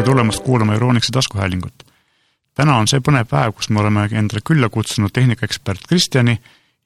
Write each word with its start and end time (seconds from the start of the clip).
tere 0.00 0.12
tulemast 0.12 0.44
kuulama 0.44 0.74
Euronixi 0.74 1.12
taskuhäälingut. 1.12 1.84
täna 2.54 2.76
on 2.80 2.86
see 2.88 3.02
põnev 3.04 3.26
päev, 3.28 3.52
kus 3.52 3.68
me 3.68 3.82
oleme 3.82 4.06
endale 4.08 4.40
külla 4.40 4.70
kutsunud 4.72 5.12
tehnikaekspert 5.12 5.82
Kristjani 5.88 6.38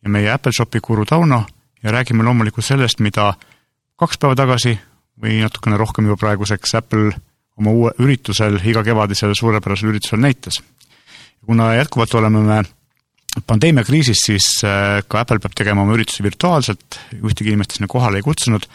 ja 0.02 0.10
meie 0.10 0.32
Apple 0.32 0.52
Shopi 0.56 0.80
guru 0.82 1.04
Tauno 1.06 1.44
ja 1.82 1.92
räägime 1.94 2.24
loomulikult 2.26 2.66
sellest, 2.66 2.98
mida 2.98 3.34
kaks 3.96 4.18
päeva 4.18 4.34
tagasi 4.34 4.74
või 5.22 5.38
natukene 5.44 5.78
rohkem 5.78 6.08
juba 6.10 6.16
praeguseks 6.24 6.74
Apple 6.74 7.12
oma 7.56 7.70
uue 7.70 7.92
üritusel, 8.02 8.58
igakevadisel 8.64 9.36
suurepärasel 9.38 9.92
üritusel 9.94 10.18
näitas. 10.18 10.62
kuna 11.46 11.74
jätkuvalt 11.74 12.14
oleme 12.14 12.42
me 12.42 12.62
pandeemiakriisis, 13.46 14.26
siis 14.26 14.48
äh, 14.64 15.04
ka 15.08 15.20
Apple 15.20 15.38
peab 15.38 15.54
tegema 15.54 15.86
oma 15.86 15.94
üritusi 15.94 16.22
virtuaalselt, 16.22 16.98
ühtegi 17.22 17.54
inimest 17.54 17.78
sinna 17.78 17.86
kohale 17.86 18.18
ei 18.18 18.26
kutsunud, 18.26 18.66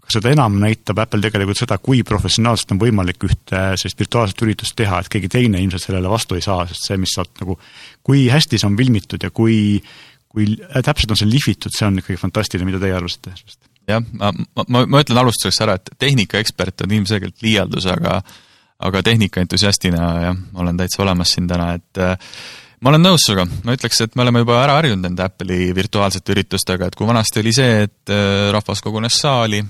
aga 0.00 0.14
seda 0.16 0.32
enam 0.34 0.58
näitab 0.62 0.98
Apple 1.02 1.22
tegelikult 1.26 1.60
seda, 1.60 1.78
kui 1.78 2.02
professionaalselt 2.06 2.74
on 2.74 2.82
võimalik 2.82 3.26
ühte 3.28 3.64
sellist 3.80 4.00
virtuaalset 4.00 4.44
üritust 4.46 4.76
teha, 4.78 5.00
et 5.00 5.10
keegi 5.12 5.30
teine 5.32 5.62
ilmselt 5.62 5.86
sellele 5.86 6.10
vastu 6.10 6.38
ei 6.38 6.44
saa, 6.44 6.64
sest 6.70 6.88
see, 6.88 7.00
mis 7.00 7.14
sealt 7.16 7.32
nagu, 7.42 7.58
kui 8.06 8.28
hästi 8.32 8.60
see 8.60 8.70
on 8.70 8.78
filmitud 8.80 9.26
ja 9.26 9.32
kui, 9.34 9.80
kui 10.30 10.54
täpselt 10.56 11.14
on 11.14 11.20
see 11.20 11.30
lihvitud, 11.30 11.74
see 11.76 11.88
on 11.88 12.00
ikkagi 12.02 12.20
fantastiline, 12.20 12.68
mida 12.68 12.82
teie 12.82 12.96
arvasite 12.96 13.34
sellest? 13.36 13.60
jah, 13.90 14.04
ma, 14.20 14.30
ma, 14.68 14.84
ma 14.86 15.02
ütlen 15.02 15.18
alustuseks 15.22 15.60
ära, 15.64 15.76
et 15.80 15.92
tehnikaekspert 15.98 16.86
on 16.86 16.96
ilmselgelt 17.00 17.44
liialdus, 17.44 17.88
aga 17.90 18.20
aga 18.80 19.02
tehnikaentusiastina 19.04 20.08
jah, 20.24 20.36
olen 20.56 20.78
täitsa 20.80 21.02
olemas 21.04 21.34
siin 21.34 21.48
täna, 21.50 21.74
et 21.76 22.00
äh, 22.00 22.14
ma 22.80 22.92
olen 22.92 23.04
nõus 23.04 23.26
sinuga, 23.26 23.44
ma 23.66 23.76
ütleks, 23.76 24.00
et 24.06 24.16
me 24.16 24.24
oleme 24.24 24.40
juba 24.44 24.56
ära 24.62 24.78
harjunud 24.78 25.04
nende 25.04 25.24
Apple'i 25.26 25.74
virtuaalsete 25.76 26.32
üritustega, 26.32 26.88
et 26.88 26.96
kui 26.96 27.08
vanasti 27.08 27.42
oli 27.42 27.52
see, 27.56 27.84
et 27.88 28.14
äh, 28.14 28.48
rahvas 28.54 28.80
kogunes 28.84 29.20
saali, 29.20 29.60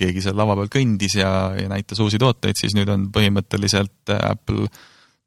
keegi 0.00 0.24
seal 0.24 0.38
lava 0.38 0.56
peal 0.58 0.70
kõndis 0.72 1.18
ja, 1.20 1.30
ja 1.56 1.68
näitas 1.70 2.00
uusi 2.02 2.18
tooteid, 2.20 2.58
siis 2.58 2.74
nüüd 2.76 2.90
on 2.92 3.08
põhimõtteliselt 3.14 4.12
äh, 4.14 4.24
Apple 4.32 4.68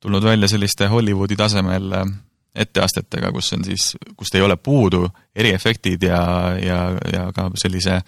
tulnud 0.04 0.26
välja 0.26 0.50
selliste 0.52 0.90
Hollywoodi 0.92 1.38
tasemel 1.40 1.96
äh, 2.00 2.12
etteastetega, 2.66 3.32
kus 3.34 3.54
on 3.58 3.64
siis, 3.66 3.94
kust 4.18 4.36
ei 4.38 4.44
ole 4.46 4.58
puudu 4.62 5.08
eriefektid 5.36 6.06
ja, 6.06 6.24
ja, 6.62 6.82
ja 7.14 7.30
ka 7.34 7.48
sellise 7.58 8.02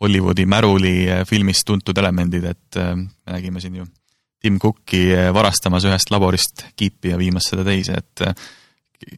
Hollywoodi 0.00 0.46
märuli 0.48 0.94
filmist 1.28 1.66
tuntud 1.66 1.98
elemendid, 1.98 2.46
et 2.48 2.78
me 2.78 3.34
nägime 3.34 3.60
siin 3.60 3.74
ju 3.82 3.88
Tim 4.40 4.56
Cooki 4.62 5.10
varastamas 5.34 5.84
ühest 5.84 6.08
laborist 6.14 6.62
kiipi 6.78 7.10
ja 7.10 7.18
viimas 7.20 7.50
seda 7.50 7.66
teise, 7.66 7.98
et 7.98 8.22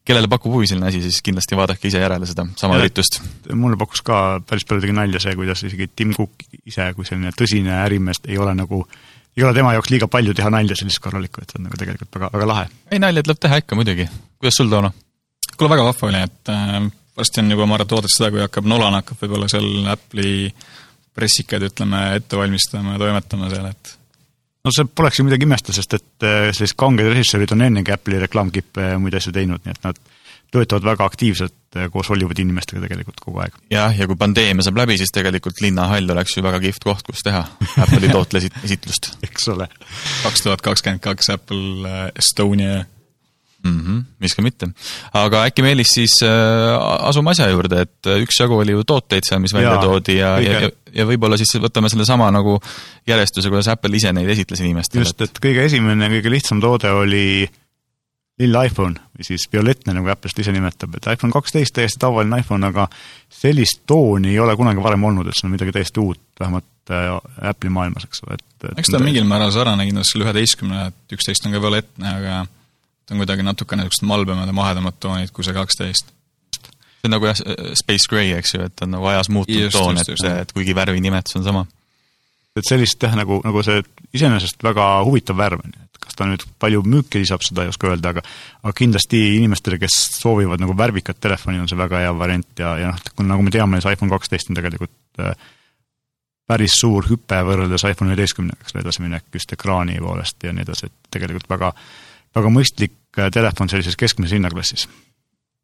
kellele 0.06 0.28
pakub 0.30 0.54
huvi 0.54 0.68
selline 0.70 0.88
asi, 0.88 1.00
siis 1.02 1.22
kindlasti 1.26 1.58
vaadake 1.58 1.88
ise 1.90 2.02
järele 2.02 2.26
seda 2.28 2.44
sama 2.58 2.78
ja, 2.78 2.84
üritust. 2.84 3.18
mulle 3.58 3.78
pakkus 3.80 4.04
ka 4.06 4.18
päris 4.46 4.66
palju 4.68 4.84
tegi 4.84 4.94
nalja 4.96 5.20
see, 5.22 5.34
kuidas 5.38 5.64
isegi 5.66 5.88
Tim 5.96 6.14
Cook 6.16 6.46
ise 6.62 6.86
kui 6.96 7.08
selline 7.08 7.34
tõsine 7.36 7.74
ärimees 7.82 8.22
ei 8.28 8.38
ole 8.38 8.54
nagu, 8.58 8.84
ei 9.36 9.46
ole 9.46 9.54
tema 9.56 9.74
jaoks 9.76 9.90
liiga 9.90 10.08
palju 10.12 10.34
teha 10.38 10.52
nalja 10.54 10.78
sellist 10.78 11.02
korralikku, 11.02 11.42
et 11.42 11.54
see 11.54 11.60
on 11.60 11.66
nagu 11.68 11.78
tegelikult 11.80 12.18
väga, 12.18 12.30
väga 12.36 12.50
lahe. 12.52 12.68
ei, 12.90 13.02
nalja 13.02 13.24
tuleb 13.26 13.42
teha 13.42 13.62
ikka 13.64 13.78
muidugi. 13.78 14.08
kuidas 14.38 14.60
sul, 14.60 14.70
Toono? 14.70 14.92
kuule, 15.56 15.72
väga 15.74 15.88
vahva 15.90 16.10
oli, 16.12 16.22
et 16.30 16.52
äh, 16.54 16.78
varsti 17.18 17.42
on 17.42 17.50
juba, 17.56 17.66
ma 17.66 17.78
arvan, 17.78 17.88
et 17.88 17.96
oodata 17.98 18.14
seda, 18.14 18.30
kui 18.34 18.44
hakkab, 18.44 18.68
Nolan 18.70 19.00
hakkab 19.00 19.24
võib-olla 19.24 19.50
seal 19.50 19.90
Apple'i 19.92 20.52
pressikaid, 21.12 21.66
ütleme, 21.68 22.04
ette 22.16 22.38
valmistama 22.38 22.94
ja 22.94 23.02
toimetama 23.02 23.50
seal, 23.52 23.66
et 23.74 23.96
no 24.62 24.72
see 24.74 24.88
poleks 24.88 25.20
ju 25.20 25.26
midagi 25.26 25.46
imestada, 25.48 25.76
sest 25.78 25.98
et 25.98 26.26
äh, 26.26 26.50
sellised 26.54 26.78
kanged 26.78 27.08
režissöörid 27.10 27.54
on 27.54 27.66
ennegi 27.66 27.94
Apple'i 27.94 28.20
reklaamkippe 28.22 28.92
ja 28.92 28.98
muid 29.02 29.16
asju 29.18 29.34
teinud, 29.34 29.64
nii 29.64 29.74
et 29.74 29.88
nad 29.88 29.98
töötavad 30.52 30.84
väga 30.84 31.06
aktiivselt 31.08 31.78
äh, 31.78 31.88
koos 31.92 32.10
Hollywoodi 32.12 32.44
inimestega 32.44 32.82
tegelikult 32.84 33.22
kogu 33.24 33.42
aeg. 33.42 33.56
jah, 33.72 33.94
ja 33.96 34.06
kui 34.08 34.18
pandeemia 34.20 34.66
saab 34.66 34.78
läbi, 34.82 34.98
siis 35.00 35.14
tegelikult 35.14 35.62
linnahall 35.64 36.14
oleks 36.14 36.36
ju 36.36 36.44
väga 36.44 36.60
kihvt 36.62 36.86
koht, 36.86 37.06
kus 37.08 37.24
teha 37.26 37.42
Apple'i 37.82 38.12
tootle 38.12 38.42
esitlust. 38.42 39.14
eks 39.26 39.48
ole. 39.54 39.68
kaks 40.22 40.46
tuhat 40.46 40.64
kakskümmend 40.64 41.02
kaks 41.04 41.32
Apple 41.34 41.88
äh, 41.88 42.08
Estonia 42.22 42.84
mm. 43.64 43.78
-hmm, 43.78 44.02
miks 44.18 44.34
ka 44.36 44.42
mitte. 44.42 44.68
aga 45.12 45.44
äkki 45.48 45.62
Meelis 45.62 45.94
siis 45.94 46.18
äh, 46.26 46.76
asume 47.08 47.30
asja 47.30 47.48
juurde, 47.50 47.86
et 47.86 48.10
äh, 48.10 48.22
üksjagu 48.26 48.58
oli 48.62 48.76
ju 48.76 48.84
tooteid 48.84 49.26
seal, 49.28 49.42
mis 49.44 49.54
välja 49.54 49.76
Jaa, 49.76 49.82
toodi 49.82 50.18
ja, 50.18 50.34
ja, 50.40 50.70
ja, 50.92 51.06
võib-olla 51.08 51.38
siis 51.40 51.54
võtame 51.62 51.90
sellesama 51.92 52.30
nagu 52.34 52.58
järjestuse, 53.06 53.50
kuidas 53.52 53.70
Apple 53.72 53.96
ise 53.96 54.12
neid 54.12 54.28
esitles 54.28 54.60
inimestele. 54.60 55.06
just, 55.06 55.20
et 55.20 55.42
kõige 55.42 55.66
esimene, 55.68 56.10
kõige 56.16 56.32
lihtsam 56.36 56.60
toode 56.60 56.90
oli 56.90 57.48
lill 58.40 58.58
iPhone 58.64 58.96
või 59.12 59.26
siis 59.26 59.44
violettne, 59.52 59.94
nagu 59.94 60.08
Apple 60.10 60.30
seda 60.32 60.46
ise 60.46 60.54
nimetab, 60.54 60.96
et 60.96 61.08
iPhone 61.12 61.34
kaksteist, 61.34 61.74
täiesti 61.76 62.00
tavaline 62.00 62.40
iPhone, 62.40 62.66
aga 62.66 62.88
sellist 63.32 63.84
tooni 63.86 64.32
ei 64.32 64.40
ole 64.42 64.56
kunagi 64.56 64.82
varem 64.82 65.04
olnud, 65.10 65.28
et 65.28 65.38
see 65.38 65.46
on 65.48 65.54
midagi 65.54 65.74
täiesti 65.76 66.00
uut, 66.02 66.22
vähemalt 66.40 66.90
äh, 66.90 67.12
Apple'i 67.50 67.72
maailmas, 67.72 68.08
eks 68.08 68.24
ole, 68.26 68.40
et 68.40 68.80
eks 68.80 68.94
ta 68.94 69.02
mingil 69.02 69.28
määral 69.28 69.52
sarnane 69.54 69.86
kindlasti 69.86 70.16
selle 70.16 70.26
üheteistkümne, 70.26 70.88
et 70.90 71.16
üksteist 71.18 71.46
on 71.46 71.54
ka 71.54 71.62
violettne, 71.62 72.16
aga 72.16 72.40
on 73.12 73.20
kuidagi 73.20 73.44
natukene 73.46 73.84
niisugused 73.84 74.08
malbemad 74.08 74.48
ja 74.48 74.56
mahedamad 74.56 74.98
toonid 75.00 75.32
kui 75.34 75.44
see 75.44 75.54
kaksteist. 75.56 76.10
see 77.02 77.08
on 77.08 77.16
nagu 77.16 77.28
jah, 77.28 77.38
Space 77.78 78.08
Gray, 78.10 78.32
eks 78.38 78.56
ju, 78.56 78.66
et 78.66 78.84
on 78.84 78.92
nagu 78.96 79.08
ajas 79.10 79.30
muutunud 79.32 79.68
just, 79.68 79.76
toon, 79.76 80.00
et, 80.00 80.26
et 80.32 80.52
kuigi 80.56 80.74
värvinimetus 80.76 81.38
on 81.40 81.46
sama. 81.46 81.64
et 82.56 82.68
sellist 82.68 83.02
jah, 83.02 83.16
nagu, 83.18 83.40
nagu 83.44 83.64
see 83.66 83.80
iseenesest 84.12 84.62
väga 84.64 84.90
huvitav 85.06 85.38
värv 85.40 85.64
on 85.64 85.72
ju, 85.72 85.86
et 85.86 86.02
kas 86.02 86.18
ta 86.18 86.28
nüüd 86.28 86.44
palju 86.62 86.84
müüki 86.84 87.22
lisab, 87.22 87.44
seda 87.46 87.66
ei 87.66 87.72
oska 87.72 87.90
öelda, 87.92 88.14
aga 88.14 88.26
aga 88.62 88.76
kindlasti 88.76 89.22
inimestele, 89.38 89.80
kes 89.82 89.98
soovivad 90.18 90.62
nagu 90.62 90.76
värvikat 90.78 91.20
telefoni, 91.22 91.60
on 91.62 91.70
see 91.70 91.78
väga 91.78 92.04
hea 92.04 92.14
variant 92.18 92.64
ja, 92.64 92.76
ja 92.80 92.94
noh, 92.94 93.26
nagu 93.34 93.46
me 93.46 93.54
teame, 93.54 93.82
see 93.82 93.96
iPhone 93.96 94.12
kaksteist 94.12 94.50
on 94.50 94.58
tegelikult 94.58 95.22
äh, 95.22 95.34
päris 96.52 96.74
suur 96.80 97.06
hüpe 97.08 97.38
võrreldes 97.46 97.84
iPhone 97.88 98.12
üheteistkümnega, 98.12 98.64
eks 98.64 98.74
ole, 98.74 98.82
edasiminek 98.84 99.28
just 99.34 99.52
ekraani 99.54 100.00
poolest 100.02 100.42
ja 100.44 100.52
nii 100.52 100.66
edasi, 100.66 100.90
et 100.90 101.14
tegelikult 101.14 101.48
väga 101.50 101.70
väga 102.36 102.52
mõistlik 102.52 102.96
telefon 103.12 103.70
sellises 103.70 103.96
keskmises 103.98 104.36
hinnaklassis. 104.36 104.86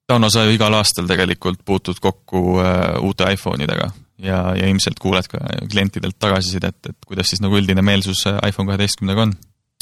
Tauno, 0.09 0.31
sa 0.33 0.47
ju 0.47 0.55
igal 0.57 0.73
aastal 0.77 1.09
tegelikult 1.09 1.61
puutud 1.69 1.99
kokku 2.01 2.61
äh, 2.63 2.97
uute 3.05 3.29
iPhone 3.33 3.65
idega 3.65 3.91
ja, 4.25 4.39
ja 4.57 4.69
ilmselt 4.69 5.01
kuuled 5.03 5.29
ka 5.29 5.41
klientidelt 5.69 6.17
tagasisidet, 6.21 6.79
et 6.89 7.09
kuidas 7.09 7.29
siis 7.33 7.43
nagu 7.45 7.59
üldine 7.59 7.85
meelsus 7.85 8.25
äh, 8.31 8.41
iPhone 8.49 8.71
kaheteistkümnega 8.71 9.29
on? 9.29 9.37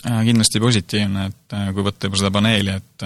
kindlasti 0.07 0.61
positiivne, 0.63 1.23
et 1.31 1.55
kui 1.75 1.83
võtta 1.83 2.07
juba 2.07 2.19
seda 2.21 2.29
paneeli, 2.31 2.75
et 2.79 3.05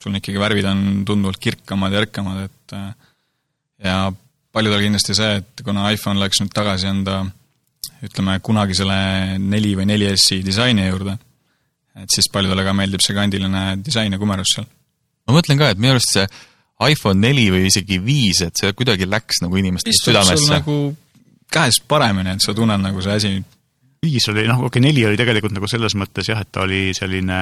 sul 0.00 0.12
on 0.12 0.16
ikkagi 0.16 0.40
värvid 0.40 0.68
on 0.70 0.78
tunduvalt 1.04 1.40
kirkamad 1.42 1.92
ja 1.92 2.00
ärkamad, 2.00 2.46
et 2.46 2.74
ja 3.84 3.96
paljudel 4.54 4.86
kindlasti 4.86 5.16
see, 5.18 5.34
et 5.42 5.62
kuna 5.66 5.90
iPhone 5.92 6.22
läks 6.22 6.40
nüüd 6.40 6.54
tagasi 6.54 6.88
enda 6.88 7.18
ütleme, 8.06 8.38
kunagisele 8.46 8.96
neli 9.42 9.74
või 9.76 9.90
4S-i 9.90 10.40
disaini 10.46 10.86
juurde 10.86 11.18
et 11.98 12.14
siis 12.14 12.30
paljudele 12.32 12.64
ka 12.66 12.74
meeldib 12.76 13.02
see 13.04 13.16
kandiline 13.16 13.64
disain 13.84 14.12
ja 14.12 14.20
kumerus 14.20 14.54
seal. 14.56 14.68
ma 15.26 15.36
mõtlen 15.36 15.60
ka, 15.60 15.72
et 15.74 15.80
minu 15.82 15.96
arust 15.96 16.14
see 16.14 16.26
iPhone 16.90 17.20
neli 17.20 17.50
või 17.52 17.68
isegi 17.68 18.00
viis, 18.02 18.40
et 18.46 18.56
see 18.56 18.72
kuidagi 18.76 19.08
läks 19.08 19.42
nagu 19.44 19.58
inimeste 19.60 19.92
südamesse. 19.98 20.52
nagu 20.52 20.76
käes 21.52 21.80
paremini, 21.88 22.36
et 22.36 22.44
sa 22.44 22.54
tunned 22.56 22.80
nagu 22.82 23.02
see 23.04 23.16
asi 23.16 23.32
viis 24.00 24.28
oli, 24.32 24.46
noh, 24.48 24.62
okei 24.64 24.78
okay,, 24.78 24.84
neli 24.86 25.04
oli 25.06 25.18
tegelikult 25.20 25.54
nagu 25.56 25.68
selles 25.68 25.96
mõttes 25.98 26.30
jah, 26.30 26.40
et 26.40 26.50
ta 26.52 26.64
oli 26.64 26.90
selline 26.96 27.40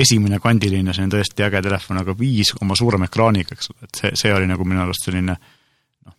esimene 0.00 0.38
kandiline, 0.40 0.94
selline 0.94 1.12
tõesti 1.12 1.44
äge 1.44 1.60
telefon, 1.66 2.00
aga 2.00 2.14
viis 2.16 2.54
oma 2.60 2.76
suurema 2.78 3.08
ekraaniga, 3.10 3.56
eks 3.56 3.72
ole, 3.72 3.88
et 3.88 4.00
see, 4.00 4.12
see 4.22 4.32
oli 4.32 4.48
nagu 4.48 4.64
minu 4.64 4.80
arust 4.84 5.08
selline 5.08 5.34
noh, 5.34 6.16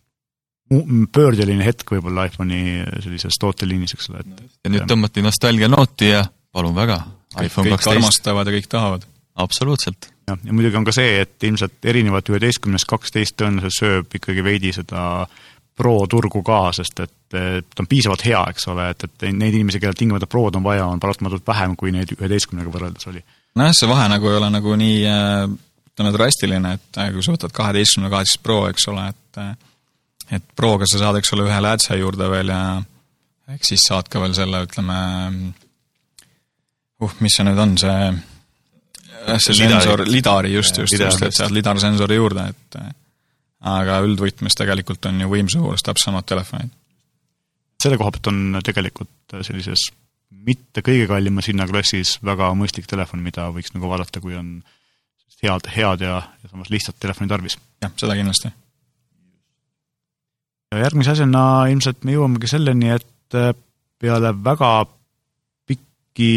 pöördeline 1.14 1.66
hetk 1.66 1.96
võib-olla 1.96 2.28
iPhone'i 2.30 2.84
sellises 3.02 3.40
tooteliinis, 3.42 3.96
eks 3.96 4.12
ole, 4.12 4.22
et 4.22 4.68
ja 4.68 4.74
nüüd 4.76 4.86
tõmmati 4.92 5.24
nostalgianooti 5.24 6.12
ja 6.12 6.22
palun 6.52 6.76
väga, 6.76 7.00
kõik, 7.36 7.54
kõik 7.56 7.88
armastavad 7.94 8.48
ja 8.48 8.56
kõik 8.56 8.68
tahavad. 8.70 9.06
absoluutselt. 9.44 10.10
jah, 10.28 10.38
ja 10.44 10.52
muidugi 10.52 10.78
on 10.80 10.86
ka 10.88 10.94
see, 10.96 11.22
et 11.24 11.48
ilmselt 11.48 11.88
erinevalt 11.92 12.28
üheteistkümnest 12.32 12.88
kaksteist 12.90 13.38
tõenäoliselt 13.40 13.78
sööb 13.78 14.20
ikkagi 14.20 14.44
veidi 14.44 14.74
seda 14.76 15.26
Pro 15.72 16.02
turgu 16.04 16.42
ka, 16.44 16.66
sest 16.76 16.98
et 17.00 17.32
ta 17.32 17.80
on 17.80 17.88
piisavalt 17.88 18.26
hea, 18.26 18.42
eks 18.52 18.66
ole, 18.68 18.90
et, 18.92 19.06
et 19.08 19.22
neid 19.32 19.54
inimesi, 19.56 19.80
kellel 19.80 19.96
tingimata 19.96 20.28
Prod 20.28 20.58
on 20.58 20.64
vaja, 20.66 20.84
on 20.84 21.00
paratamatult 21.00 21.46
vähem, 21.48 21.72
kui 21.80 21.94
neid 21.94 22.12
üheteistkümnega 22.12 22.68
võrreldes 22.74 23.08
oli. 23.08 23.22
nojah, 23.56 23.72
see 23.76 23.88
vahe 23.88 24.04
nagu 24.12 24.28
ei 24.28 24.36
ole 24.36 24.50
nagu 24.52 24.76
nii 24.76 24.98
äh, 25.08 25.46
ütleme, 25.88 26.12
drastiline, 26.12 26.74
et 26.76 27.00
äh, 27.00 27.08
kui 27.14 27.24
sa 27.24 27.32
võtad 27.32 27.56
kaheteistkümne 27.56 28.12
kaheteist 28.12 28.42
Pro, 28.44 28.58
eks 28.68 28.84
ole, 28.92 29.06
et 29.14 29.40
äh, 29.40 29.54
et 30.32 30.44
Proga 30.56 30.88
sa 30.88 31.00
saad, 31.00 31.18
eks 31.20 31.34
ole, 31.36 31.46
ühe 31.48 31.60
läätse 31.64 31.96
juurde 32.00 32.28
veel 32.32 32.52
ja 32.52 32.62
eks 33.52 33.72
siis 33.74 33.84
saad 33.88 34.08
ka 34.12 34.22
veel 34.22 34.34
selle, 34.36 34.62
ütleme, 34.66 34.98
uh, 37.02 37.16
mis 37.24 37.36
see 37.36 37.46
nüüd 37.48 37.60
on, 37.62 37.76
see 37.80 37.96
see 39.38 39.54
sensor, 39.54 40.04
lidari 40.08 40.52
just, 40.52 40.78
just, 40.82 40.98
just, 40.98 41.22
et 41.22 41.36
sealt 41.36 41.54
lidarsensori 41.54 42.18
juurde, 42.18 42.48
et 42.52 42.78
aga 43.72 44.00
üldvõtmes 44.02 44.56
tegelikult 44.58 45.06
on 45.10 45.20
ju 45.22 45.30
võimsuse 45.30 45.62
poolest 45.62 45.86
täpselt 45.86 46.10
samad 46.10 46.26
telefonid. 46.26 46.72
selle 47.82 47.98
koha 47.98 48.14
pealt 48.14 48.30
on 48.32 48.62
tegelikult 48.64 49.36
sellises 49.42 49.90
mitte 50.42 50.82
kõige 50.82 51.06
kallimas 51.10 51.48
hinnaklassis 51.50 52.16
väga 52.24 52.50
mõistlik 52.58 52.88
telefon, 52.90 53.22
mida 53.22 53.48
võiks 53.54 53.74
nagu 53.76 53.90
vaadata, 53.90 54.20
kui 54.20 54.34
on 54.38 54.56
head, 55.42 55.68
head 55.76 56.02
ja, 56.02 56.18
ja 56.42 56.50
samas 56.50 56.70
lihtsat 56.70 56.98
telefoni 57.02 57.30
tarvis. 57.30 57.58
jah, 57.82 57.92
seda 57.96 58.16
kindlasti. 58.18 58.50
ja 60.72 60.82
järgmise 60.82 61.14
asjana 61.14 61.44
ilmselt 61.70 62.02
me 62.04 62.16
jõuamegi 62.16 62.50
selleni, 62.50 62.90
et 62.96 63.38
peale 64.02 64.34
väga 64.44 64.72
pikki 65.68 66.32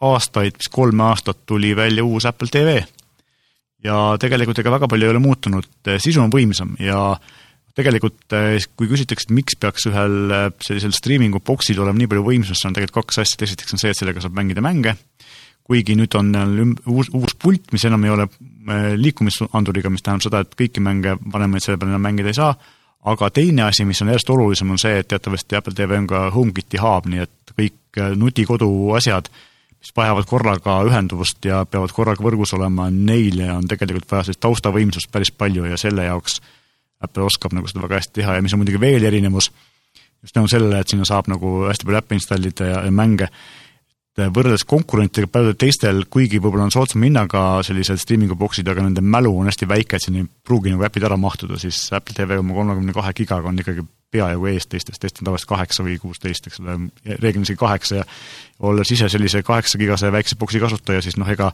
aastaid, 0.00 0.56
vist 0.58 0.72
kolme 0.72 1.04
aastat 1.10 1.44
tuli 1.46 1.74
välja 1.76 2.04
uus 2.04 2.26
Apple 2.26 2.48
TV. 2.48 2.80
ja 3.84 4.16
tegelikult 4.20 4.58
ega 4.60 4.72
väga 4.74 4.88
palju 4.88 5.06
ei 5.06 5.12
ole 5.14 5.22
muutunud, 5.24 5.68
sisu 5.98 6.20
on 6.20 6.32
võimsam 6.32 6.74
ja 6.80 7.16
tegelikult 7.76 8.34
kui 8.76 8.88
küsitakse, 8.90 9.28
et 9.28 9.36
miks 9.36 9.56
peaks 9.56 9.86
ühel 9.88 10.34
sellisel 10.60 10.92
streaming'u 10.92 11.40
boksil 11.40 11.80
olema 11.80 12.02
nii 12.02 12.10
palju 12.10 12.24
võimsust, 12.26 12.66
on 12.66 12.76
tegelikult 12.76 13.06
kaks 13.06 13.22
asja, 13.24 13.46
esiteks 13.46 13.76
on 13.76 13.80
see, 13.80 13.92
et 13.94 14.00
sellega 14.00 14.20
saab 14.20 14.36
mängida 14.36 14.64
mänge, 14.64 14.96
kuigi 15.64 15.94
nüüd 15.96 16.12
on 16.18 16.34
uus, 16.90 17.08
uus 17.14 17.36
pult, 17.40 17.70
mis 17.72 17.86
enam 17.88 18.04
ei 18.04 18.12
ole 18.12 18.26
liikumisanduriga, 19.00 19.92
mis 19.92 20.04
tähendab 20.04 20.26
seda, 20.26 20.42
et 20.44 20.56
kõiki 20.58 20.82
mänge 20.84 21.16
vanemaid 21.32 21.64
selle 21.64 21.80
peale 21.80 21.94
enam 21.94 22.04
mängida 22.04 22.32
ei 22.32 22.36
saa, 22.36 22.52
aga 23.10 23.30
teine 23.32 23.64
asi, 23.68 23.86
mis 23.88 24.00
on 24.02 24.10
järjest 24.12 24.32
olulisem, 24.34 24.72
on 24.74 24.80
see, 24.80 24.98
et 25.00 25.08
teatavasti 25.08 25.56
Apple 25.56 25.76
TV 25.76 25.96
on 25.96 26.08
ka 26.10 26.24
HomeKiti 26.34 26.80
hub, 26.82 27.06
nii 27.10 27.22
et 27.24 27.54
kõik 27.54 28.00
äh, 28.02 28.12
nutikodu 28.18 28.68
asjad, 28.98 29.30
mis 29.80 29.92
vajavad 29.96 30.28
korraga 30.28 30.76
ühenduvust 30.84 31.44
ja 31.48 31.62
peavad 31.64 31.92
korraga 31.96 32.24
võrgus 32.24 32.52
olema, 32.56 32.90
neile 32.92 33.48
on 33.54 33.68
tegelikult 33.68 34.10
vaja 34.10 34.28
sellist 34.28 34.42
taustavõimsust 34.44 35.10
päris 35.12 35.32
palju 35.32 35.64
ja 35.70 35.78
selle 35.80 36.04
jaoks 36.04 36.40
Apple 37.00 37.24
oskab 37.24 37.54
nagu 37.56 37.68
seda 37.70 37.86
väga 37.86 38.00
hästi 38.00 38.20
teha 38.20 38.36
ja 38.36 38.44
mis 38.44 38.52
on 38.52 38.60
muidugi 38.60 38.80
veel 38.80 39.06
erinevus, 39.08 39.48
just 40.20 40.36
tänu 40.36 40.50
sellele, 40.52 40.82
et 40.82 40.92
sinna 40.92 41.08
saab 41.08 41.30
nagu 41.32 41.62
hästi 41.70 41.88
palju 41.88 42.00
äppe 42.02 42.18
installida 42.18 42.68
ja, 42.68 42.82
ja 42.84 42.92
mänge, 42.92 43.30
võrreldes 44.20 44.66
konkurentidega 44.68 45.30
paljudel 45.32 45.56
teistel, 45.56 46.02
kuigi 46.12 46.42
võib-olla 46.42 46.66
on 46.66 46.74
soodsama 46.74 47.06
hinnaga 47.08 47.44
sellised 47.64 48.02
streaming'u 48.02 48.36
boksid, 48.36 48.68
aga 48.68 48.84
nende 48.84 49.00
mälu 49.00 49.32
on 49.38 49.48
hästi 49.48 49.68
väike, 49.70 49.96
et 49.96 50.04
sinna 50.04 50.20
ei 50.20 50.28
pruugi 50.28 50.74
nagu 50.74 50.84
äpid 50.84 51.06
ära 51.08 51.16
mahtuda, 51.16 51.56
siis 51.62 51.86
Apple 51.96 52.18
TV 52.18 52.36
oma 52.42 52.58
kolmekümne 52.58 52.96
kahe 52.96 53.14
gigaga 53.16 53.48
on 53.48 53.62
ikkagi 53.62 53.86
peaaegu 54.10 54.50
ees 54.50 54.66
teistest, 54.70 55.00
teised 55.00 55.20
on 55.20 55.30
tavaliselt 55.30 55.50
kaheksa 55.52 55.86
või 55.86 55.96
kuusteist, 56.02 56.48
eks 56.50 56.60
ole, 56.62 56.76
reeglina 57.06 57.46
isegi 57.46 57.60
kaheksa 57.60 58.00
ja 58.00 58.06
olles 58.70 58.90
ise 58.90 59.08
sellise 59.12 59.42
kaheksa 59.46 59.78
gigase 59.80 60.12
väikse 60.12 60.38
boksi 60.40 60.62
kasutaja, 60.62 61.02
siis 61.04 61.18
noh, 61.20 61.28
ega 61.30 61.52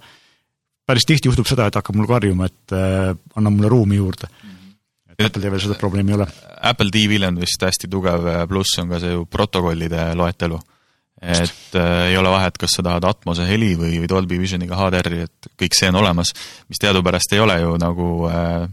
päris 0.87 1.09
tihti 1.09 1.29
juhtub 1.31 1.49
seda, 1.49 1.69
et 1.69 1.79
hakkab 1.79 1.99
mul 1.99 2.09
karjuma, 2.11 2.49
et 2.49 2.77
äh, 2.77 3.13
anna 3.37 3.53
mulle 3.53 3.73
ruumi 3.73 4.01
juurde. 4.01 4.31
et 5.11 5.27
Apple 5.27 5.43
TV-l 5.43 5.63
seda 5.65 5.77
probleemi 5.81 6.13
ei 6.13 6.21
ole. 6.21 6.31
Apple 6.71 6.91
TV-l 6.93 7.29
on 7.29 7.41
vist 7.41 7.63
hästi 7.63 7.89
tugev 7.93 8.27
pluss, 8.49 8.79
on 8.83 8.89
ka 8.93 9.01
see 9.03 9.13
ju 9.15 9.29
protokollide 9.31 10.11
loetelu 10.17 10.61
et 11.23 11.75
äh, 11.75 12.09
ei 12.11 12.17
ole 12.17 12.31
vahet, 12.31 12.59
kas 12.61 12.77
sa 12.77 12.85
tahad 12.85 13.05
Atmose 13.09 13.47
heli 13.49 13.73
või, 13.79 13.97
või 14.03 14.09
Dolby 14.11 14.39
Visioniga 14.41 14.77
HDR-i, 14.77 15.25
et 15.25 15.49
kõik 15.59 15.77
see 15.77 15.89
on 15.89 16.01
olemas, 16.03 16.33
mis 16.69 16.81
teadupärast 16.83 17.33
ei 17.33 17.41
ole 17.41 17.57
ju 17.63 17.77
nagu 17.81 18.09
äh, 18.29 18.67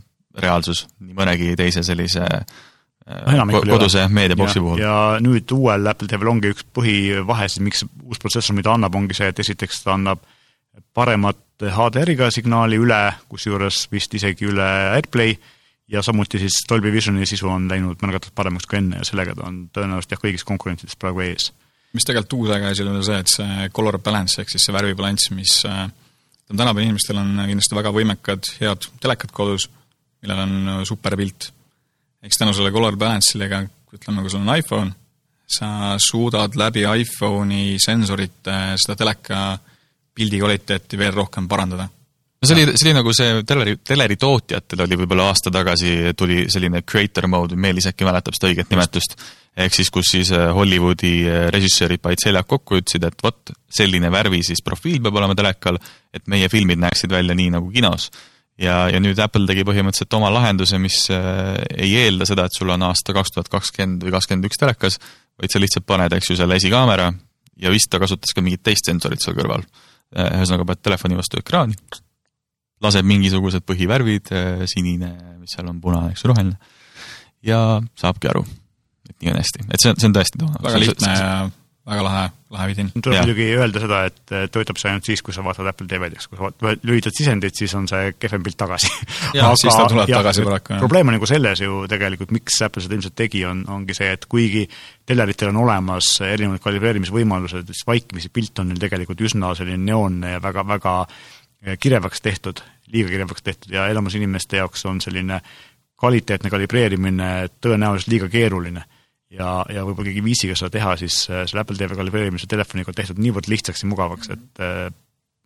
reaalsus 0.44 0.85
nii 1.00 1.15
mõnegi 1.15 1.53
teise 1.59 1.85
sellise 1.88 2.25
äh, 2.25 2.44
koduse 3.68 4.06
meediaboksi 4.08 4.62
puhul. 4.64 4.80
ja 4.80 5.18
nüüd 5.24 5.52
uuel 5.52 5.90
Apple 5.92 6.08
TV-l 6.08 6.32
ongi 6.32 6.54
üks 6.54 6.68
põhivahe 6.76 7.50
siis, 7.50 7.64
miks 7.66 7.84
uus 8.04 8.22
protsessor, 8.22 8.56
mida 8.56 8.72
annab, 8.74 8.96
ongi 8.96 9.18
see, 9.18 9.28
et 9.34 9.42
esiteks 9.44 9.84
ta 9.84 9.98
annab 9.98 10.24
paremat 10.96 11.64
HDR-iga 11.64 12.30
signaali 12.34 12.80
üle, 12.82 13.02
kusjuures 13.30 13.86
vist 13.92 14.16
isegi 14.18 14.48
üle 14.50 14.70
AirPlay, 14.96 15.36
ja 15.92 16.02
samuti 16.06 16.40
siis 16.42 16.64
Dolby 16.70 16.92
Visioni 16.94 17.28
sisu 17.30 17.52
on 17.52 17.68
läinud 17.70 18.02
märgatavalt 18.02 18.36
paremaks 18.40 18.70
kui 18.70 18.80
enne 18.80 19.02
ja 19.02 19.08
sellega 19.08 19.36
ta 19.38 19.50
on 19.50 19.68
tõenäoliselt 19.76 20.16
jah, 20.16 20.24
kõigist 20.24 20.48
konkurentidest 20.48 21.00
praegu 21.02 21.26
ees 21.28 21.52
mis 21.94 22.08
tegelikult 22.08 22.40
uus 22.40 22.54
äge 22.56 22.72
asi 22.72 22.86
on 22.88 23.02
see, 23.06 23.20
et 23.22 23.32
see 23.32 23.68
color 23.76 24.00
balance 24.04 24.42
ehk 24.42 24.52
siis 24.52 24.66
see 24.66 24.74
värvibalanss, 24.76 25.30
mis 25.38 25.60
äh, 25.70 25.86
tänapäeval 26.50 26.88
inimestel 26.88 27.20
on 27.22 27.36
kindlasti 27.46 27.78
väga 27.78 27.92
võimekad, 27.94 28.50
head 28.62 28.88
telekad 29.04 29.34
kodus, 29.36 29.68
millel 30.24 30.44
on 30.46 30.56
äh, 30.78 30.80
super 30.90 31.18
pilt. 31.20 31.52
Eks 32.24 32.40
tänu 32.40 32.54
selle 32.56 32.72
color 32.72 32.98
balance'iga, 33.00 33.64
ütleme, 33.94 34.24
kui 34.24 34.31
sul 34.31 34.44
on 34.46 34.56
iPhone, 34.56 34.94
sa 35.54 35.98
suudad 36.02 36.56
läbi 36.58 36.86
iPhone'i 36.88 37.75
sensorite 37.81 38.78
seda 38.81 38.96
teleka 38.98 39.44
pildi 40.14 40.40
kvaliteeti 40.40 40.98
veel 40.98 41.14
rohkem 41.14 41.50
parandada. 41.50 41.90
No 42.44 42.48
see 42.50 42.58
oli, 42.58 42.74
see 42.75 42.90
oli 42.90 42.98
nagu 42.98 43.14
see 43.16 43.44
teleri, 43.48 43.78
teleri 43.88 44.18
tootjatel 44.20 44.84
oli 44.84 44.98
võib-olla 45.00 45.30
aasta 45.31 45.52
tagasi 45.54 46.12
tuli 46.20 46.42
selline 46.52 46.81
creator 46.84 47.30
mode, 47.31 47.56
Meelis 47.56 47.88
äkki 47.88 48.04
mäletab 48.04 48.36
seda 48.36 48.50
õiget 48.52 48.74
nimetust, 48.74 49.16
ehk 49.64 49.78
siis, 49.78 49.92
kus 49.94 50.12
siis 50.12 50.34
äh, 50.36 50.50
Hollywoodi 50.52 51.14
äh, 51.24 51.46
režissöörid 51.56 52.04
panid 52.04 52.19
seljad 52.19 52.50
kokku, 52.50 52.81
ütlesid, 52.81 53.08
et 53.08 53.24
vot, 53.24 53.54
selline 53.72 54.12
värvi 54.12 54.42
siis 54.44 54.60
profiil 54.66 55.00
peab 55.06 55.22
olema 55.22 55.38
telekal, 55.40 55.80
et 56.12 56.28
meie 56.31 56.50
filmid 56.52 56.84
näeksid 56.84 57.16
välja 57.16 57.38
nii 57.38 57.54
nagu 57.56 57.72
kinos. 57.72 58.10
Ja, 58.62 58.78
ja 58.92 59.02
nüüd 59.04 59.20
Apple 59.24 59.48
tegi 59.50 59.66
põhimõtteliselt 59.68 60.18
oma 60.18 60.32
lahenduse, 60.34 60.80
mis 60.82 61.04
äh, 61.14 61.58
ei 61.74 61.96
eelda 62.06 62.28
seda, 62.30 62.48
et 62.48 62.58
sul 62.58 62.74
on 62.74 62.86
aasta 62.90 63.16
kaks 63.16 63.36
tuhat 63.36 63.52
kakskümmend 63.54 64.06
või 64.06 64.16
kakskümmend 64.16 64.50
üks 64.50 64.62
telekas, 64.62 65.00
vaid 65.42 65.54
sa 65.54 65.62
lihtsalt 65.62 65.88
paned, 65.90 66.16
eks 66.18 66.32
ju, 66.32 66.40
selle 66.40 66.58
esikaamera 66.62 67.12
ja 67.62 67.74
vist 67.74 67.92
ta 67.92 68.02
kasutas 68.02 68.34
ka 68.36 68.46
mingit 68.46 68.64
teist 68.66 68.90
sensorit 68.90 69.22
seal 69.24 69.38
kõrval. 69.38 69.66
ühesõnaga, 70.14 70.66
paned 70.70 70.82
telefoni 70.86 71.18
vastu 71.18 71.40
ekraani, 71.42 71.78
laseb 72.84 73.06
mingisugused 73.10 73.66
põhivärvid, 73.66 74.30
sinine, 74.70 75.14
mis 75.42 75.56
seal 75.56 75.70
on, 75.72 75.80
punane, 75.82 76.12
eks 76.14 76.26
ju, 76.26 76.30
roheline, 76.30 76.60
ja 77.42 77.82
saabki 77.98 78.30
aru 78.30 78.44
et 79.10 79.18
nii 79.20 79.34
on 79.34 79.40
hästi, 79.42 79.66
et 79.68 79.84
see 79.84 79.92
on, 79.92 80.00
see 80.00 80.10
on 80.10 80.16
tõesti 80.16 80.48
väga 80.64 80.82
lihtne 80.82 81.14
ja 81.18 81.34
väga 81.83 82.03
lahe, 82.06 82.24
lahe 82.53 82.68
vidin. 82.69 82.89
tuleb 82.95 83.25
muidugi 83.25 83.47
öelda 83.57 83.81
seda, 83.83 83.97
et 84.07 84.33
töötab 84.56 84.80
see 84.80 84.89
ainult 84.91 85.07
siis, 85.07 85.24
kui 85.25 85.35
sa 85.35 85.44
vaatad 85.44 85.68
Apple 85.68 85.88
TV-d, 85.91 86.15
eks, 86.15 86.30
kui 86.31 86.39
sa 86.39 86.75
lülitad 86.88 87.15
sisendit, 87.18 87.57
siis 87.59 87.74
on 87.75 87.89
see 87.91 88.13
kehvem 88.15 88.45
pilt 88.45 88.57
tagasi. 88.62 88.91
jaa, 89.38 89.51
siis 89.59 89.75
ta 89.75 89.89
tuleb 89.91 90.12
ja, 90.12 90.21
tagasi 90.21 90.45
paraku, 90.47 90.75
jah. 90.75 90.83
probleem 90.85 91.12
on 91.12 91.18
nagu 91.18 91.27
selles 91.30 91.63
ju 91.65 91.81
tegelikult, 91.91 92.31
miks 92.35 92.62
Apple 92.63 92.85
seda 92.85 92.95
ilmselt 92.97 93.18
tegi, 93.19 93.44
on, 93.50 93.65
ongi 93.75 93.97
see, 93.97 94.13
et 94.15 94.27
kuigi 94.31 94.63
teleritel 95.09 95.51
on 95.51 95.59
olemas 95.65 96.13
erinevad 96.24 96.63
kalibreerimisvõimalused, 96.63 97.68
siis 97.74 97.88
vaikimisi 97.89 98.31
pilt 98.31 98.63
on 98.63 98.71
neil 98.71 98.80
tegelikult 98.83 99.27
üsna 99.27 99.51
selline 99.59 99.83
neoonne 99.83 100.38
ja 100.38 100.44
väga, 100.44 100.63
väga 100.71 100.97
kirevaks 101.83 102.24
tehtud, 102.24 102.63
liiga 102.95 103.12
kirevaks 103.12 103.44
tehtud 103.44 103.75
ja 103.75 103.88
enamus 103.91 104.15
inimeste 104.15 104.59
jaoks 104.59 104.85
on 104.88 105.03
selline 105.03 105.39
kvaliteetne 106.00 106.51
kalibreerimine 106.51 107.30
tõenäoliselt 107.63 108.12
liiga 108.12 108.27
keeruline. 108.31 108.83
Ja, 109.33 109.50
ja 109.71 109.83
võib-olla 109.88 110.12
keegi 110.12 110.24
viisiga 110.25 110.57
seda 110.57 110.71
teha, 110.74 110.95
siis 111.01 111.24
äh, 111.30 111.44
selle 111.50 111.63
Apple 111.63 111.77
TV 111.80 111.97
kalibreerimise 111.97 112.50
telefoniga 112.50 112.91
on 112.91 113.00
tehtud 113.00 113.19
niivõrd 113.21 113.50
lihtsaks 113.51 113.83
ja 113.83 113.89
mugavaks, 113.89 114.31
et 114.35 114.63
äh, 114.63 114.88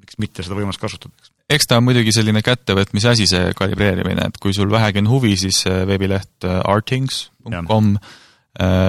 miks 0.04 0.20
mitte 0.22 0.46
seda 0.46 0.58
võimalust 0.58 0.82
kasutada, 0.82 1.14
eks. 1.18 1.34
eks 1.58 1.70
ta 1.70 1.80
on 1.80 1.88
muidugi 1.88 2.14
selline 2.16 2.44
kättevõtmise 2.46 3.14
asi, 3.14 3.28
see 3.30 3.52
kalibreerimine, 3.58 4.30
et 4.30 4.40
kui 4.44 4.56
sul 4.56 4.72
vähegi 4.74 5.04
on 5.04 5.12
huvi, 5.12 5.36
siis 5.40 5.64
äh, 5.70 5.84
veebileht 5.90 6.48
artings.com 6.48 7.98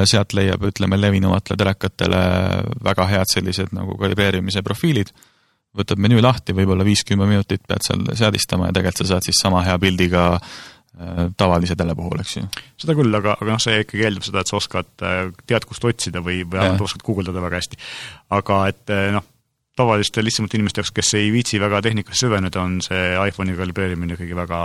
sealt 0.08 0.32
leiab, 0.32 0.62
ütleme, 0.64 0.96
levinumatele 0.96 1.58
telekatele 1.60 2.20
väga 2.86 3.04
head 3.10 3.28
sellised 3.28 3.74
nagu 3.76 3.98
kalibreerimise 4.00 4.62
profiilid, 4.64 5.10
võtad 5.76 6.00
menüü 6.00 6.22
lahti, 6.24 6.54
võib-olla 6.56 6.86
viis-kümme 6.86 7.26
minutit 7.28 7.66
pead 7.68 7.84
seal 7.84 8.06
seadistama 8.16 8.70
ja 8.70 8.78
tegelikult 8.78 9.02
sa 9.02 9.10
saad 9.10 9.28
siis 9.28 9.42
sama 9.44 9.60
hea 9.66 9.74
pildiga 9.82 10.22
äh, 10.38 10.48
Äh, 10.48 10.77
tavalise 11.38 11.76
tele 11.78 11.94
puhul, 11.98 12.18
eks 12.22 12.36
ju. 12.36 12.44
seda 12.80 12.96
küll, 12.98 13.14
aga, 13.14 13.36
aga 13.38 13.54
noh, 13.54 13.62
see 13.62 13.82
ikkagi 13.84 14.06
eeldab 14.08 14.26
seda, 14.26 14.42
et 14.42 14.50
sa 14.50 14.58
oskad, 14.58 14.92
äh, 15.06 15.24
tead, 15.46 15.66
kust 15.68 15.84
otsida 15.86 16.22
või, 16.24 16.42
või 16.44 16.58
vähemalt 16.58 16.86
oskad 16.88 17.04
guugeldada 17.06 17.42
väga 17.44 17.60
hästi. 17.62 17.80
aga 18.38 18.62
et 18.72 18.94
äh, 18.94 19.10
noh, 19.14 19.26
tavaliste 19.78 20.22
lihtsamate 20.24 20.58
inimeste 20.58 20.82
jaoks, 20.82 20.92
kes 20.94 21.12
ei 21.18 21.28
viitsi 21.32 21.60
väga 21.62 21.80
tehnikasse 21.84 22.26
süveneda, 22.26 22.62
on 22.64 22.78
see 22.84 23.12
iPhone'i 23.28 23.54
kalibreerimine 23.58 24.16
ikkagi 24.16 24.36
väga 24.36 24.58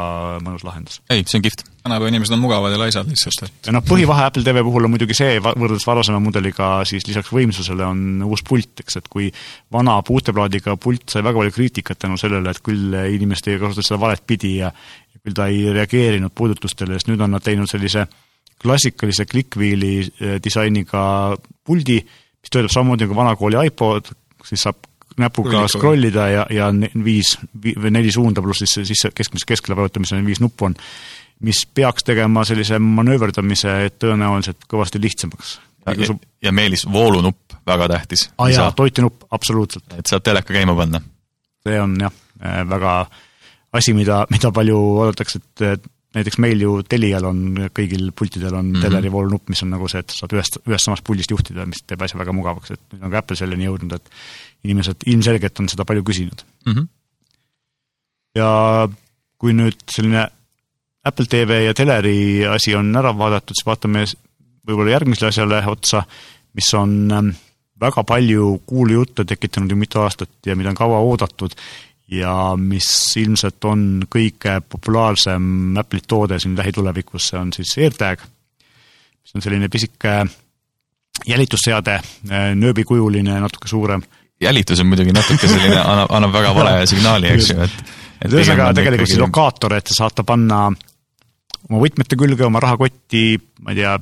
mõnus 0.43 0.65
lahendus. 0.65 0.99
ei, 1.13 1.25
see 1.27 1.39
on 1.39 1.45
kihvt. 1.45 1.65
tänapäeva 1.83 2.09
inimesed 2.09 2.35
on 2.35 2.41
mugavad 2.41 2.73
ja 2.73 2.79
laisad 2.81 3.09
lihtsalt, 3.09 3.43
et 3.45 3.69
ja 3.69 3.75
noh, 3.75 3.83
põhivahe 3.85 4.25
Apple 4.29 4.45
TV 4.45 4.63
puhul 4.65 4.87
on 4.87 4.93
muidugi 4.95 5.17
see, 5.17 5.37
võrreldes 5.43 5.85
varasema 5.87 6.21
mudeliga, 6.23 6.71
siis 6.89 7.05
lisaks 7.09 7.29
võimsusele 7.35 7.85
on 7.85 8.23
uus 8.25 8.45
pult, 8.47 8.85
eks, 8.85 8.99
et 9.01 9.11
kui 9.11 9.29
vana 9.73 9.99
puuteplaadiga 10.07 10.77
pult 10.81 11.05
sai 11.13 11.25
väga 11.25 11.43
palju 11.43 11.57
kriitikat 11.59 12.01
tänu 12.05 12.17
sellele, 12.21 12.53
et 12.53 12.63
küll 12.65 12.97
inimesed 13.17 13.51
ei 13.51 13.61
kasuta 13.61 13.85
seda 13.85 14.01
valet 14.07 14.25
pidi 14.27 14.57
ja 14.63 14.73
küll 15.23 15.35
ta 15.37 15.47
ei 15.51 15.71
reageerinud 15.73 16.33
puudutustele, 16.35 16.97
sest 16.97 17.09
nüüd 17.11 17.21
on 17.23 17.31
nad 17.35 17.43
teinud 17.43 17.69
sellise 17.71 18.05
klassikalise 18.63 19.25
click-wheel'i 19.27 19.93
eh, 20.03 20.35
disainiga 20.43 21.03
puldi, 21.65 21.99
mis 22.03 22.51
töötab 22.51 22.73
samamoodi 22.73 23.07
nagu 23.07 23.17
vanakooli 23.17 23.59
iPod, 23.69 24.11
siis 24.47 24.65
saab 24.67 24.89
näpuga 25.19 25.67
scroll 25.69 26.07
ida 26.09 26.27
ja, 26.31 26.45
ja 26.49 26.69
viis 27.05 27.35
või 27.53 27.91
neli 27.93 28.11
suunda 28.11 28.41
pluss 28.41 28.63
siis, 28.63 28.79
siis 28.89 29.03
keskmise 29.15 29.45
keskele 29.47 29.77
vajutamisel 29.77 30.23
viis 30.25 30.41
nuppu 30.41 30.69
on, 30.69 30.75
mis 31.45 31.63
peaks 31.69 32.07
tegema 32.07 32.45
sellise 32.47 32.79
manööverdamise 32.81 33.91
tõenäoliselt 34.01 34.65
kõvasti 34.69 35.01
lihtsamaks. 35.03 35.59
ja, 35.85 35.95
ja, 35.97 36.15
ja 36.47 36.51
Meelis, 36.55 36.85
voolunupp, 36.91 37.59
väga 37.67 37.87
tähtis. 37.93 38.29
aa 38.37 38.49
jaa, 38.49 38.71
toitenupp, 38.71 39.27
absoluutselt. 39.31 39.85
et 39.97 40.09
saad 40.09 40.25
teleka 40.25 40.53
käima 40.53 40.75
panna. 40.75 41.01
see 41.67 41.79
on 41.81 41.95
jah, 42.01 42.13
eh, 42.41 42.63
väga 42.69 42.95
asi, 43.73 43.93
mida, 43.97 44.23
mida 44.31 44.51
palju 44.53 44.77
oodatakse, 44.77 45.41
et 45.65 45.89
näiteks 46.13 46.37
meil 46.41 46.61
ju 46.61 46.75
Telial 46.85 47.25
on, 47.25 47.39
kõigil 47.73 48.11
pultidel 48.15 48.53
on 48.53 48.67
mm 48.67 48.75
-hmm. 48.75 48.85
teleri 48.85 49.11
voolunupp, 49.11 49.49
mis 49.49 49.63
on 49.65 49.71
nagu 49.73 49.87
see, 49.89 50.03
et 50.03 50.13
saad 50.13 50.33
ühest, 50.35 50.59
ühest 50.67 50.85
samast 50.85 51.03
puldist 51.03 51.31
juhtida, 51.31 51.65
mis 51.65 51.81
teeb 51.87 52.01
asja 52.01 52.19
väga 52.19 52.35
mugavaks, 52.35 52.71
et 52.71 52.81
nüüd 52.93 53.03
on 53.03 53.11
ka 53.11 53.23
Apple 53.23 53.37
selleni 53.37 53.65
jõudnud, 53.65 53.95
et 53.95 54.09
inimesed 54.63 55.07
ilmselgelt 55.09 55.59
on 55.59 55.69
seda 55.69 55.85
palju 55.85 56.03
küsinud 56.03 56.45
mm. 56.65 56.73
-hmm. 56.73 56.87
ja 58.35 58.89
kui 59.37 59.53
nüüd 59.53 59.79
selline 59.89 60.27
Apple 61.03 61.25
TV 61.25 61.65
ja 61.65 61.73
teleri 61.73 62.45
asi 62.47 62.75
on 62.75 62.95
ära 62.95 63.11
vaadatud, 63.17 63.55
siis 63.57 63.65
vaatame 63.65 64.05
võib-olla 64.67 64.93
järgmisele 64.93 65.33
asjale 65.33 65.63
otsa, 65.67 66.03
mis 66.53 66.69
on 66.79 67.11
ähm, 67.11 67.33
väga 67.81 68.03
palju 68.07 68.61
kuulujutte 68.65 69.25
tekitanud 69.25 69.71
ju 69.71 69.75
mitu 69.75 69.99
aastat 69.99 70.29
ja 70.45 70.55
mida 70.55 70.69
on 70.69 70.79
kaua 70.79 71.01
oodatud 71.03 71.55
ja 72.11 72.53
mis 72.59 72.87
ilmselt 73.17 73.63
on 73.65 74.03
kõige 74.11 74.59
populaarsem 74.69 75.77
Apple'i 75.79 76.03
toode 76.07 76.39
siin 76.39 76.57
lähitulevikus, 76.57 77.29
see 77.31 77.39
on 77.39 77.53
siis 77.55 77.75
AirTag, 77.79 78.23
mis 79.23 79.35
on 79.37 79.45
selline 79.45 79.69
pisike 79.71 80.17
jälitusseade, 81.29 81.99
nööbikujuline, 82.59 83.37
natuke 83.39 83.69
suurem. 83.71 84.03
jälitus 84.41 84.79
on 84.79 84.89
muidugi 84.91 85.13
natuke 85.15 85.47
selline, 85.47 85.79
annab, 85.79 86.11
annab 86.11 86.33
väga 86.33 86.55
vale 86.55 86.73
signaali, 86.91 87.29
eks 87.37 87.53
ju, 87.53 87.61
et 87.63 87.83
et 88.23 88.31
ühesõnaga 88.31 88.71
tegelikult 88.75 89.03
ikkagi... 89.03 89.13
siis 89.15 89.23
lokaator, 89.23 89.77
et 89.77 89.91
sa 89.91 90.03
saad 90.03 90.17
ta 90.17 90.25
panna 90.27 90.65
oma 91.69 91.79
võtmete 91.81 92.17
külge, 92.19 92.45
oma 92.45 92.61
rahakotti, 92.63 93.23
ma 93.63 93.73
ei 93.73 93.81
tea, 93.81 93.95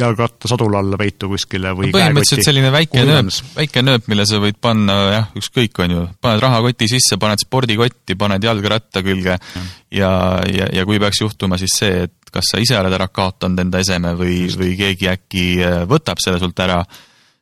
mm, 0.00 0.06
jalgratta 0.06 0.48
sadula 0.50 0.80
alla 0.80 0.98
peitu 1.00 1.28
kuskile 1.30 1.72
või 1.76 1.90
no 1.90 1.96
põhimõtteliselt 1.98 2.46
selline 2.46 2.70
väike 2.74 3.04
nööp, 3.06 3.30
väike 3.56 3.82
nööp, 3.84 4.06
mille 4.10 4.26
sa 4.28 4.40
võid 4.42 4.58
panna 4.62 4.96
jah, 5.10 5.28
ükskõik, 5.38 5.82
on 5.84 5.94
ju, 5.94 6.06
paned 6.22 6.42
rahakoti 6.44 6.88
sisse, 6.90 7.18
paned 7.20 7.42
spordikotti, 7.42 8.16
paned 8.20 8.44
jalgratta 8.44 9.04
külge 9.06 9.36
ja, 9.36 9.42
ja, 9.90 10.12
ja, 10.48 10.70
ja 10.80 10.86
kui 10.88 11.00
peaks 11.02 11.20
juhtuma 11.22 11.60
siis 11.60 11.76
see, 11.82 12.06
et 12.08 12.32
kas 12.32 12.52
sa 12.52 12.62
ise 12.62 12.78
oled 12.78 12.94
ära 12.96 13.10
kaotanud 13.12 13.60
enda 13.64 13.82
eseme 13.82 14.14
või, 14.18 14.44
või 14.56 14.74
keegi 14.78 15.10
äkki 15.12 15.44
äh, 15.66 15.78
võtab 15.90 16.22
selle 16.22 16.40
sult 16.42 16.64
ära, 16.64 16.80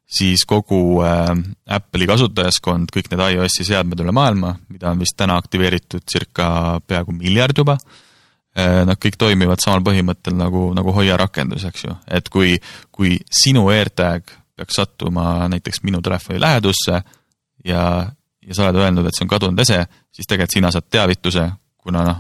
siis 0.09 0.45
kogu 0.49 1.01
äh, 1.05 1.31
Apple'i 1.79 2.09
kasutajaskond, 2.09 2.93
kõik 2.95 3.13
need 3.13 3.25
iOS-i 3.37 3.69
seadmed 3.69 4.05
üle 4.05 4.15
maailma, 4.17 4.57
mida 4.73 4.93
on 4.93 5.01
vist 5.03 5.19
täna 5.19 5.39
aktiveeritud 5.41 6.07
circa 6.09 6.79
peaaegu 6.87 7.17
miljard 7.17 7.65
juba 7.65 7.79
äh,, 7.79 8.05
nad 8.57 8.99
kõik 8.99 9.19
toimivad 9.21 9.61
samal 9.63 9.85
põhimõttel 9.87 10.35
nagu, 10.35 10.69
nagu 10.75 10.93
Hoia 10.97 11.17
rakendus, 11.21 11.67
eks 11.69 11.85
ju, 11.85 11.97
et 12.11 12.29
kui, 12.33 12.57
kui 12.91 13.19
sinu 13.31 13.69
AirTag 13.71 14.33
peaks 14.59 14.81
sattuma 14.81 15.49
näiteks 15.53 15.85
minu 15.87 16.01
telefoni 16.03 16.41
lähedusse 16.43 17.03
ja, 17.65 17.83
ja 18.43 18.57
sa 18.57 18.67
oled 18.67 18.81
öelnud, 18.83 19.07
et 19.07 19.15
see 19.15 19.27
on 19.27 19.31
kadunud 19.31 19.63
ese, 19.63 19.85
siis 20.11 20.27
tegelikult 20.27 20.57
sina 20.57 20.73
saad 20.75 20.89
teavituse, 20.91 21.45
kuna 21.79 22.03
noh, 22.09 22.19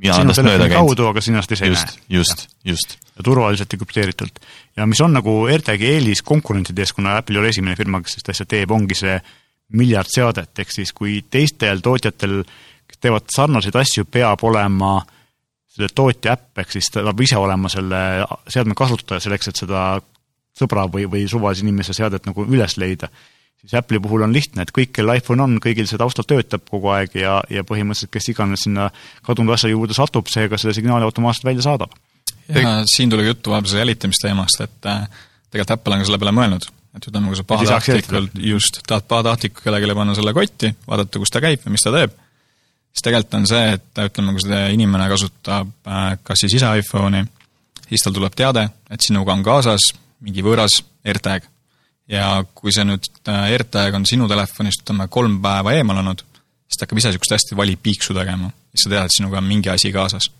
mina 0.00 0.16
sinu 0.18 0.34
telefoni 0.36 0.72
kaudu, 0.72 1.10
aga 1.12 1.22
sinast 1.24 1.52
ise 1.54 1.68
ei 1.68 1.76
näe. 1.76 2.00
just, 2.16 2.48
just. 2.66 2.96
ja 3.16 3.26
turvaliselt 3.26 3.72
ja 3.72 3.80
krüpteeritult. 3.80 4.40
ja 4.76 4.86
mis 4.90 5.00
on 5.04 5.14
nagu 5.16 5.36
AirTagi 5.50 5.92
eelis 5.94 6.24
konkurentide 6.26 6.82
ees, 6.82 6.94
kuna 6.96 7.18
Apple 7.20 7.38
ei 7.38 7.44
ole 7.44 7.52
esimene 7.54 7.76
firma, 7.78 8.02
kes 8.02 8.16
sellist 8.16 8.34
asja 8.34 8.48
teeb, 8.50 8.72
ongi 8.74 8.98
see 8.98 9.20
miljard 9.76 10.10
seadet, 10.10 10.50
ehk 10.58 10.72
siis 10.74 10.90
kui 10.96 11.20
teistel 11.30 11.82
tootjatel, 11.84 12.40
kes 12.90 13.00
teevad 13.00 13.26
sarnaseid 13.34 13.76
asju, 13.80 14.06
peab 14.10 14.42
olema 14.46 14.98
selle 15.70 15.90
tootja 15.94 16.34
äpp, 16.34 16.62
ehk 16.62 16.72
siis 16.74 16.90
ta 16.92 17.04
peab 17.06 17.20
ise 17.24 17.38
olema 17.38 17.70
selle 17.72 18.00
seadme 18.50 18.74
kasutaja 18.78 19.22
selleks, 19.22 19.50
et 19.50 19.60
seda 19.62 19.84
sõbra 20.58 20.86
või, 20.90 21.06
või 21.10 21.26
suvalise 21.30 21.64
inimese 21.64 21.94
seadet 21.96 22.26
nagu 22.28 22.44
üles 22.48 22.76
leida. 22.80 23.08
Siis 23.60 23.76
Apple'i 23.76 24.00
puhul 24.00 24.24
on 24.24 24.32
lihtne, 24.32 24.64
et 24.64 24.72
kõik, 24.72 24.94
kel 24.96 25.12
iPhone 25.12 25.44
on, 25.44 25.58
kõigil 25.60 25.84
see 25.88 26.00
taustal 26.00 26.24
töötab 26.28 26.64
kogu 26.68 26.88
aeg 26.94 27.14
ja, 27.20 27.38
ja 27.52 27.64
põhimõtteliselt 27.68 28.12
kes 28.14 28.30
iganes 28.32 28.64
sinna 28.64 28.88
kadunud 29.26 29.52
asja 29.52 29.68
juurde 29.68 29.96
satub, 29.96 30.30
see 30.32 30.48
ka 30.48 30.58
selle 30.60 30.72
signaali 30.76 31.04
automaatselt 31.04 31.44
välja 31.50 31.66
saadab. 31.66 31.92
ja 32.48 32.80
siin 32.88 33.12
tuli 33.12 33.26
juttu 33.26 33.52
vahepeal 33.52 33.82
jälitamisteemast, 33.82 34.64
et 34.64 34.88
äh, 34.88 35.04
tegelikult 35.52 35.76
Apple 35.76 35.94
on 35.94 36.00
ka 36.00 36.08
selle 36.08 36.20
peale 36.22 36.32
mõelnud, 36.38 36.66
et 36.96 37.10
ütleme, 37.12 37.28
kui 37.28 37.36
sa 37.36 37.44
pahatahtlikult, 37.52 38.40
just, 38.48 38.80
tahad 38.88 39.06
pahatahtlikult 39.12 39.66
kellelegi 39.66 39.98
panna 40.00 40.16
selle 40.16 40.34
kotti, 40.34 40.72
vaadata, 40.88 41.20
kus 41.22 41.36
ta 41.36 41.44
käib 41.44 41.68
ja 41.68 41.74
mis 41.76 41.84
ta 41.84 41.92
teeb, 41.94 42.16
siis 42.90 43.06
tegelikult 43.06 43.38
on 43.38 43.46
see, 43.50 43.76
et 43.76 44.02
ütleme, 44.04 44.34
kui 44.34 44.44
see 44.44 44.62
inimene 44.74 45.06
kasutab 45.10 45.70
äh, 45.86 46.16
kas 46.26 46.44
siis 46.44 46.58
ise 46.58 46.70
iPhone'i, 46.82 47.24
siis 47.86 48.04
tal 48.04 48.16
tuleb 48.16 48.36
teade, 48.38 48.66
et 48.90 49.06
sinuga 49.06 49.34
on 49.36 49.44
kaasas 49.46 49.92
mingi 50.24 50.44
võõras 50.44 50.80
AirTag 51.06 51.46
ja 52.10 52.26
kui 52.54 52.74
see 52.74 52.86
nüüd 52.88 53.06
äh, 53.30 53.46
AirTag 53.54 53.96
on 53.98 54.06
sinu 54.08 54.28
telefonist, 54.30 54.84
ütleme, 54.84 55.06
kolm 55.12 55.38
päeva 55.42 55.74
eemal 55.78 56.02
olnud, 56.02 56.24
siis 56.66 56.78
ta 56.78 56.86
hakkab 56.86 57.00
ise 57.00 57.12
niisugust 57.12 57.36
hästi 57.36 57.58
vali 57.58 57.78
piiksu 57.80 58.16
tegema, 58.16 58.50
siis 58.74 58.86
sa 58.86 58.94
tead, 58.94 59.08
et 59.08 59.16
sinuga 59.16 59.40
on 59.40 59.48
mingi 59.48 59.72
asi 59.72 59.92
kaasas. 59.94 60.30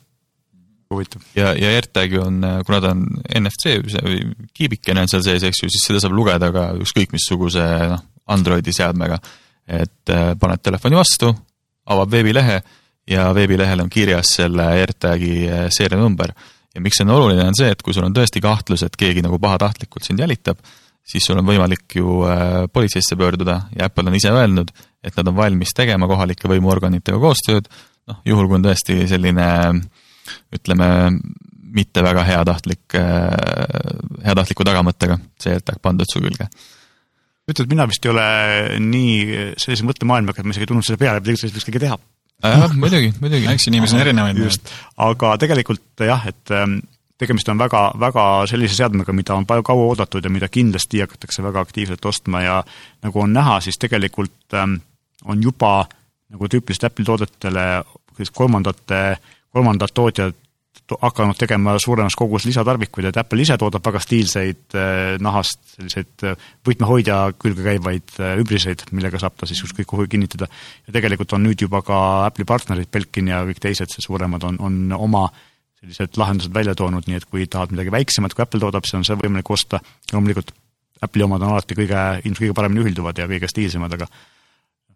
huvitav. 0.90 1.22
ja, 1.38 1.52
ja 1.54 1.74
AirTag 1.76 2.16
on, 2.18 2.40
äh, 2.44 2.56
kuna 2.66 2.80
ta 2.82 2.94
on 2.96 3.06
NFC 3.42 3.76
või 4.02 4.24
kiibikene 4.54 5.06
on 5.06 5.12
seal 5.12 5.22
sees, 5.26 5.46
eks 5.46 5.62
ju, 5.62 5.70
siis 5.70 5.86
seda 5.86 6.02
saab 6.02 6.16
lugeda 6.18 6.50
ka 6.54 6.72
ükskõik 6.82 7.14
missuguse 7.14 7.66
noh, 7.94 8.02
Androidi 8.30 8.74
seadmega. 8.74 9.18
et 9.70 10.10
paned 10.38 10.62
telefoni 10.62 10.96
vastu, 10.98 11.28
avab 11.90 12.12
veebilehe 12.12 12.60
ja 13.10 13.28
veebilehel 13.34 13.82
on 13.82 13.90
kirjas 13.90 14.34
selle 14.36 14.66
AirTagi 14.76 15.34
seerianumber. 15.74 16.32
ja 16.74 16.80
miks 16.80 17.00
see 17.00 17.06
on 17.06 17.14
oluline, 17.16 17.48
on 17.50 17.56
see, 17.58 17.70
et 17.72 17.82
kui 17.82 17.94
sul 17.94 18.06
on 18.06 18.14
tõesti 18.14 18.42
kahtlus, 18.42 18.84
et 18.86 18.96
keegi 18.96 19.24
nagu 19.26 19.38
pahatahtlikult 19.42 20.06
sind 20.06 20.22
jälitab, 20.22 20.60
siis 21.06 21.26
sul 21.26 21.40
on 21.40 21.46
võimalik 21.46 21.96
ju 21.98 22.20
äh, 22.28 22.66
politseisse 22.72 23.18
pöörduda 23.18 23.60
ja 23.76 23.88
Apple 23.90 24.10
on 24.10 24.18
ise 24.18 24.32
öelnud, 24.34 24.70
et 25.02 25.16
nad 25.16 25.30
on 25.30 25.36
valmis 25.36 25.74
tegema 25.76 26.08
kohalike 26.10 26.48
võimuorganitega 26.50 27.18
koostööd, 27.18 27.70
noh, 28.10 28.20
juhul 28.26 28.48
kui 28.48 28.60
on 28.60 28.66
tõesti 28.68 29.00
selline 29.10 29.46
ütleme, 30.54 30.90
mitte 31.74 32.02
väga 32.06 32.24
heatahtlik, 32.26 32.84
äh, 32.98 33.32
heatahtliku 34.26 34.66
tagamõttega 34.66 35.18
see 35.40 35.56
AirTag 35.56 35.80
pandud 35.82 36.10
su 36.10 36.22
külge. 36.22 36.50
Ütled, 37.52 37.70
mina 37.70 37.86
vist 37.90 38.06
ei 38.06 38.12
ole 38.12 38.28
nii 38.84 39.18
sellise 39.60 39.86
mõttemaailmaga, 39.88 40.40
et 40.40 40.48
ma 40.48 40.54
isegi 40.54 40.66
ei 40.66 40.70
tulnud 40.72 40.86
selle 40.86 41.00
peale, 41.00 41.20
et 41.20 41.26
tegelikult 41.26 41.44
sellist 41.44 41.58
võiks 41.58 41.68
keegi 41.68 41.84
teha. 41.86 41.98
jah, 42.46 42.74
muidugi, 42.80 43.12
muidugi. 43.20 43.50
eks 43.52 43.68
inimesi 43.70 43.96
on 43.98 44.04
erinevaid. 44.04 44.40
just, 44.40 44.72
aga 45.08 45.34
tegelikult 45.42 46.04
jah, 46.08 46.26
et 46.30 46.54
ähm, 46.56 46.80
tegemist 47.20 47.48
on 47.52 47.60
väga, 47.60 47.82
väga 48.00 48.26
sellise 48.50 48.78
seadmega, 48.78 49.12
mida 49.16 49.36
on 49.36 49.46
palju 49.48 49.64
kaua 49.66 49.88
oodatud 49.92 50.24
ja 50.24 50.32
mida 50.32 50.48
kindlasti 50.48 51.02
hakatakse 51.04 51.44
väga 51.44 51.64
aktiivselt 51.66 52.04
ostma 52.08 52.44
ja 52.44 52.60
nagu 53.04 53.24
on 53.24 53.34
näha, 53.36 53.58
siis 53.64 53.78
tegelikult 53.80 54.56
ähm, 54.56 54.78
on 55.24 55.42
juba 55.42 55.84
nagu 56.30 56.48
tüüpiliselt 56.48 56.88
Apple'i 56.88 57.08
toodetele 57.08 57.66
kolmandate, 58.36 59.16
kolmandad 59.52 59.92
tootjad 59.94 60.36
hakanud 61.00 61.38
tegema 61.38 61.76
suuremas 61.82 62.16
kogus 62.18 62.46
lisatarvikuid, 62.48 63.10
et 63.10 63.18
Apple 63.20 63.44
ise 63.44 63.56
toodab 63.60 63.84
väga 63.86 64.00
stiilseid 64.02 64.76
äh, 64.78 65.18
nahast 65.22 65.60
selliseid 65.76 66.24
äh, 66.26 66.48
võtmehoidja 66.66 67.18
külge 67.40 67.66
käivaid 67.66 68.16
äh, 68.18 68.34
übriseid, 68.42 68.86
millega 68.96 69.20
saab 69.22 69.36
ta 69.38 69.48
siis 69.50 69.62
ükskõik 69.66 69.88
kuhu 69.90 70.08
kinnitada. 70.10 70.48
ja 70.86 70.96
tegelikult 70.96 71.36
on 71.36 71.44
nüüd 71.46 71.62
juba 71.66 71.82
ka 71.86 72.00
Apple'i 72.26 72.48
partnerid, 72.48 72.90
Belkin 72.92 73.30
ja 73.32 73.44
kõik 73.48 73.62
teised 73.62 73.94
suuremad 73.98 74.44
on, 74.48 74.58
on 74.60 74.80
oma 74.96 75.28
sellised 75.80 76.18
lahendused 76.20 76.52
välja 76.54 76.74
toonud, 76.76 77.06
nii 77.08 77.20
et 77.20 77.28
kui 77.28 77.46
tahad 77.48 77.72
midagi 77.72 77.92
väiksemat, 77.94 78.34
kui 78.34 78.44
Apple 78.44 78.60
toodab, 78.60 78.84
siis 78.84 78.98
on 78.98 79.06
see 79.08 79.16
võimalik 79.20 79.48
osta, 79.50 79.80
loomulikult 80.12 80.52
Apple'i 81.00 81.24
omad 81.24 81.40
on 81.40 81.54
alati 81.54 81.76
kõige, 81.78 82.02
ilmselt 82.24 82.44
kõige 82.44 82.56
paremini 82.58 82.84
ühilduvad 82.84 83.18
ja 83.22 83.28
kõige 83.30 83.48
stiilsemad, 83.48 83.96
aga 83.96 84.10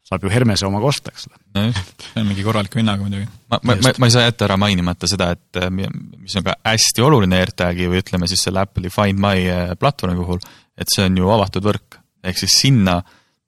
saab 0.05 0.25
ju 0.25 0.31
Hermese 0.33 0.67
omaga 0.69 0.91
osta, 0.91 1.13
eks 1.15 1.27
ole. 1.31 1.41
no 1.57 1.65
just, 1.71 2.07
see 2.11 2.21
on 2.21 2.29
mingi 2.29 2.45
korraliku 2.45 2.81
hinnaga 2.81 3.07
muidugi. 3.07 3.27
ma, 3.51 3.59
ma, 3.63 3.77
ma, 3.81 3.93
ma 3.99 4.11
ei 4.11 4.15
saa 4.15 4.27
jätta 4.27 4.47
ära 4.49 4.59
mainimata 4.61 5.09
seda, 5.11 5.31
et 5.37 5.61
äh, 5.61 5.71
mis 5.73 6.37
on 6.39 6.47
ka 6.47 6.57
hästi 6.69 7.05
oluline 7.05 7.41
AirTagi 7.41 7.89
või 7.91 8.03
ütleme 8.05 8.29
siis 8.31 8.45
selle 8.47 8.65
Apple'i 8.65 8.93
Find 8.93 9.21
My 9.23 9.49
äh, 9.49 9.75
platvormi 9.81 10.21
puhul, 10.21 10.45
et 10.77 10.93
see 10.93 11.09
on 11.09 11.19
ju 11.23 11.33
avatud 11.35 11.65
võrk, 11.71 11.99
ehk 12.25 12.41
siis 12.45 12.59
sinna 12.67 12.99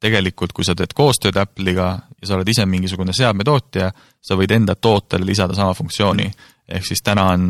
tegelikult, 0.03 0.53
kui 0.57 0.65
sa 0.65 0.77
teed 0.77 0.93
koostööd 0.97 1.37
Apple'iga 1.41 1.93
ja 2.17 2.29
sa 2.29 2.37
oled 2.37 2.49
ise 2.53 2.67
mingisugune 2.69 3.15
seadmetootja, 3.17 3.93
sa 4.21 4.37
võid 4.39 4.53
enda 4.57 4.77
tootele 4.77 5.29
lisada 5.29 5.57
sama 5.57 5.77
funktsiooni 5.77 6.29
ehk 6.67 6.85
siis 6.89 7.01
täna 7.05 7.31
on 7.33 7.49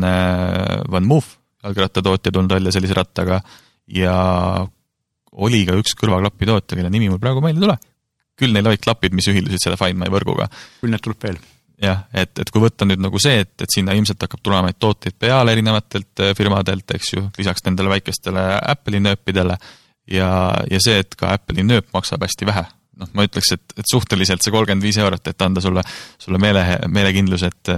Van 0.91 1.07
Moof, 1.07 1.33
jalgrattatootja 1.63 2.31
tulnud 2.31 2.53
välja 2.53 2.71
sellise 2.75 2.95
rattaga 2.95 3.39
ja 3.91 4.15
oli 5.37 5.63
ka 5.67 5.75
üks 5.79 5.95
kõrvaklapi 5.97 6.47
tootja, 6.49 6.77
kelle 6.77 6.91
nimi 6.93 7.09
mul 7.11 7.21
praegu 7.21 7.43
meelde 7.43 7.61
ei 7.61 7.65
tule. 7.65 7.77
Küll 8.37 8.55
neil 8.55 8.69
olid 8.69 8.83
klapid, 8.83 9.15
mis 9.17 9.27
ühildusid 9.31 9.63
selle 9.63 9.79
Find 9.79 9.99
My 10.01 10.09
võrguga. 10.13 10.49
küll 10.81 10.93
need 10.93 11.03
tuleb 11.05 11.27
veel. 11.27 11.39
jah, 11.81 12.05
et, 12.13 12.33
et 12.41 12.53
kui 12.53 12.61
võtta 12.63 12.87
nüüd 12.89 13.01
nagu 13.03 13.19
see, 13.21 13.43
et, 13.45 13.53
et 13.61 13.73
sinna 13.73 13.93
ilmselt 13.97 14.23
hakkab 14.25 14.41
tulema 14.43 14.69
neid 14.69 14.79
tooteid 14.81 15.17
peale 15.19 15.53
erinevatelt 15.53 16.23
äh, 16.25 16.33
firmadelt, 16.37 16.95
eks 16.97 17.13
ju, 17.13 17.27
lisaks 17.37 17.65
nendele 17.67 17.91
väikestele 17.97 18.47
Apple'i 18.61 19.03
nööpidele, 19.03 19.59
ja, 20.09 20.31
ja 20.71 20.81
see, 20.81 21.03
et 21.03 21.13
ka 21.19 21.35
Apple'i 21.37 21.65
nööp 21.67 21.91
maksab 21.93 22.25
hästi 22.25 22.49
vähe, 22.49 22.65
noh, 23.01 23.11
ma 23.13 23.25
ütleks, 23.27 23.51
et, 23.53 23.75
et 23.77 23.89
suhteliselt 23.91 24.43
see 24.43 24.53
kolmkümmend 24.53 24.85
viis 24.85 24.97
eurot, 25.01 25.29
et 25.29 25.45
anda 25.45 25.61
sulle, 25.63 25.83
sulle 26.21 26.41
meele, 26.41 26.63
meelekindlus, 26.93 27.45
et 27.47 27.73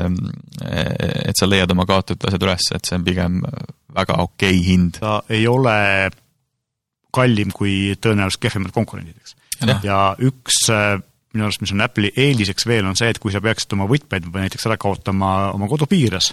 et 0.69 1.39
sa 1.39 1.47
leiad 1.49 1.71
oma 1.75 1.85
kaotatud 1.89 2.29
asjad 2.29 2.47
üles, 2.47 2.71
et 2.75 2.87
see 2.87 2.97
on 2.99 3.05
pigem 3.07 3.41
väga 3.95 4.19
okei 4.23 4.55
okay 4.55 4.65
hind. 4.65 4.99
ta 5.03 5.19
ei 5.31 5.45
ole 5.49 5.75
kallim 7.15 7.51
kui 7.55 7.97
tõenäoliselt 8.01 8.43
kehvemad 8.45 8.73
konkurendid, 8.75 9.17
eks. 9.17 9.35
Ja 9.83 9.99
üks 10.19 10.65
minu 10.69 11.45
arust, 11.45 11.61
mis 11.61 11.73
on 11.75 11.85
Apple'i 11.85 12.13
eeliseks 12.17 12.65
veel, 12.65 12.87
on 12.89 12.97
see, 12.97 13.09
et 13.11 13.19
kui 13.21 13.33
sa 13.33 13.41
peaksid 13.43 13.75
oma 13.77 13.85
võtmeid 13.89 14.29
näiteks 14.33 14.65
ära 14.65 14.79
kaotama 14.81 15.51
oma 15.53 15.67
kodu 15.69 15.85
piires, 15.89 16.31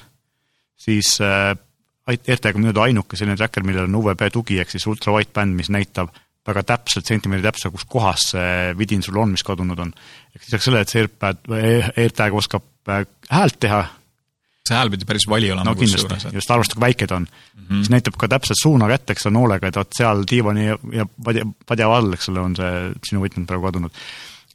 siis 0.81 1.17
AirTag 1.21 2.57
on 2.57 2.63
minu 2.63 2.73
teada 2.73 2.87
ainuke 2.87 3.19
selline 3.19 3.37
tracker, 3.37 3.67
millel 3.67 3.89
on 3.89 3.99
UVB 3.99 4.29
tugi, 4.33 4.61
ehk 4.63 4.73
siis 4.73 4.87
ultra 4.89 5.13
wideband, 5.17 5.57
mis 5.59 5.69
näitab 5.75 6.15
väga 6.47 6.63
täpselt, 6.63 7.09
sentimeetri 7.09 7.49
täpsusega, 7.49 7.75
kus 7.75 7.87
kohas 7.91 8.29
see 8.33 8.75
vidin 8.79 9.03
sul 9.03 9.19
on, 9.19 9.33
mis 9.35 9.45
kadunud 9.47 9.81
on. 9.83 9.93
ehk 10.35 10.45
lisaks 10.45 10.69
sellele, 10.69 10.87
et 10.87 10.95
see 10.95 12.03
AirTag 12.05 12.37
oskab 12.39 12.93
äh, 12.93 13.07
häält 13.33 13.59
teha, 13.63 13.83
see 14.69 14.77
hääl 14.77 14.93
pidi 14.93 15.09
päris 15.09 15.27
vali 15.31 15.51
olema 15.53 15.71
no 15.71 15.75
kindlasti, 15.79 16.33
just 16.35 16.53
arvestada, 16.53 16.79
kui 16.79 16.87
väike 16.87 17.09
ta 17.09 17.19
on 17.19 17.27
mm. 17.27 17.65
-hmm. 17.67 17.83
siis 17.83 17.91
näitab 17.95 18.19
ka 18.21 18.29
täpselt 18.29 18.63
suuna 18.63 18.89
kätte, 18.91 19.17
eks 19.17 19.27
ole, 19.27 19.37
noolega, 19.39 19.69
et 19.69 19.77
vot 19.81 19.99
seal 19.99 20.25
diivani 20.31 20.67
ja 20.69 21.07
padja, 21.25 21.45
padja 21.67 21.91
all, 21.93 22.13
eks 22.17 22.31
ole, 22.33 22.41
on 22.41 22.57
see 22.57 22.73
sinu 23.11 23.25
võtmed 23.25 23.47
praegu 23.49 23.69
kadunud. 23.69 24.01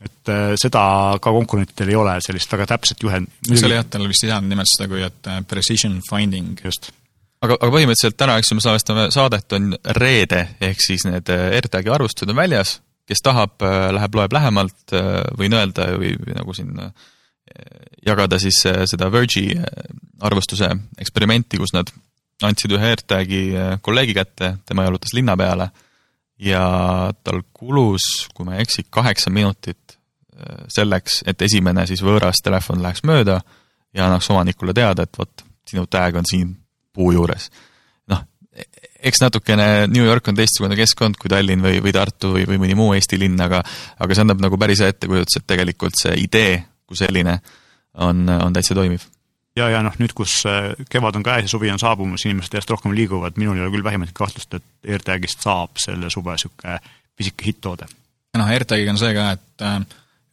et 0.02 0.30
äh, 0.34 0.54
seda 0.58 0.84
ka 1.22 1.32
konkurentidel 1.32 1.94
ei 1.94 1.96
ole, 1.96 2.16
sellist 2.26 2.52
väga 2.52 2.66
täpset 2.74 3.04
juhend-. 3.04 3.30
see 3.48 3.68
oli 3.68 3.78
jah, 3.78 3.86
tal 3.86 4.08
vist 4.10 4.26
ei 4.26 4.32
saanud 4.34 4.50
nimetada 4.50 4.76
seda 4.76 4.90
kui, 4.90 5.04
et 5.06 5.28
äh, 5.28 5.44
precision 5.48 6.00
finding. 6.10 6.60
just. 6.66 6.92
aga, 7.42 7.58
aga 7.60 7.72
põhimõtteliselt 7.72 8.18
täna, 8.18 8.38
eks 8.38 8.52
ju, 8.52 8.58
me 8.58 8.66
salvestame 8.66 9.10
saadet, 9.12 9.58
on 9.58 9.76
reede, 9.98 10.48
ehk 10.62 10.82
siis 10.82 11.06
need 11.06 11.30
AirTagi 11.30 11.90
arvustused 11.90 12.30
on 12.30 12.42
väljas, 12.42 12.80
kes 13.08 13.22
tahab, 13.24 13.62
läheb, 13.92 14.16
loeb 14.16 14.34
lähemalt, 14.34 14.94
võin 15.38 15.54
öelda 15.58 15.90
või, 16.00 16.14
või 16.22 16.38
nagu 16.38 16.54
siin 16.56 16.78
jagada 18.06 18.40
siis 18.40 18.64
äh, 18.66 18.84
seda 18.90 19.12
Verge'i 19.12 19.56
äh, 19.58 19.64
arvustuse 20.22 20.70
eksperimenti, 21.02 21.60
kus 21.62 21.74
nad 21.76 21.92
andsid 22.46 22.74
ühe 22.76 22.92
AirTagi 22.94 23.42
äh, 23.54 23.72
kolleegi 23.86 24.16
kätte, 24.18 24.56
tema 24.66 24.88
jalutas 24.88 25.14
linna 25.18 25.38
peale 25.38 25.70
ja 26.42 26.64
tal 27.24 27.44
kulus, 27.54 28.28
kui 28.34 28.48
ma 28.48 28.58
ei 28.58 28.66
eksi, 28.66 28.88
kaheksa 28.90 29.30
minutit 29.30 29.98
selleks, 30.74 31.20
et 31.30 31.42
esimene 31.46 31.84
siis 31.86 32.00
võõras 32.02 32.40
telefon 32.42 32.80
läheks 32.82 33.04
mööda 33.06 33.36
ja 33.94 34.08
annaks 34.08 34.32
omanikule 34.34 34.74
teada, 34.74 35.06
et 35.06 35.20
vot, 35.20 35.44
sinu 35.70 35.84
tag 35.86 36.18
on 36.18 36.26
siin 36.26 36.56
puu 36.96 37.12
juures. 37.14 37.52
noh, 38.10 38.24
eks 39.06 39.22
natukene 39.22 39.86
New 39.92 40.02
York 40.02 40.32
on 40.32 40.40
teistsugune 40.40 40.80
keskkond 40.80 41.20
kui 41.22 41.30
Tallinn 41.30 41.62
või, 41.62 41.78
või 41.86 41.94
Tartu 41.94 42.34
või, 42.34 42.48
või 42.50 42.58
mõni 42.64 42.80
muu 42.80 42.96
Eesti 42.98 43.22
linn, 43.22 43.38
aga 43.38 43.62
aga 44.02 44.18
see 44.18 44.26
annab 44.26 44.42
nagu 44.42 44.58
päris 44.58 44.82
hea 44.82 44.96
ettekujutuse, 44.96 45.44
et 45.44 45.50
tegelikult 45.54 46.02
see 46.02 46.18
idee 46.24 46.58
kui 46.92 47.00
selline 47.00 47.40
on, 47.94 48.30
on 48.30 48.54
täitsa 48.54 48.76
toimiv. 48.76 49.04
ja, 49.56 49.70
ja 49.70 49.82
noh, 49.84 49.96
nüüd, 50.00 50.14
kus 50.16 50.42
äh, 50.48 50.72
kevad 50.92 51.18
on 51.20 51.26
käes 51.28 51.48
ja 51.48 51.52
suvi 51.52 51.72
on 51.72 51.80
saabumas, 51.80 52.26
inimesed 52.28 52.56
järjest 52.56 52.72
rohkem 52.72 52.96
liiguvad, 52.96 53.40
minul 53.40 53.60
ei 53.60 53.66
ole 53.66 53.74
küll 53.74 53.84
vähimatki 53.84 54.16
kahtlust, 54.16 54.54
et 54.56 54.94
AirTagist 54.96 55.44
saab 55.44 55.80
selle 55.82 56.10
suve 56.14 56.36
niisugune 56.36 56.78
pisike 57.18 57.50
hitt-toode. 57.50 57.88
noh, 58.40 58.52
AirTagiga 58.56 58.94
on 58.94 59.02
see 59.02 59.14
ka, 59.16 59.28
et 59.36 59.66
äh, 59.68 59.80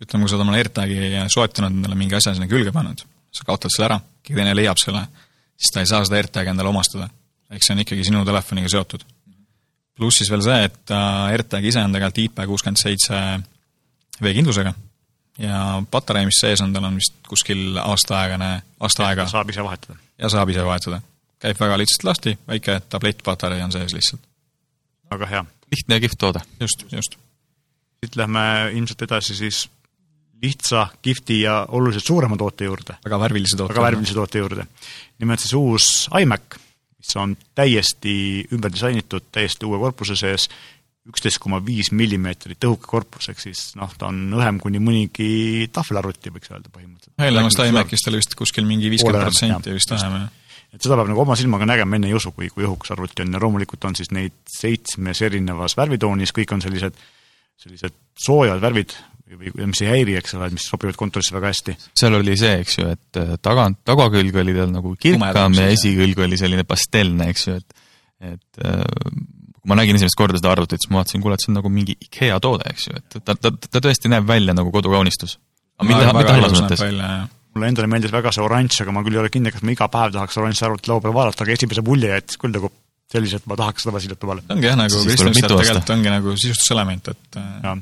ütleme, 0.03 0.25
kui 0.25 0.31
sa 0.31 0.39
oled 0.39 0.47
omale 0.47 0.63
AirTagi 0.63 0.99
soetanud, 1.35 1.81
endale 1.81 1.99
mingi 1.99 2.19
asja 2.19 2.35
sinna 2.35 2.51
külge 2.51 2.73
pannud, 2.75 3.03
sa 3.35 3.47
kaotad 3.47 3.75
selle 3.75 3.91
ära, 3.91 4.01
keegi 4.23 4.39
teine 4.39 4.55
leiab 4.55 4.79
selle, 4.83 5.05
siis 5.59 5.75
ta 5.75 5.83
ei 5.83 5.91
saa 5.91 6.05
seda 6.07 6.21
AirTagi 6.23 6.55
endale 6.55 6.71
omastada. 6.71 7.11
ehk 7.51 7.65
see 7.65 7.75
on 7.75 7.81
ikkagi 7.83 8.05
sinu 8.05 8.25
telefoniga 8.29 8.69
seotud. 8.71 9.07
pluss 9.99 10.23
siis 10.23 10.31
veel 10.31 10.43
see, 10.47 10.65
et 10.71 10.95
äh, 10.95 11.33
AirTag 11.35 11.65
ise 11.65 11.83
on 11.83 11.95
tegelikult 11.97 12.23
IP67 12.27 14.23
veekindlusega 14.23 14.75
ja 15.39 15.83
patarei, 15.91 16.27
mis 16.27 16.41
sees 16.41 16.61
on, 16.65 16.73
tal 16.73 16.89
on 16.89 16.99
vist 16.99 17.15
kuskil 17.29 17.79
aastaaegane, 17.83 18.51
aasta 18.81 19.07
aega. 19.07 19.29
saab 19.31 19.51
ise 19.51 19.65
vahetada. 19.65 19.99
ja 20.19 20.29
saab 20.33 20.51
ise 20.55 20.65
vahetada. 20.65 21.01
käib 21.39 21.61
väga 21.61 21.79
lihtsalt 21.79 22.05
lahti, 22.05 22.39
väike 22.49 22.81
tablettpatarei 22.89 23.63
on 23.63 23.73
sees 23.73 23.95
lihtsalt. 23.95 24.23
väga 25.11 25.27
hea. 25.27 25.45
lihtne 25.71 25.95
ja 25.95 26.01
kihvt 26.07 26.19
toode. 26.19 26.45
just, 26.61 26.87
just. 26.93 27.19
siit 28.05 28.17
lähme 28.17 28.45
ilmselt 28.75 29.03
edasi 29.03 29.37
siis 29.37 29.69
lihtsa, 30.43 30.87
kihvti 31.03 31.41
ja 31.41 31.67
oluliselt 31.69 32.05
suurema 32.05 32.37
toote 32.37 32.65
juurde. 32.65 32.97
väga 33.05 33.21
värvilise 33.21 33.57
toote. 33.57 33.75
väga 33.75 33.87
värvilise 33.87 34.15
toote 34.15 34.39
juurde. 34.39 34.67
nimelt 35.19 35.41
siis 35.41 35.55
uus 35.55 36.11
iMac, 36.21 36.59
mis 36.99 37.17
on 37.17 37.37
täiesti 37.55 38.49
ümber 38.53 38.73
disainitud, 38.73 39.31
täiesti 39.33 39.67
uue 39.67 39.79
korpuse 39.79 40.17
sees 40.17 40.49
üksteist 41.09 41.41
koma 41.43 41.61
viis 41.65 41.91
millimeetrit 41.97 42.65
õhuke 42.69 42.89
korpus, 42.89 43.31
ehk 43.33 43.41
siis 43.43 43.63
noh, 43.79 43.91
ta 43.99 44.11
on 44.11 44.37
õhem 44.37 44.61
kuni 44.63 44.81
mõnigi 44.83 45.69
tahvelarvuti, 45.75 46.33
võiks 46.35 46.53
öelda 46.53 46.73
põhimõtteliselt. 46.73 47.15
eelnevast 47.25 47.63
iMacist 47.65 48.11
oli 48.11 48.21
vist 48.21 48.37
kuskil 48.39 48.69
mingi 48.69 48.91
viiskümmend 48.93 49.29
protsenti 49.29 49.77
vist 49.77 49.95
vähem, 49.95 50.17
jah. 50.21 50.57
et 50.77 50.85
seda 50.85 50.99
peab 51.01 51.13
nagu 51.13 51.25
oma 51.25 51.37
silmaga 51.41 51.69
nägema, 51.69 51.97
enne 51.97 52.11
ei 52.11 52.17
usu, 52.19 52.33
kui, 52.37 52.51
kui 52.53 52.67
õhukas 52.69 52.93
arvuti 52.95 53.25
on 53.25 53.37
ja 53.37 53.43
loomulikult 53.45 53.89
on 53.89 53.97
siis 53.99 54.13
neid 54.15 54.37
seitsmes 54.53 55.23
erinevas 55.29 55.79
värvitoonis, 55.81 56.35
kõik 56.37 56.53
on 56.57 56.65
sellised, 56.65 57.01
sellised 57.65 57.97
soojad 58.27 58.61
värvid 58.65 58.93
või, 59.29 59.53
mis 59.69 59.83
ei 59.85 59.91
häiri, 59.91 60.15
eks 60.21 60.37
ole, 60.37 60.51
mis 60.55 60.69
sobivad 60.69 60.97
kontorisse 61.01 61.35
väga 61.37 61.51
hästi. 61.53 61.77
seal 62.01 62.17
oli 62.17 62.37
see, 62.41 62.55
eks 62.63 62.79
ju, 62.81 62.93
et 62.97 63.21
äh, 63.21 63.35
tagant, 63.45 63.81
tagakülg 63.89 64.41
oli 64.45 64.55
tal 64.57 64.71
nagu 64.73 64.95
kirkam 65.01 65.57
ja 65.57 65.69
esikülg 65.73 66.25
oli 66.25 66.41
selline 66.41 66.65
pastellne, 66.69 67.33
eks 67.33 67.49
ju, 67.49 67.59
et 67.61 67.85
et 68.19 68.65
äh, 68.67 68.83
kui 69.69 69.75
ma 69.75 69.83
nägin 69.83 69.99
esimest 69.99 70.17
korda 70.17 70.41
seda 70.41 70.53
arvutit, 70.55 70.81
siis 70.81 70.91
ma 70.93 71.03
vaatasin, 71.03 71.21
kuule, 71.21 71.37
et 71.37 71.45
see 71.45 71.53
on 71.53 71.59
nagu 71.61 71.71
mingi 71.73 71.97
IKEA 72.07 72.39
toode, 72.41 72.71
eks 72.73 72.89
ju, 72.89 72.97
et 72.97 73.19
ta, 73.21 73.35
ta, 73.37 73.53
ta 73.53 73.83
tõesti 73.85 74.09
näeb 74.09 74.25
välja 74.29 74.55
nagu 74.57 74.73
kodukaunistus. 74.73 75.37
aga 75.77 75.89
mitte, 75.91 76.15
mitte 76.17 76.37
halvas 76.39 76.55
mõttes. 76.57 76.85
mulle 77.55 77.71
endale 77.73 77.91
meeldis 77.93 78.15
väga 78.15 78.33
see 78.33 78.45
oranž, 78.45 78.81
aga 78.85 78.95
ma 78.97 79.03
küll 79.05 79.19
ei 79.19 79.23
ole 79.25 79.33
kindel, 79.35 79.53
kas 79.53 79.65
ma 79.67 79.75
iga 79.75 79.89
päev 79.93 80.15
tahaks 80.17 80.41
oranži 80.41 80.65
arvutit 80.65 80.89
laua 80.89 81.05
peal 81.05 81.17
vaadata, 81.17 81.45
aga 81.45 81.57
esimese 81.57 81.85
mulje 81.85 82.15
jättis 82.15 82.41
küll 82.41 82.55
nagu 82.55 82.73
sellise, 83.13 83.41
et 83.41 83.49
ma 83.51 83.57
tahaks 83.61 83.85
seda 83.85 84.01
siia 84.05 84.17
tuvale. 84.21 84.45
ongi 84.53 84.69
jah, 84.69 84.79
nagu 84.79 85.03
Kristjan 85.05 85.33
ütles, 85.33 85.45
et 85.45 85.53
tegelikult 85.53 85.93
ongi 85.97 86.13
nagu 86.13 86.37
sisustuselement, 86.37 87.13
et 87.13 87.41
äh, 87.41 87.51
ja, 87.65 87.75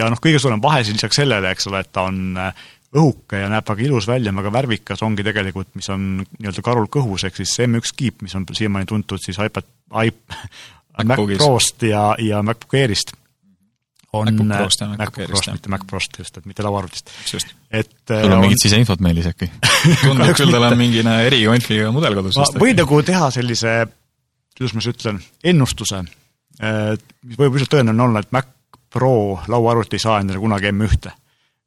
ja 0.00 0.08
noh, 0.12 0.20
kõige 0.24 0.40
suurem 0.40 0.64
vahe 0.64 0.84
siis 0.84 0.96
lisaks 0.96 1.20
sellele, 1.20 1.52
eks 1.56 1.68
ole, 1.68 1.84
et 1.84 1.92
ta 1.92 2.06
on 2.08 2.40
äh, 2.40 2.64
õhuke 2.94 3.40
ja 3.40 3.50
näeb 3.50 3.66
väga 3.68 3.84
ilus 3.88 4.06
välja, 4.08 4.32
väga 4.36 4.52
värvikas, 4.54 5.02
ongi 5.04 5.26
tegelikult, 5.26 5.72
mis 5.78 5.88
on 5.92 6.06
nii-öelda 6.20 6.64
karul 6.64 6.88
kõhus, 6.92 7.26
ehk 7.26 7.40
siis 7.40 7.56
see 7.56 7.68
M1 7.68 7.96
kiip, 7.96 8.22
mis 8.22 8.36
on 8.38 8.46
siiamaani 8.50 8.88
tuntud 8.90 9.22
siis 9.24 9.40
iPad, 9.42 9.66
iP-, 10.04 10.36
Mac 11.02 11.20
Prost 11.38 11.82
ja, 11.82 12.14
ja 12.22 12.42
MacBook 12.46 12.76
Airist 12.78 13.14
on 14.14 14.30
MacBook 14.30 14.58
Prost 14.58 14.80
ja 14.80 14.88
MacBook 14.88 15.28
Prost, 15.28 15.50
mitte 15.52 15.72
Mac 15.72 15.86
Prost 15.90 16.18
just, 16.18 16.38
et 16.38 16.46
mitte 16.46 16.62
lauaarvutist. 16.62 17.10
et 17.70 17.90
sul 18.06 18.34
on 18.36 18.44
mingit 18.44 18.62
siseinfot 18.62 19.02
meilis 19.02 19.26
äkki? 19.30 19.50
tundub 20.04 20.34
küll, 20.38 20.54
tal 20.54 20.68
on 20.68 20.78
mingi 20.78 21.02
erikonfiga 21.02 21.90
mudel 21.94 22.18
kodus. 22.20 22.38
ma 22.38 22.62
võin 22.62 22.78
nagu 22.78 23.00
teha 23.10 23.30
sellise, 23.34 23.74
kuidas 24.54 24.76
ma 24.76 24.84
siis 24.84 24.94
ütlen, 24.94 25.20
ennustuse, 25.52 26.04
mis 26.62 27.40
võib 27.40 27.58
üsna 27.58 27.70
tõenäoline 27.76 28.08
olla, 28.08 28.24
et 28.24 28.34
Mac 28.34 28.52
Pro 28.94 29.40
lauaarvuti 29.50 29.98
ei 29.98 30.04
saa 30.04 30.20
endale 30.22 30.38
kunagi 30.38 30.70
M1-te. 30.70 31.10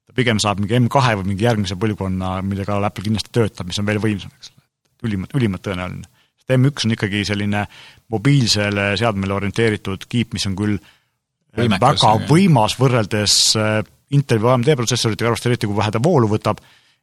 ta 0.07 0.15
pigem 0.15 0.39
saab 0.39 0.61
mingi 0.63 0.77
M2 0.79 1.17
või 1.19 1.33
mingi 1.33 1.43
järgmise 1.43 1.75
põlvkonna, 1.75 2.37
mille 2.47 2.63
kallal 2.67 2.87
Apple 2.87 3.03
kindlasti 3.03 3.33
töötab, 3.35 3.67
mis 3.67 3.79
on 3.81 3.89
veel 3.89 3.99
võimsam, 3.99 4.31
eks 4.39 4.53
ole. 4.53 4.63
ülimalt, 5.09 5.35
ülimalt 5.35 5.67
tõenäoline 5.67 6.07
sest 6.47 6.55
M1 6.55 6.87
on 6.87 6.95
ikkagi 6.95 7.25
selline 7.27 7.65
mobiilsele 8.13 8.95
seadmele 8.97 9.33
orienteeritud 9.35 10.07
kiip, 10.07 10.33
mis 10.33 10.47
on 10.47 10.55
küll 10.55 10.77
äh, 10.77 10.93
Võimekas, 11.57 11.81
väga 11.81 12.13
jah. 12.13 12.25
võimas 12.29 12.77
võrreldes 12.79 13.37
äh, 13.59 13.83
Inteli 14.15 14.39
või 14.39 14.53
AMD 14.53 14.69
protsessoritega, 14.79 15.27
arvestades 15.27 15.57
eriti, 15.57 15.67
kui 15.67 15.75
vähe 15.75 15.91
ta 15.91 15.99
voolu 15.99 16.29
võtab, 16.31 16.61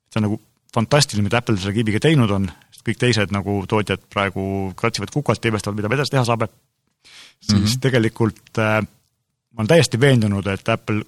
see 0.08 0.20
on 0.22 0.24
nagu 0.30 0.38
fantastiline, 0.74 1.26
mida 1.26 1.42
Apple 1.42 1.58
selle 1.60 1.74
kiibiga 1.76 2.00
teinud 2.00 2.30
on, 2.32 2.46
sest 2.72 2.86
kõik 2.86 3.00
teised 3.02 3.34
nagu 3.34 3.58
tootjad 3.68 4.06
praegu 4.10 4.72
kratsivad 4.78 5.12
kukalt 5.12 5.44
ja 5.44 5.52
imestavad, 5.52 5.76
mida 5.76 5.92
edasi 5.92 6.14
teha 6.14 6.24
saab, 6.24 6.46
siis 6.48 7.52
mm 7.52 7.66
-hmm. 7.66 7.80
tegelikult 7.84 8.62
äh, 8.62 8.80
ma 8.80 9.62
olen 9.62 9.68
täiesti 9.68 10.00
veendunud, 10.00 10.46
et 10.46 10.68
Apple 10.68 11.04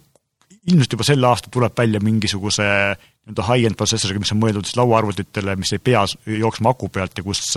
ilmselt 0.67 0.93
juba 0.93 1.05
sel 1.07 1.25
aastal 1.25 1.51
tuleb 1.55 1.73
välja 1.79 2.01
mingisuguse 2.03 2.63
nii-öelda 2.63 3.43
high-end 3.49 3.77
protsessoriga, 3.79 4.21
mis 4.21 4.33
on 4.35 4.43
mõeldud 4.43 4.67
siis 4.67 4.77
lauaarvutitele, 4.77 5.57
mis 5.57 5.73
ei 5.73 5.79
pea 5.79 6.05
jooksma 6.27 6.75
aku 6.75 6.89
pealt 6.89 7.19
ja 7.19 7.25
kus 7.25 7.57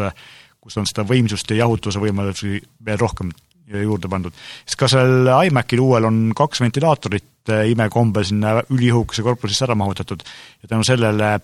kus 0.70 0.80
on 0.80 0.88
seda 0.90 1.06
võimsust 1.10 1.50
ja 1.52 1.64
jahutuse 1.66 2.02
võimalusi 2.02 2.60
veel 2.86 3.02
rohkem 3.02 3.34
juurde 3.70 4.10
pandud. 4.10 4.34
siis 4.66 4.78
ka 4.80 4.88
seal 4.90 5.30
iMacil 5.50 5.82
uuel 5.84 6.08
on 6.10 6.22
kaks 6.38 6.64
ventilaatorit 6.64 7.52
eh, 7.54 7.70
imekombel 7.74 8.26
sinna 8.26 8.60
üliõhukese 8.70 9.26
korpusesse 9.26 9.68
ära 9.68 9.78
mahutatud 9.78 10.24
ja 10.24 10.72
tänu 10.72 10.86
sellele 10.88 11.36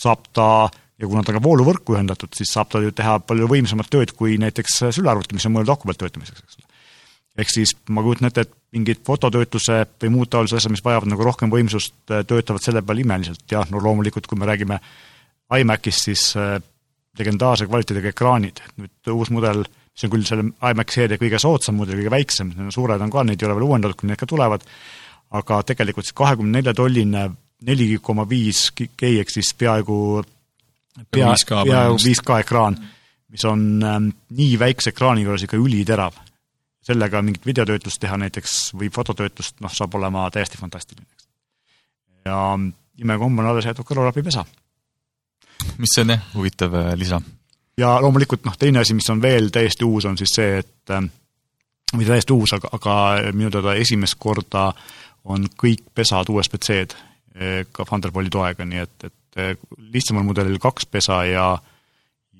saab 0.00 0.28
ta 0.32 0.48
ja 0.98 1.08
kuna 1.08 1.22
ta 1.22 1.32
on 1.32 1.38
ka 1.38 1.44
vooluvõrku 1.44 1.96
ühendatud, 1.96 2.32
siis 2.36 2.52
saab 2.54 2.70
ta 2.72 2.80
ju 2.82 2.92
teha 2.94 3.18
palju 3.26 3.48
võimsamat 3.50 3.90
tööd 3.90 4.14
kui 4.16 4.38
näiteks 4.40 4.80
sülearvuti, 4.94 5.36
mis 5.36 5.46
on 5.48 5.56
mõeldud 5.56 5.74
aku 5.74 5.90
pealt 5.90 6.00
töötamiseks, 6.04 6.44
eks 6.44 6.60
ole. 6.60 6.68
ehk 7.42 7.50
siis 7.50 7.74
ma 7.90 8.04
kujutan 8.06 8.30
ette, 8.30 8.46
et 8.46 8.54
mingid 8.74 9.02
fototöötluse 9.06 9.80
või 10.02 10.12
muud 10.14 10.30
taolised 10.30 10.58
asjad, 10.58 10.74
mis 10.74 10.84
vajavad 10.84 11.10
nagu 11.10 11.26
rohkem 11.26 11.52
võimsust, 11.52 11.96
eh, 12.10 12.22
töötavad 12.24 12.62
selle 12.64 12.82
peal 12.82 13.02
imeliselt 13.02 13.44
ja 13.50 13.64
no 13.70 13.82
loomulikult, 13.82 14.30
kui 14.30 14.38
me 14.38 14.48
räägime 14.50 14.80
iMacist, 15.58 16.08
siis 16.08 16.30
eh, 16.40 16.56
legendaarse 17.18 17.68
kvaliteediga 17.68 18.10
ekraanid, 18.10 18.60
nüüd 18.80 19.12
uus 19.14 19.30
mudel, 19.34 19.62
mis 19.64 20.06
on 20.06 20.12
küll 20.12 20.26
selle 20.26 20.48
iMac 20.50 20.92
seeria 20.94 21.20
kõige 21.20 21.38
soodsam 21.42 21.78
mudel, 21.78 22.00
kõige 22.00 22.12
väiksem, 22.14 22.52
suured 22.74 23.02
on 23.04 23.12
ka, 23.12 23.24
neid 23.26 23.42
ei 23.42 23.48
ole 23.48 23.58
veel 23.58 23.68
uuendatud, 23.68 24.00
kui 24.00 24.10
need 24.10 24.20
ka 24.20 24.28
tulevad, 24.30 24.64
aga 25.34 25.60
tegelikult 25.66 26.08
see 26.08 26.16
kahekümne 26.18 26.58
nelja 26.58 26.74
tolline 26.76 27.28
neli 27.64 27.94
koma 28.02 28.26
viis 28.28 28.66
G 28.76 28.88
ehk 29.08 29.30
siis 29.32 29.54
peaaegu 29.58 29.96
pea, 31.10 31.32
peaaegu 31.48 31.98
5K 32.02 32.40
ekraan, 32.44 32.76
mis 33.32 33.44
on 33.48 33.64
ähm, 33.82 34.10
nii 34.36 34.58
väikse 34.60 34.92
ekraani 34.92 35.24
juures 35.24 35.46
ikka 35.46 35.58
üliterav. 35.60 36.20
sellega 36.84 37.22
mingit 37.24 37.46
videotöötlust 37.46 37.96
teha 37.96 38.16
näiteks 38.20 38.74
või 38.76 38.90
fototöötlust, 38.92 39.56
noh, 39.64 39.72
saab 39.72 39.94
olema 39.96 40.26
täiesti 40.30 40.58
fantastiline. 40.60 41.06
ja 42.24 42.58
imekomm 42.98 43.38
on 43.38 43.46
alles 43.46 43.64
jäetud 43.64 43.86
kõrvalapipesa 43.88 44.44
mis 45.78 45.98
on 46.00 46.14
jah, 46.14 46.22
huvitav 46.34 46.74
äh, 46.74 46.92
lisa. 46.98 47.20
ja 47.78 47.94
loomulikult 48.00 48.44
noh, 48.46 48.56
teine 48.58 48.82
asi, 48.82 48.94
mis 48.94 49.10
on 49.10 49.22
veel 49.22 49.50
täiesti 49.54 49.86
uus, 49.86 50.06
on 50.08 50.18
siis 50.20 50.34
see, 50.36 50.60
et 50.62 50.94
äh, 50.94 51.04
või 51.94 52.08
täiesti 52.08 52.34
uus, 52.34 52.54
aga, 52.56 52.70
aga 52.78 52.94
minu 53.32 53.52
teada 53.54 53.76
esimest 53.80 54.18
korda 54.18 54.70
on 55.24 55.46
kõik 55.60 55.86
pesad 55.94 56.30
USB-C-d 56.32 56.96
äh, 56.96 57.62
ka 57.72 57.86
Thunderbolti 57.88 58.34
toega, 58.34 58.66
nii 58.68 58.82
et, 58.84 59.06
et 59.10 59.62
lihtsamal 59.90 60.26
mudelil 60.26 60.60
kaks 60.62 60.86
pesa 60.86 61.24
ja 61.26 61.46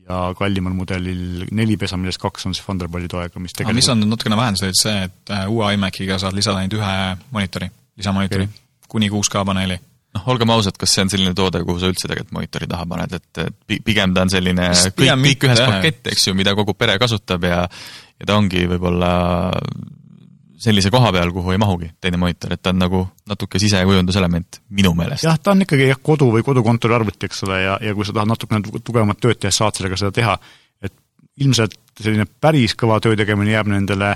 ja 0.04 0.18
kallimal 0.36 0.74
mudelil 0.76 1.46
neli 1.56 1.78
pesa, 1.80 1.96
millest 1.96 2.20
kaks 2.20 2.44
on 2.44 2.52
siis 2.54 2.66
Thunderbolti 2.66 3.08
toega, 3.08 3.40
mis 3.40 3.56
tegelikult 3.56 3.72
aga 3.72 3.78
mis 3.78 3.88
on 3.88 4.04
natukene 4.10 4.36
vähendus, 4.36 4.66
oli 4.66 4.76
see, 4.76 5.06
et 5.08 5.32
uue 5.48 5.70
iMaciga 5.78 6.18
saad 6.20 6.36
lisada 6.36 6.60
ainult 6.60 6.76
ühe 6.76 6.92
monitori, 7.32 7.70
lisamonitori 7.96 8.44
okay., 8.44 8.60
kuni 8.94 9.08
6K 9.10 9.46
paneeli 9.48 9.78
noh, 10.14 10.28
olgem 10.32 10.52
ausad, 10.54 10.78
kas 10.80 10.94
see 10.94 11.04
on 11.04 11.12
selline 11.12 11.34
toode, 11.36 11.62
kuhu 11.66 11.82
sa 11.82 11.90
üldse 11.90 12.08
tegelikult 12.08 12.36
monitori 12.38 12.70
taha 12.70 12.86
paned, 12.90 13.18
et, 13.18 13.44
pigem 13.84 14.14
ta 14.14 14.24
on 14.26 14.32
selline 14.32 14.70
kõik, 14.72 15.12
kõik 15.26 15.46
ühes 15.50 15.62
pakett, 15.64 16.12
eks 16.14 16.28
ju, 16.28 16.36
mida 16.38 16.54
kogu 16.58 16.76
pere 16.78 16.96
kasutab 17.02 17.46
ja 17.48 17.64
ja 18.14 18.28
ta 18.28 18.38
ongi 18.38 18.64
võib-olla 18.70 19.12
sellise 20.64 20.90
koha 20.92 21.10
peal, 21.12 21.32
kuhu 21.34 21.52
ei 21.52 21.60
mahugi 21.60 21.90
teine 22.02 22.18
monitor, 22.20 22.54
et 22.54 22.62
ta 22.62 22.72
on 22.72 22.78
nagu 22.80 23.00
natuke 23.28 23.58
sisekujunduselement 23.60 24.60
minu 24.76 24.94
meelest. 24.96 25.26
jah, 25.26 25.38
ta 25.38 25.52
on 25.52 25.64
ikkagi 25.66 25.90
jah, 25.90 26.00
kodu 26.02 26.30
või 26.36 26.44
kodukontori 26.46 26.96
arvuti, 26.96 27.26
eks 27.28 27.44
ole, 27.48 27.60
ja, 27.64 27.78
ja 27.82 27.94
kui 27.96 28.06
sa 28.06 28.14
tahad 28.16 28.30
natukene 28.30 28.62
tugevamat 28.78 29.20
tööd 29.20 29.40
teha, 29.42 29.52
saad 29.54 29.76
sellega 29.76 29.98
seda 30.00 30.14
teha. 30.14 30.38
et 30.84 30.94
ilmselt 31.42 31.76
selline 32.00 32.26
päris 32.40 32.76
kõva 32.78 33.00
töö 33.02 33.18
tegemine 33.18 33.56
jääb 33.56 33.68
nendele 33.72 34.14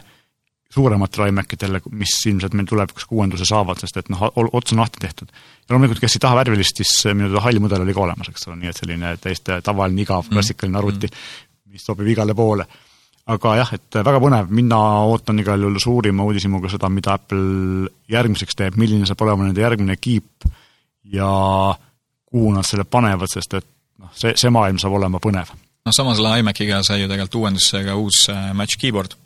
suurematele 0.75 1.31
iMacidele, 1.33 1.81
mis 1.97 2.15
ilmselt 2.29 2.53
meil 2.57 2.67
tulevikus 2.69 3.07
ka 3.09 3.15
uuenduse 3.17 3.47
saavad, 3.49 3.81
sest 3.81 4.03
et 4.03 4.11
noh, 4.13 4.27
ots 4.37 4.75
on 4.75 4.83
lahti 4.83 5.01
tehtud. 5.01 5.31
ja 5.33 5.73
loomulikult, 5.73 6.03
kes 6.03 6.19
ei 6.19 6.25
taha 6.25 6.43
värvilist, 6.43 6.83
siis 6.83 6.93
minu 7.15 7.31
teada 7.31 7.45
hall 7.47 7.63
mudel 7.65 7.87
oli 7.87 7.95
ka 7.97 8.05
olemas, 8.05 8.29
eks 8.29 8.51
ole, 8.51 8.59
nii 8.61 8.73
et 8.73 8.83
selline 8.83 9.15
täiesti 9.23 9.63
tavaline 9.65 10.05
igav 10.05 10.27
mm. 10.27 10.37
klassikaline 10.37 10.79
arvuti 10.83 11.09
mm., 11.09 11.73
mis 11.73 11.89
sobib 11.89 12.09
igale 12.13 12.37
poole 12.37 12.69
aga 13.29 13.55
jah, 13.61 13.73
et 13.77 13.99
väga 14.01 14.21
põnev, 14.23 14.53
mina 14.57 14.79
ootan 15.09 15.41
igal 15.43 15.61
juhul 15.61 15.81
suurima 15.83 16.25
uudishimuga 16.25 16.71
seda, 16.73 16.89
mida 16.93 17.17
Apple 17.19 17.91
järgmiseks 18.11 18.57
teeb, 18.57 18.79
milline 18.81 19.09
saab 19.09 19.25
olema 19.27 19.45
nende 19.45 19.65
järgmine 19.65 19.99
kiip 20.01 20.49
ja 21.13 21.29
kuhu 22.29 22.53
nad 22.55 22.67
selle 22.69 22.87
panevad, 22.89 23.29
sest 23.33 23.59
et 23.61 23.69
noh, 24.01 24.13
see, 24.17 24.33
see 24.39 24.53
maailm 24.55 24.81
saab 24.81 24.97
olema 24.97 25.21
põnev. 25.23 25.53
noh, 25.53 25.95
sama 25.95 26.15
selle 26.17 26.39
iMaciga 26.41 26.81
sai 26.87 27.03
ju 27.03 27.11
tegelikult 27.11 27.41
uuendusse 27.43 27.85
ka 27.85 27.97
uus 28.01 28.25
äh, 28.33 28.51
Match 28.57 28.81
Keyboard, 28.81 29.17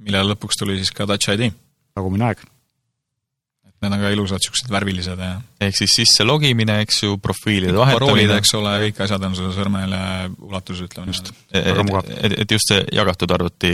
millele 0.00 0.32
lõpuks 0.32 0.58
tuli 0.60 0.78
siis 0.80 0.94
ka 0.94 1.06
Touch 1.08 1.34
ID. 1.34 1.52
tagumine 1.94 2.30
aeg 2.30 2.42
need 3.80 3.94
on 3.96 4.02
ka 4.02 4.10
ilusad, 4.12 4.40
niisugused 4.40 4.72
värvilised 4.72 5.20
ja 5.24 5.30
ehk 5.64 5.76
siis 5.78 5.94
sisse 6.02 6.24
logimine, 6.26 6.76
eks 6.84 6.98
ju, 7.06 7.16
profiilide 7.22 7.72
vahetamine. 7.78 8.36
eks 8.36 8.52
ole, 8.58 8.74
kõik 8.84 9.00
asjad 9.06 9.24
on 9.24 9.36
sul 9.38 9.54
sõrmele 9.56 10.00
ulatuses, 10.44 10.84
ütleme 10.84 11.08
niimoodi. 11.08 12.12
et, 12.12 12.26
et, 12.28 12.36
et 12.44 12.54
just 12.56 12.72
see 12.72 12.82
jagatud 12.98 13.32
arvuti 13.36 13.72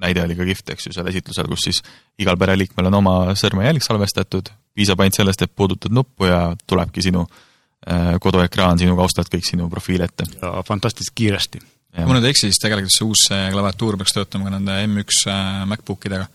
näide 0.00 0.24
oli 0.24 0.38
ka 0.38 0.48
kihvt, 0.48 0.72
eks 0.74 0.88
ju, 0.88 0.94
seal 0.96 1.12
esitlusel, 1.12 1.50
kus 1.52 1.68
siis 1.68 1.82
igal 2.24 2.40
pereliikmel 2.40 2.88
on 2.88 3.00
oma 3.02 3.16
sõrmejälg 3.38 3.84
salvestatud, 3.84 4.48
piisab 4.72 5.04
ainult 5.04 5.20
sellest, 5.20 5.44
et 5.44 5.52
puudutad 5.52 5.92
nuppu 5.92 6.30
ja 6.30 6.46
tulebki 6.64 7.04
sinu 7.04 7.26
äh, 7.28 8.14
koduekraan 8.22 8.80
sinu 8.80 8.96
kaustalt 8.96 9.28
kõik 9.32 9.44
sinu 9.48 9.68
profiili 9.72 10.08
ette. 10.08 10.30
ja 10.40 10.56
fantastiliselt 10.64 11.18
kiiresti. 11.20 11.60
Kui 11.92 12.08
ma 12.08 12.16
nüüd 12.16 12.28
ei 12.28 12.34
eksi, 12.34 12.48
siis 12.48 12.62
tegelikult 12.62 12.94
see 12.94 13.08
uus 13.08 13.26
klaviatuur 13.28 13.98
peaks 14.00 14.16
töötama 14.16 14.48
ka 14.48 14.54
nende 14.56 14.78
M1 14.86 15.18
äh, 15.28 15.66
MacBookidega. 15.72 16.28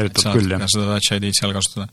et 0.00 0.16
saad 0.18 0.48
ka 0.56 0.70
seda 0.70 0.96
Touch 0.96 1.18
ID-d 1.18 1.36
seal 1.36 1.54
kasutada. 1.54 1.90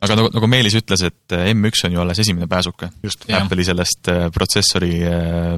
Aga 0.00 0.16
nagu, 0.16 0.30
nagu 0.32 0.48
Meelis 0.48 0.74
ütles, 0.78 1.02
et 1.04 1.34
äh, 1.36 1.50
M1 1.52 1.84
on 1.84 1.92
ju 1.92 2.00
alles 2.00 2.20
esimene 2.22 2.46
pääsuke. 2.48 2.88
Apple'i 3.36 3.66
sellest 3.68 4.08
äh, 4.08 4.22
protsessori 4.32 4.94
äh, 5.04 5.50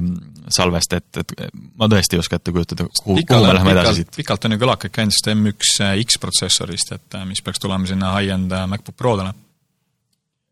salvest, 0.51 0.95
et, 0.97 1.19
et 1.21 1.53
ma 1.79 1.87
tõesti 1.91 2.17
ei 2.17 2.23
oska 2.23 2.41
ette 2.41 2.51
kujutada, 2.51 2.89
kuhu, 2.97 3.21
kuhu 3.23 3.39
me 3.39 3.53
läheme 3.55 3.71
edasi 3.77 4.01
siit. 4.01 4.11
pikalt 4.17 4.49
on 4.49 4.55
ju 4.55 4.59
kõlakaid 4.65 4.95
käinud 4.97 5.15
sellest 5.15 5.31
M1 5.31 6.03
X 6.03 6.19
protsessorist, 6.19 6.91
et 6.97 7.17
mis 7.29 7.39
peaks 7.45 7.63
tulema 7.63 7.87
sinna 7.87 8.11
high-end 8.17 8.51
MacBook 8.73 8.99
Prodele. 8.99 9.31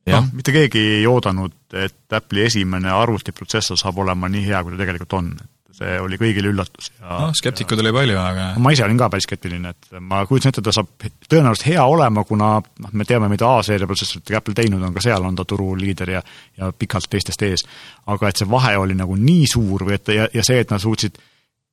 noh, 0.08 0.32
mitte 0.40 0.56
keegi 0.56 0.86
ei 1.02 1.06
oodanud, 1.12 1.58
et 1.76 2.16
Apple'i 2.16 2.48
esimene 2.48 2.96
arvutiprotsessor 2.96 3.80
saab 3.80 4.00
olema 4.06 4.32
nii 4.32 4.48
hea, 4.48 4.64
kui 4.64 4.78
ta 4.78 4.86
tegelikult 4.86 5.20
on, 5.20 5.34
et 5.36 5.52
see 5.82 5.98
oli 6.02 6.20
kõigile 6.22 6.52
üllatus 6.52 6.92
ja 7.00 7.18
noh, 7.26 7.34
skeptikuid 7.38 7.82
oli 7.84 7.94
palju, 7.96 8.18
aga 8.22 8.46
ma 8.62 8.74
ise 8.76 8.86
olin 8.86 9.00
ka 9.00 9.10
päris 9.14 9.26
skeptiline, 9.28 9.74
et 9.74 9.98
ma 10.00 10.22
kujutasin 10.30 10.54
ette, 10.54 10.64
ta 10.66 10.74
saab 10.76 10.92
tõenäoliselt 11.32 11.68
hea 11.72 11.86
olema, 11.90 12.24
kuna 12.28 12.52
noh, 12.62 12.94
me 12.94 13.08
teame, 13.10 13.30
mida 13.32 13.50
A-seeria 13.50 13.90
protsessoritega 13.90 14.42
Apple 14.42 14.58
teinud 14.58 14.84
on, 14.84 14.94
ka 14.96 15.04
seal 15.04 15.26
on 15.28 15.38
ta 15.38 15.48
turuliider 15.48 16.14
ja 16.18 16.22
ja 16.58 16.72
pikalt 16.78 17.10
teistest 17.10 17.42
ees. 17.48 17.66
aga 18.12 18.30
et 18.30 18.42
see 18.42 18.50
vahe 18.50 18.76
oli 18.78 18.96
nagu 18.98 19.18
nii 19.18 19.50
suur 19.50 19.88
või 19.88 19.98
et 19.98 20.14
ja, 20.14 20.30
ja 20.34 20.46
see, 20.46 20.62
et 20.62 20.72
nad 20.72 20.84
suutsid 20.84 21.18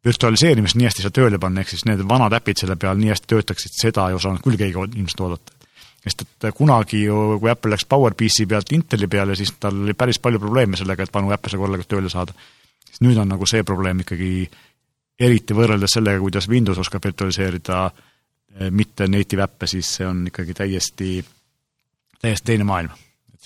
virtualiseerimist 0.07 0.79
nii 0.79 0.89
hästi 0.89 1.05
seal 1.05 1.15
tööle 1.15 1.39
panna, 1.43 1.63
ehk 1.63 1.75
siis 1.75 1.85
need 1.89 2.03
vanad 2.09 2.35
äpid 2.39 2.63
selle 2.63 2.79
peal 2.81 2.99
nii 2.99 3.13
hästi 3.13 3.33
töötaksid, 3.35 3.75
seda 3.77 4.09
ei 4.09 4.19
osanud 4.19 4.43
küll 4.45 4.59
keegi 4.61 4.79
ilmselt 4.89 5.25
oodata 5.27 5.57
sest 5.99 6.23
et 6.23 6.55
kunagi 6.55 7.03
ju, 7.03 7.39
kui 7.43 7.51
Apple 7.51 7.75
läks 7.75 7.85
PowerPC 7.91 8.47
pealt 8.49 8.71
Inteli 8.73 9.09
peale, 9.11 9.35
siis 9.37 9.51
tal 9.61 9.83
oli 9.83 9.97
päris 9.99 10.21
palju 10.23 10.39
probleeme 10.41 10.79
sellega, 10.79 11.05
et 11.05 11.15
vanu 11.15 11.33
äppe 11.35 11.51
seal 11.51 11.61
korralikult 11.61 11.91
tööle 11.91 12.13
saada 12.13 12.37
siis 12.89 13.03
nüüd 13.05 13.19
on 13.21 13.29
nagu 13.31 13.47
see 13.49 13.65
probleem 13.67 14.03
ikkagi 14.05 14.33
eriti 15.19 15.57
võrreldes 15.57 15.97
sellega, 15.99 16.21
kuidas 16.23 16.49
Windows 16.51 16.79
oskab 16.83 17.05
virtualiseerida 17.05 17.81
eh, 17.89 18.71
mitte 18.71 19.09
native 19.11 19.45
äppe, 19.49 19.69
siis 19.71 19.91
see 19.99 20.07
on 20.07 20.25
ikkagi 20.31 20.55
täiesti, 20.57 21.17
täiesti 22.23 22.53
teine 22.53 22.69
maailm. 22.69 22.95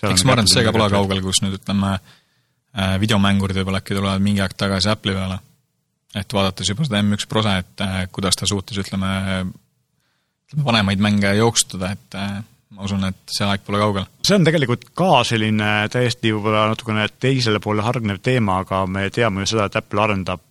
eks 0.02 0.26
ma 0.26 0.36
arvan, 0.36 0.48
et 0.48 0.52
see 0.52 0.66
ka 0.66 0.74
pole 0.74 0.90
kaugel, 0.92 1.22
kus 1.24 1.42
nüüd 1.44 1.56
ütleme, 1.60 1.96
eh, 2.76 2.94
videomängurid 3.02 3.62
võib-olla 3.62 3.82
äkki 3.82 3.96
tulevad 3.96 4.24
mingi 4.24 4.44
aeg 4.44 4.56
tagasi 4.58 4.92
Apple'i 4.92 5.16
peale. 5.16 5.40
et 6.14 6.32
vaadates 6.32 6.68
juba 6.68 6.84
seda 6.84 7.00
M1 7.00 7.28
Prosa, 7.28 7.56
et 7.62 7.84
eh, 7.86 7.98
kuidas 8.12 8.36
ta 8.36 8.46
suutis, 8.46 8.78
ütleme, 8.84 9.12
ütleme 10.48 10.66
vanemaid 10.66 11.00
mänge 11.00 11.36
jooksutada, 11.38 11.94
et 11.96 12.18
ma 12.72 12.86
usun, 12.86 13.04
et 13.08 13.32
see 13.32 13.46
aeg 13.46 13.64
pole 13.66 13.80
kaugel. 13.82 14.06
see 14.24 14.38
on 14.38 14.46
tegelikult 14.46 14.88
ka 14.96 15.10
selline 15.28 15.70
täiesti 15.92 16.32
võib-olla 16.32 16.68
natukene 16.72 17.06
teisele 17.20 17.60
poole 17.62 17.84
hargnev 17.84 18.22
teema, 18.24 18.62
aga 18.64 18.84
me 18.86 19.08
teame 19.14 19.44
ju 19.44 19.52
seda, 19.54 19.68
et 19.68 19.78
Apple 19.82 20.02
arendab 20.02 20.42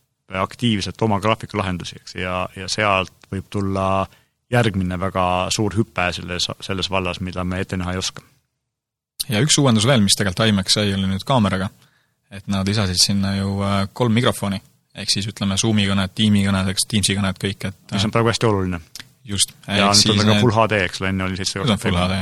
aktiivselt 0.41 1.01
oma 1.01 1.19
graafikulahendusi, 1.19 1.97
eks, 1.99 2.15
ja, 2.21 2.45
ja 2.55 2.67
sealt 2.71 3.12
võib 3.31 3.49
tulla 3.51 4.05
järgmine 4.51 4.99
väga 4.99 5.25
suur 5.53 5.75
hüpe 5.75 6.07
selles, 6.15 6.47
selles 6.63 6.89
vallas, 6.91 7.21
mida 7.23 7.43
me 7.47 7.62
ette 7.63 7.79
näha 7.79 7.95
ei 7.95 8.01
oska. 8.01 8.23
ja 9.29 9.41
üks 9.43 9.57
uuendus 9.60 9.88
veel, 9.88 10.03
mis 10.03 10.17
tegelikult 10.17 10.47
iMac 10.51 10.71
sai, 10.71 10.93
oli 10.93 11.10
nüüd 11.10 11.25
kaameraga. 11.27 11.69
et 12.31 12.47
nad 12.47 12.67
lisasid 12.67 12.99
sinna 12.99 13.36
ju 13.36 13.57
äh, 13.65 13.88
kolm 13.93 14.13
mikrofoni, 14.15 14.62
ehk 14.95 15.10
siis 15.12 15.27
ütleme, 15.27 15.57
Zoomi 15.57 15.88
kõned, 15.89 16.13
Team'i 16.15 16.45
kõned, 16.47 16.69
eks, 16.71 16.88
Teamsi 16.88 17.17
kõned, 17.17 17.39
kõik, 17.41 17.67
et 17.67 17.95
mis 17.95 18.07
on 18.07 18.13
praegu 18.13 18.31
hästi 18.31 18.47
oluline 18.47 18.79
just. 19.25 19.53
ja 19.67 19.91
nüüd 19.91 20.12
on 20.13 20.21
ta 20.21 20.27
ka 20.27 20.39
full 20.41 20.55
HD, 20.55 20.81
eks 20.88 21.01
ole, 21.01 21.12
enne 21.13 21.27
oli 21.27 21.38
nüüd 21.39 21.73
on 21.73 21.81
full 21.81 21.97
HD. 21.97 22.19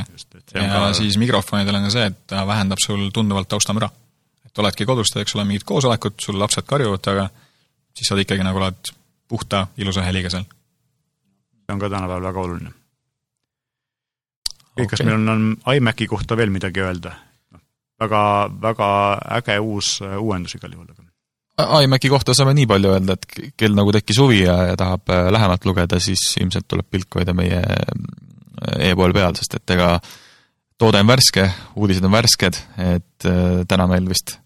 ja 0.55 0.65
ka... 0.73 0.81
siis 0.97 1.17
mikrofonidel 1.21 1.79
on 1.79 1.88
ka 1.88 1.93
see, 1.95 2.07
et 2.12 2.19
ta 2.29 2.45
vähendab 2.47 2.81
sul 2.83 3.09
tunduvalt 3.15 3.49
taustamüra. 3.51 3.89
et 4.45 4.63
oledki 4.63 4.88
kodus, 4.89 5.13
eks 5.21 5.35
ole, 5.38 5.45
mingid 5.49 5.65
koosolekud, 5.67 6.17
sul 6.21 6.39
lapsed 6.39 6.67
karjuvad 6.69 7.03
taga, 7.05 7.29
siis 7.95 8.12
saad 8.12 8.23
ikkagi 8.25 8.45
nagu 8.45 8.62
oled 8.62 8.93
puhta 9.29 9.67
ilusa 9.77 10.03
heliga 10.07 10.31
seal. 10.33 10.45
see 10.45 11.73
on 11.73 11.79
ka 11.79 11.89
tänapäeval 11.89 12.29
väga 12.31 12.45
oluline. 12.45 12.75
Okay. 14.73 14.88
kas 14.88 15.03
meil 15.03 15.17
on, 15.17 15.29
on 15.29 15.75
iMaci 15.75 16.07
kohta 16.07 16.38
veel 16.38 16.51
midagi 16.53 16.83
öelda? 16.83 17.15
noh, 17.51 17.63
väga, 17.99 18.23
väga 18.62 18.89
äge 19.39 19.59
uus 19.59 19.99
äh, 20.01 20.17
uuendus 20.17 20.55
igal 20.55 20.75
juhul, 20.75 20.89
aga 20.89 21.09
iMaci 21.84 22.10
kohta 22.12 22.34
saame 22.38 22.54
nii 22.58 22.67
palju 22.69 22.93
öelda, 22.93 23.15
et 23.17 23.54
kel 23.60 23.76
nagu 23.78 23.93
tekkis 23.95 24.19
huvi 24.22 24.43
ja, 24.43 24.56
ja 24.72 24.78
tahab 24.80 25.10
äh, 25.13 25.30
lähemalt 25.34 25.65
lugeda, 25.67 26.00
siis 26.04 26.22
ilmselt 26.39 26.67
tuleb 26.67 26.88
pilku 26.91 27.22
hoida 27.22 27.36
meie 27.38 27.60
äh, 27.60 28.91
e-pool 28.91 29.15
peal, 29.15 29.36
sest 29.39 29.58
et 29.60 29.76
ega 29.76 29.95
toode 30.80 31.02
on 31.04 31.10
värske, 31.10 31.48
uudised 31.76 32.06
on 32.08 32.15
värsked, 32.15 32.62
et 32.86 33.28
äh, 33.28 33.65
täna 33.67 33.89
meil 33.91 34.08
vist 34.10 34.38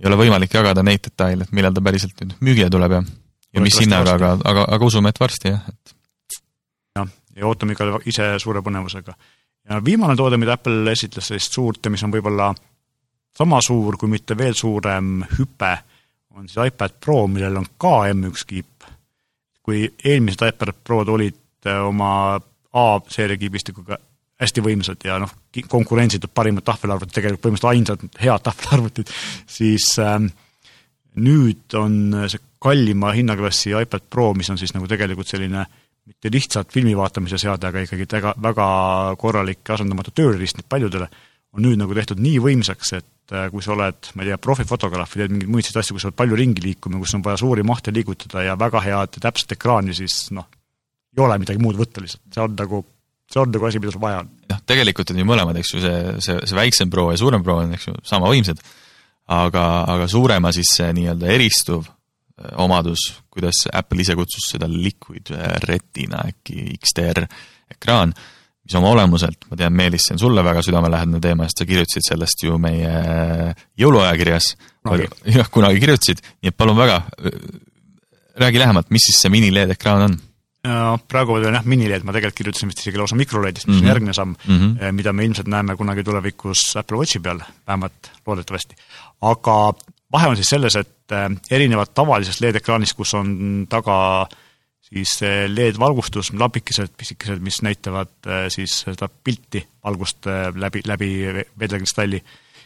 ei 0.00 0.08
ole 0.08 0.16
võimalik 0.16 0.54
jagada 0.56 0.84
neid 0.84 1.02
detaile, 1.04 1.44
et 1.44 1.56
millal 1.56 1.74
ta 1.76 1.84
päriselt 1.84 2.16
nüüd 2.22 2.38
müügile 2.44 2.70
tuleb 2.72 2.96
ja 2.98 3.02
ja 3.54 3.62
mis 3.64 3.78
hinnaga, 3.82 4.14
aga, 4.16 4.32
aga, 4.46 4.64
aga 4.76 4.86
usume, 4.86 5.10
et 5.10 5.20
varsti 5.20 5.52
jah, 5.52 5.62
et 5.70 5.94
jah, 6.98 7.12
ja 7.36 7.46
ootame 7.48 7.74
ikka 7.74 8.00
ise 8.10 8.32
suure 8.42 8.62
põnevusega. 8.64 9.14
ja 9.70 9.80
viimane 9.84 10.16
toode, 10.18 10.38
mida 10.40 10.56
Apple 10.58 10.92
esitles 10.92 11.30
sellist 11.32 11.56
suurt 11.56 11.84
ja 11.84 11.92
mis 11.92 12.04
on 12.06 12.14
võib-olla 12.14 12.52
sama 13.36 13.60
suur, 13.62 13.98
kui 13.98 14.10
mitte 14.10 14.36
veel 14.38 14.54
suurem 14.58 15.20
hüpe 15.38 15.72
on 16.40 16.48
siis 16.48 16.72
iPad 16.72 16.96
Pro, 17.00 17.24
millel 17.28 17.60
on 17.60 17.66
ka 17.78 17.94
M1 18.10 18.46
kiip. 18.46 18.66
kui 19.62 19.84
eelmised 20.04 20.40
iPad 20.46 20.72
Prod 20.84 21.08
olid 21.12 21.36
äh, 21.68 21.82
oma 21.84 22.40
A-seeria 22.72 23.36
kiibistikuga 23.36 23.98
hästi 24.40 24.62
võimsad 24.64 25.02
ja 25.04 25.18
noh, 25.20 25.32
konkurentsitud 25.68 26.32
parimad 26.34 26.64
tahvelarvutid, 26.64 27.12
tegelikult 27.12 27.42
põhimõtteliselt 27.44 27.72
ainsad 27.74 28.22
head 28.22 28.44
tahvelarvutid, 28.46 29.10
siis 29.50 29.90
ähm, 30.00 30.30
nüüd 31.20 31.76
on 31.76 31.98
see 32.24 32.40
kallima 32.62 33.12
hinnaklassi 33.16 33.74
iPad 33.76 34.06
Pro, 34.08 34.30
mis 34.38 34.48
on 34.52 34.58
siis 34.60 34.72
nagu 34.76 34.88
tegelikult 34.88 35.28
selline 35.28 35.66
mitte 36.10 36.32
lihtsalt 36.32 36.72
filmi 36.72 36.96
vaatamise 36.96 37.38
seade, 37.38 37.68
aga 37.68 37.84
ikkagi 37.84 38.06
väga, 38.12 38.32
väga 38.42 38.68
korralik 39.20 39.74
asendamatu 39.76 40.14
tööriist 40.16 40.62
paljudele, 40.68 41.10
on 41.56 41.64
nüüd 41.66 41.80
nagu 41.80 41.94
tehtud 41.96 42.20
nii 42.22 42.38
võimsaks, 42.42 42.92
et 42.98 43.34
äh, 43.34 43.48
kui 43.52 43.64
sa 43.64 43.74
oled, 43.74 44.12
ma 44.14 44.24
ei 44.24 44.30
tea, 44.30 44.38
profifotograaf 44.42 45.14
või 45.14 45.22
teed 45.22 45.34
mingeid 45.34 45.52
muid 45.56 45.70
asju, 45.82 45.96
kus 45.96 46.06
sa 46.06 46.10
oled 46.10 46.18
palju 46.20 46.38
ringi 46.38 46.64
liikuma, 46.64 47.00
kus 47.02 47.16
on 47.18 47.24
vaja 47.26 47.40
suuri 47.42 47.64
mahte 47.66 47.94
liigutada 47.94 48.44
ja 48.46 48.56
väga 48.60 48.82
head 48.86 49.18
ja 49.18 49.24
täpset 49.26 49.56
ekraani, 49.56 49.96
siis 49.96 50.28
noh, 50.36 50.46
ei 51.16 51.22
ole 51.24 51.38
midagi 51.42 51.62
muud 51.62 51.78
võtta 51.78 52.02
lihtsalt, 52.04 52.22
see 52.34 52.44
on 52.44 52.56
nagu, 52.58 52.84
see 53.30 53.42
on 53.42 53.54
nagu 53.54 53.70
asi, 53.70 53.82
mida 53.82 53.94
sul 53.94 54.04
vaja 54.04 54.22
on. 54.22 54.34
jah, 54.52 54.62
tegelikult 54.72 55.14
on 55.14 55.22
ju 55.22 55.30
mõlemad, 55.32 55.58
eks 55.62 55.74
ju, 55.74 55.82
see, 55.82 56.02
see, 56.22 56.38
see 56.46 56.60
väiksem 56.60 56.92
Pro 56.92 57.08
ja 57.10 57.18
suurem 57.18 57.46
Pro 57.46 57.58
on, 57.64 57.74
eks 57.74 57.88
ju, 57.90 57.96
sama 58.06 58.30
võimsad, 58.30 58.62
aga, 59.30 59.64
aga 59.90 60.10
suurema 60.10 60.54
siis 60.54 60.70
see 60.78 60.92
nii-öelda 61.00 61.34
eristuv 61.34 61.90
omadus, 62.56 63.10
kuidas 63.28 63.66
Apple 63.72 64.00
ise 64.00 64.14
kutsus 64.16 64.46
seda 64.54 64.68
Liquid 64.70 65.28
Retina 65.66 66.22
äkki 66.30 66.70
XDR 66.78 67.26
ekraan, 67.74 68.14
mis 68.70 68.78
oma 68.78 68.92
olemuselt, 68.94 69.48
ma 69.50 69.56
tean, 69.58 69.74
Meelis, 69.74 70.04
see 70.06 70.14
on 70.14 70.20
sulle 70.22 70.44
väga 70.46 70.62
südamelähedane 70.62 71.18
teema, 71.20 71.48
sest 71.48 71.64
sa 71.64 71.66
kirjutasid 71.66 72.06
sellest 72.06 72.44
ju 72.46 72.58
meie 72.62 72.92
jõuluajakirjas 73.82 74.52
Kunagi. 74.86 75.08
jah, 75.36 75.48
kunagi 75.52 75.80
kirjutasid, 75.82 76.22
nii 76.40 76.52
et 76.52 76.56
palun 76.56 76.78
väga, 76.78 77.00
räägi 78.40 78.62
lähemalt, 78.62 78.90
mis 78.94 79.08
siis 79.10 79.18
see 79.24 79.32
mini-LED 79.32 79.74
ekraan 79.76 80.06
on? 80.06 80.18
praegu 81.08 81.38
veel 81.38 81.54
jah, 81.56 81.64
minileed, 81.64 82.04
ma 82.04 82.12
tegelikult 82.12 82.36
kirjutasin 82.36 82.68
vist 82.68 82.82
isegi 82.82 83.00
lausa 83.00 83.16
mikroleedist, 83.16 83.66
mis 83.66 83.78
mm 83.78 83.78
-hmm. 83.78 83.80
Mhm. 83.80 83.88
on 83.88 83.92
järgmine 83.94 84.12
samm 84.14 84.34
Mhm. 84.44 84.52
mm, 84.62 84.76
-hmm. 84.76 84.92
mida 84.92 85.12
me 85.12 85.24
ilmselt 85.24 85.48
näeme 85.48 85.76
kunagi 85.76 86.04
tulevikus 86.04 86.76
Apple 86.76 86.98
Watchi 86.98 87.18
peal, 87.18 87.40
vähemalt 87.66 88.10
loodetavasti. 88.26 88.74
aga 89.22 89.72
vahe 90.12 90.28
on 90.28 90.36
siis 90.36 90.48
selles, 90.48 90.76
et 90.76 91.12
äh, 91.12 91.30
erinevalt 91.50 91.94
tavalisest 91.94 92.40
LED-ekraanist, 92.40 92.94
kus 92.96 93.14
on 93.14 93.66
taga 93.68 94.26
siis 94.90 95.22
äh, 95.22 95.46
LED-valgustus, 95.48 96.32
lambikesed, 96.34 96.92
pisikesed, 96.98 97.42
mis 97.42 97.62
näitavad 97.62 98.12
äh, 98.26 98.46
siis 98.52 98.80
seda 98.84 99.08
pilti 99.08 99.62
valgust 99.84 100.26
äh, 100.26 100.48
läbi, 100.54 100.82
läbi 100.86 101.10
vedelkristalli, 101.58 102.20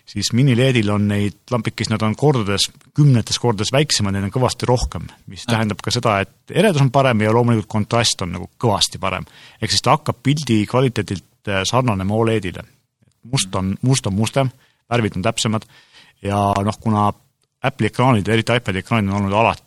siis 0.07 0.33
mini-LED-il 0.37 0.91
on 0.93 1.09
neid 1.09 1.53
lambikesi, 1.53 1.93
nad 1.93 2.03
on 2.05 2.17
kordades, 2.17 2.69
kümnetes 2.97 3.39
kordades 3.41 3.73
väiksemad, 3.73 4.17
neid 4.17 4.29
on 4.29 4.35
kõvasti 4.35 4.69
rohkem, 4.69 5.09
mis 5.33 5.47
tähendab 5.49 5.81
ka 5.85 5.93
seda, 5.95 6.19
et 6.25 6.55
eredus 6.57 6.85
on 6.85 6.93
parem 6.95 7.25
ja 7.25 7.33
loomulikult 7.35 7.71
kontrast 7.77 8.25
on 8.25 8.35
nagu 8.37 8.49
kõvasti 8.61 9.01
parem. 9.01 9.27
ehk 9.61 9.73
siis 9.73 9.85
ta 9.85 9.97
hakkab 9.97 10.23
pildi 10.23 10.63
kvaliteedilt 10.71 11.53
äh, 11.53 11.65
sarnanema 11.69 12.15
Oledile. 12.15 12.65
must 13.33 13.55
on, 13.55 13.77
must 13.83 14.07
on 14.07 14.15
mustem, 14.15 14.51
värvid 14.91 15.17
on 15.17 15.23
täpsemad 15.23 15.65
ja 16.23 16.53
noh, 16.65 16.81
kuna 16.81 17.13
Apple'i 17.65 17.89
ekraanid, 17.89 18.29
eriti 18.29 18.53
iPadi 18.53 18.83
ekraanid 18.83 19.09
on 19.09 19.23
olnud 19.23 19.33
alati 19.33 19.64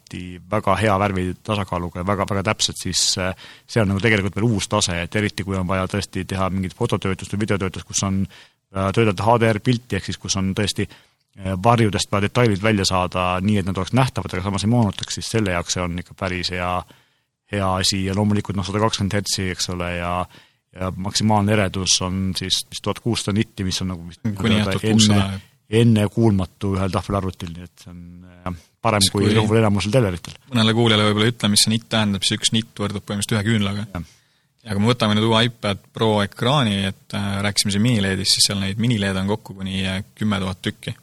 väga 0.52 0.76
hea 0.80 1.00
värvi 1.00 1.26
tasakaaluga 1.44 2.02
ja 2.02 2.08
väga-väga 2.08 2.44
täpsed, 2.52 2.78
siis 2.80 3.02
äh, 3.22 3.34
see 3.68 3.82
on 3.82 3.92
nagu 3.92 4.04
tegelikult 4.04 4.38
veel 4.38 4.48
uus 4.48 4.70
tase, 4.72 5.02
et 5.04 5.16
eriti 5.16 5.46
kui 5.48 5.58
on 5.60 5.68
vaja 5.68 5.88
tõesti 5.92 6.26
teha 6.28 6.50
mingit 6.54 6.76
fototöötlust 6.78 7.34
või 7.34 7.44
videotöötlust, 7.46 7.88
kus 7.88 8.04
on 8.08 8.24
äh, 8.28 8.90
töödelda 8.96 9.28
HDR-pilti, 9.28 10.00
ehk 10.00 10.10
siis 10.10 10.22
kus 10.22 10.38
on 10.40 10.54
tõesti 10.58 10.88
äh, 10.88 11.54
varjudest 11.64 12.12
vaja 12.12 12.28
detailid 12.28 12.64
välja 12.64 12.88
saada 12.88 13.30
nii, 13.44 13.60
et 13.62 13.70
nad 13.70 13.78
oleks 13.78 13.96
nähtavad, 13.98 14.34
aga 14.34 14.48
samas 14.48 14.66
ei 14.66 14.74
moonutaks, 14.74 15.20
siis 15.20 15.32
selle 15.38 15.56
jaoks 15.56 15.78
see 15.78 15.84
on 15.86 16.00
ikka 16.04 16.18
päris 16.20 16.54
hea, 16.56 16.74
hea 17.52 17.72
asi 17.84 18.06
ja 18.06 18.16
loomulikult 18.16 18.58
noh, 18.60 18.68
sada 18.68 18.84
kakskümmend 18.84 19.20
hertsi, 19.20 19.50
eks 19.56 19.74
ole, 19.76 19.96
ja 20.00 20.14
ja 20.80 20.92
maksimaalne 20.96 21.54
eredus 21.54 22.02
on 22.06 22.32
siis 22.38 22.60
vist 22.70 22.84
tuhat 22.84 23.00
kuussada 23.00 23.38
nitti, 23.38 23.64
mis 23.66 23.82
on 23.82 23.94
nagu 23.94 24.08
vist 24.08 24.22
kuni 24.38 24.60
jah, 24.60 24.68
tuhat 24.68 24.84
kuussada. 24.84 25.40
Ennekuulmatu 25.70 26.76
ühel 26.78 26.92
tahvelarvutil, 26.94 27.50
nii 27.56 27.66
et 27.68 27.84
see 27.84 27.92
on 27.92 28.04
jah, 28.46 28.60
parem 28.84 29.04
kui 29.12 29.26
kui- 29.26 29.34
rõhul 29.36 29.60
enamusel 29.60 29.92
teleritel. 29.92 30.38
mõnele 30.52 30.76
kuulajale 30.78 31.10
võib-olla 31.10 31.32
ütle, 31.34 31.50
mis 31.52 31.66
see 31.66 31.74
nitt 31.74 31.90
tähendab, 31.92 32.24
siis 32.24 32.40
üks 32.40 32.54
nitt 32.56 32.80
võrdub 32.80 33.04
põhimõtteliselt 33.04 33.36
ühe 33.42 33.50
küünlaga. 33.50 34.04
Ja 34.64 34.76
kui 34.76 34.84
me 34.84 34.92
võtame 34.92 35.16
nüüd 35.16 35.28
uue 35.28 35.44
iPad 35.48 35.84
Pro 35.96 36.22
ekraani, 36.24 36.80
et 36.90 37.16
äh, 37.16 37.28
rääkisime 37.44 37.72
siin 37.76 37.84
minileedist, 37.84 38.36
siis 38.36 38.48
seal 38.50 38.60
neid 38.60 38.80
minileede 38.84 39.20
on 39.24 39.30
kokku 39.32 39.56
kuni 39.60 39.84
äh, 39.88 40.02
kümme 40.16 40.40
tuhat 40.44 40.62
tükki. 40.62 40.96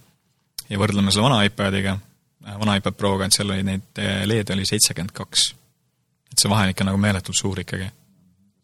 ja 0.68 0.80
võrdleme 0.80 1.12
selle 1.12 1.28
vana 1.28 1.44
iPadiga, 1.44 1.98
vana 2.60 2.76
iPad 2.80 2.96
Proga, 2.96 3.28
et 3.28 3.36
seal 3.36 3.52
oli 3.52 3.64
neid 3.64 4.00
äh, 4.00 4.24
LED 4.28 4.52
oli 4.56 4.66
seitsekümmend 4.68 5.12
kaks. 5.16 5.54
et 6.32 6.40
see 6.40 6.50
vahe 6.52 6.66
on 6.68 6.74
ikka 6.74 6.84
nagu 6.88 7.00
meeletult 7.00 7.36
suur 7.40 7.60
ikkagi. 7.60 7.88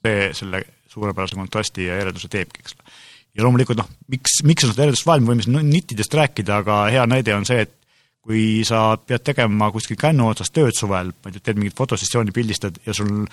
see 0.05 0.29
selle 0.35 0.65
suurepärase 0.91 1.37
kontrasti 1.39 1.87
ja 1.87 1.97
ereduse 2.01 2.29
teebki, 2.29 2.65
eks 2.65 2.77
ole. 2.77 2.99
Ja 3.37 3.45
loomulikult 3.47 3.79
noh, 3.79 3.91
miks, 4.11 4.41
miks 4.47 4.67
on 4.67 4.75
seda 4.75 4.89
eredust 4.89 5.07
vaja, 5.07 5.23
me 5.23 5.33
võime 5.33 5.45
siin 5.47 5.61
nittidest 5.71 6.15
rääkida, 6.19 6.63
aga 6.65 6.81
hea 6.93 7.05
näide 7.11 7.35
on 7.37 7.47
see, 7.49 7.63
et 7.67 7.77
kui 8.21 8.63
sa 8.69 8.99
pead 9.01 9.25
tegema 9.25 9.71
kuskil 9.73 9.99
kännu 10.01 10.29
otsas 10.31 10.53
tööd 10.53 10.77
suvel, 10.77 11.15
ma 11.15 11.31
ei 11.31 11.37
tea, 11.37 11.47
teed 11.49 11.61
mingit 11.61 11.79
fotosessiooni, 11.79 12.35
pildistad 12.37 12.77
ja 12.87 12.95
sul 12.97 13.25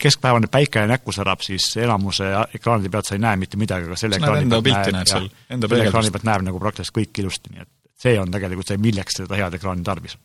keskpäevane 0.00 0.48
päike 0.50 0.82
näkku 0.90 1.12
särab, 1.14 1.42
siis 1.46 1.68
enamuse 1.78 2.26
ekraanide 2.56 2.90
pealt 2.90 3.06
sa 3.06 3.14
ei 3.14 3.22
näe 3.22 3.38
mitte 3.38 3.58
midagi, 3.60 3.86
aga 3.86 3.98
selle 3.98 4.18
ekraani 4.18 4.48
pealt 4.50 4.66
pilti 4.66 4.94
näed, 4.96 5.10
seal, 5.10 5.28
enda 5.54 5.70
ekraani 5.78 6.10
pealt 6.14 6.26
näeb 6.26 6.46
nagu 6.48 6.62
praktiliselt 6.62 6.96
kõik 6.96 7.20
ilusti, 7.22 7.52
nii 7.54 7.62
et 7.62 7.70
see 8.04 8.16
on 8.20 8.34
tegelikult 8.34 8.72
see, 8.72 8.80
milleks 8.82 9.20
seda 9.20 9.38
head 9.38 9.54
ekraani 9.58 9.86
tarvis 9.86 10.16
on. 10.18 10.24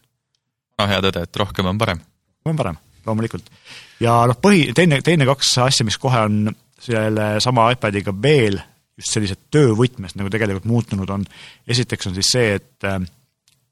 väga 0.80 0.90
hea 0.94 1.04
tõde, 1.06 1.24
et 1.30 1.42
rohkem 1.44 1.70
on 1.70 1.82
parem. 1.82 2.02
on 2.50 2.58
parem, 2.58 2.82
loomulikult. 3.06 3.54
ja 4.02 4.18
noh, 4.30 4.40
põhi, 4.42 4.72
teine, 4.76 5.04
teine 5.06 5.30
kaks 5.30 5.54
asja, 5.68 5.86
mis 5.88 6.00
kohe 6.02 6.26
on 6.26 6.50
selle 6.82 7.32
sama 7.44 7.70
iPadiga 7.76 8.16
veel 8.24 8.58
just 9.00 9.16
sellised 9.16 9.42
töövõtmes 9.54 10.16
nagu 10.20 10.32
tegelikult 10.34 10.68
muutunud 10.70 11.10
on, 11.16 11.26
esiteks 11.68 12.10
on 12.10 12.18
siis 12.18 12.32
see, 12.36 12.56
et 12.60 12.88
äh, 12.88 13.00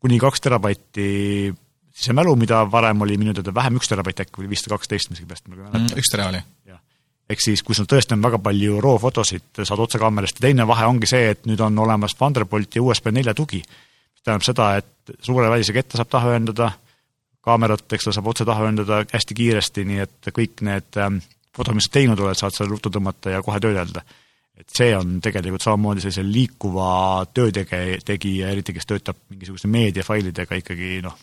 kuni 0.04 0.20
kaks 0.22 0.44
terabaiti 0.44 1.08
sisemälu, 1.98 2.36
mida 2.36 2.62
varem 2.72 3.02
oli 3.02 3.18
minu 3.18 3.34
teada 3.34 3.54
vähem, 3.56 3.80
üks 3.80 3.90
terabatt 3.90 4.22
äkki 4.26 4.44
või 4.44 4.52
viissada 4.52 4.76
kaksteist 4.76 5.12
miskipärast, 5.12 5.48
ma 5.50 5.58
ei 5.58 5.64
mäleta 5.66 6.00
üks 6.00 6.12
tere 6.14 6.28
oli. 6.30 6.42
ehk 7.28 7.44
siis, 7.44 7.64
kui 7.66 7.76
sul 7.76 7.90
tõesti 7.90 8.16
on 8.16 8.24
väga 8.24 8.40
palju 8.40 8.82
RAW-fotosid, 8.84 9.64
saad 9.64 9.82
otsekaamerast 9.84 10.38
ja 10.40 10.48
teine 10.48 10.68
vahe 10.70 10.86
ongi 10.88 11.10
see, 11.10 11.32
et 11.34 11.48
nüüd 11.50 11.62
on 11.66 11.80
olemas 11.84 12.16
Thunderbolt 12.16 12.78
ja 12.78 12.84
USB 12.84 13.10
nelja 13.12 13.34
tugi. 13.34 13.64
mis 13.64 14.24
tähendab 14.24 14.46
seda, 14.46 14.76
et 14.78 15.18
suure 15.26 15.50
välisega 15.50 15.80
ette 15.80 15.98
saab 15.98 16.14
taha 16.14 16.36
ühendada, 16.36 16.72
kaamerat, 17.42 17.84
eks 17.94 18.08
ta 18.08 18.14
saab 18.16 18.30
otse 18.32 18.46
taha 18.46 18.68
ühendada 18.68 19.02
hästi 19.12 19.36
kiiresti, 19.42 19.86
nii 19.90 20.00
et 20.06 20.32
kõik 20.36 20.64
need 20.68 21.02
ähm, 21.02 21.20
fotod, 21.56 21.76
mis 21.76 21.90
sa 21.90 21.98
teinud 21.98 22.22
oled, 22.22 22.38
saad 22.38 22.56
selle 22.56 22.72
ruttu 22.72 22.92
tõmmata 22.94 23.34
ja 23.34 23.42
kohe 23.44 23.60
töödelda. 23.64 24.04
Et 24.58 24.74
see 24.74 24.92
on 24.98 25.18
tegelikult 25.24 25.64
samamoodi 25.66 26.04
sellise 26.04 26.26
liikuva 26.26 26.90
töötege-, 27.36 28.00
tegija, 28.06 28.52
eriti 28.54 28.76
kes 28.76 28.90
töötab 28.90 29.20
mingisuguste 29.30 29.70
meediafailidega 29.72 30.62
ikkagi 30.62 30.98
noh, 31.06 31.18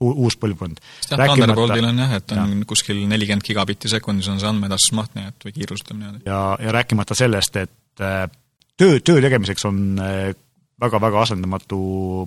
uus 0.00 0.36
põlvkond. 0.40 0.80
jah, 1.10 1.24
Thunderboltil 1.28 1.86
on 1.90 2.02
jah, 2.02 2.12
et 2.16 2.34
on 2.34 2.54
ja. 2.56 2.68
kuskil 2.68 3.00
nelikümmend 3.08 3.44
gigabitti 3.46 3.90
sekundis 3.92 4.28
on 4.32 4.40
see 4.40 4.48
andmeedastusmaht, 4.48 5.14
nii 5.16 5.30
et 5.30 5.48
või 5.48 5.56
kiirus 5.58 5.84
ütleme 5.84 6.04
niimoodi. 6.04 6.22
ja, 6.26 6.40
ja 6.64 6.76
rääkimata 6.76 7.16
sellest, 7.18 7.58
et 7.60 8.04
äh, 8.04 8.22
töö, 8.80 9.00
töö 9.04 9.20
tegemiseks 9.20 9.68
on 9.68 9.82
äh, 10.00 10.30
väga-väga 10.80 11.26
asendamatu 11.26 11.80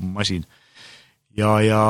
masin. 0.04 0.46
ja, 1.38 1.56
ja 1.66 1.82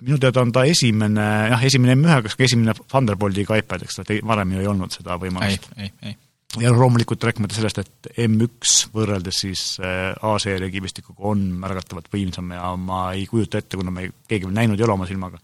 minu 0.00 0.18
teada 0.18 0.40
on 0.40 0.52
ta 0.52 0.64
esimene, 0.64 1.26
jah, 1.52 1.64
esimene 1.68 1.98
M1, 2.00 2.22
kas 2.26 2.36
ka 2.36 2.48
esimene 2.48 2.74
Thunderboltiga 2.86 3.60
iPad, 3.60 3.84
eks 3.84 4.00
ta, 4.00 4.20
varem 4.24 4.56
ju 4.56 4.64
ei 4.64 4.70
olnud 4.72 4.94
seda 4.94 5.18
ei 5.18 5.26
võimalust., 5.26 5.68
ei, 5.76 5.92
ei. 6.02 6.16
Ja 6.60 6.72
loomulikult 6.72 7.24
rääkimata 7.24 7.56
sellest, 7.56 7.80
et 7.82 8.08
M1 8.26 8.86
võrreldes 8.94 9.42
siis 9.44 9.64
äh, 9.82 10.14
A-seeria 10.30 10.70
kibistikuga 10.72 11.26
on 11.32 11.42
märgatavalt 11.60 12.08
võimsam 12.12 12.54
ja 12.54 12.70
ma 12.80 13.10
ei 13.16 13.26
kujuta 13.30 13.60
ette, 13.60 13.78
kuna 13.78 13.92
me 13.94 14.08
keegi 14.28 14.48
veel 14.48 14.56
näinud 14.56 14.80
ei 14.80 14.86
ole 14.86 14.96
oma 14.96 15.08
silmaga, 15.08 15.40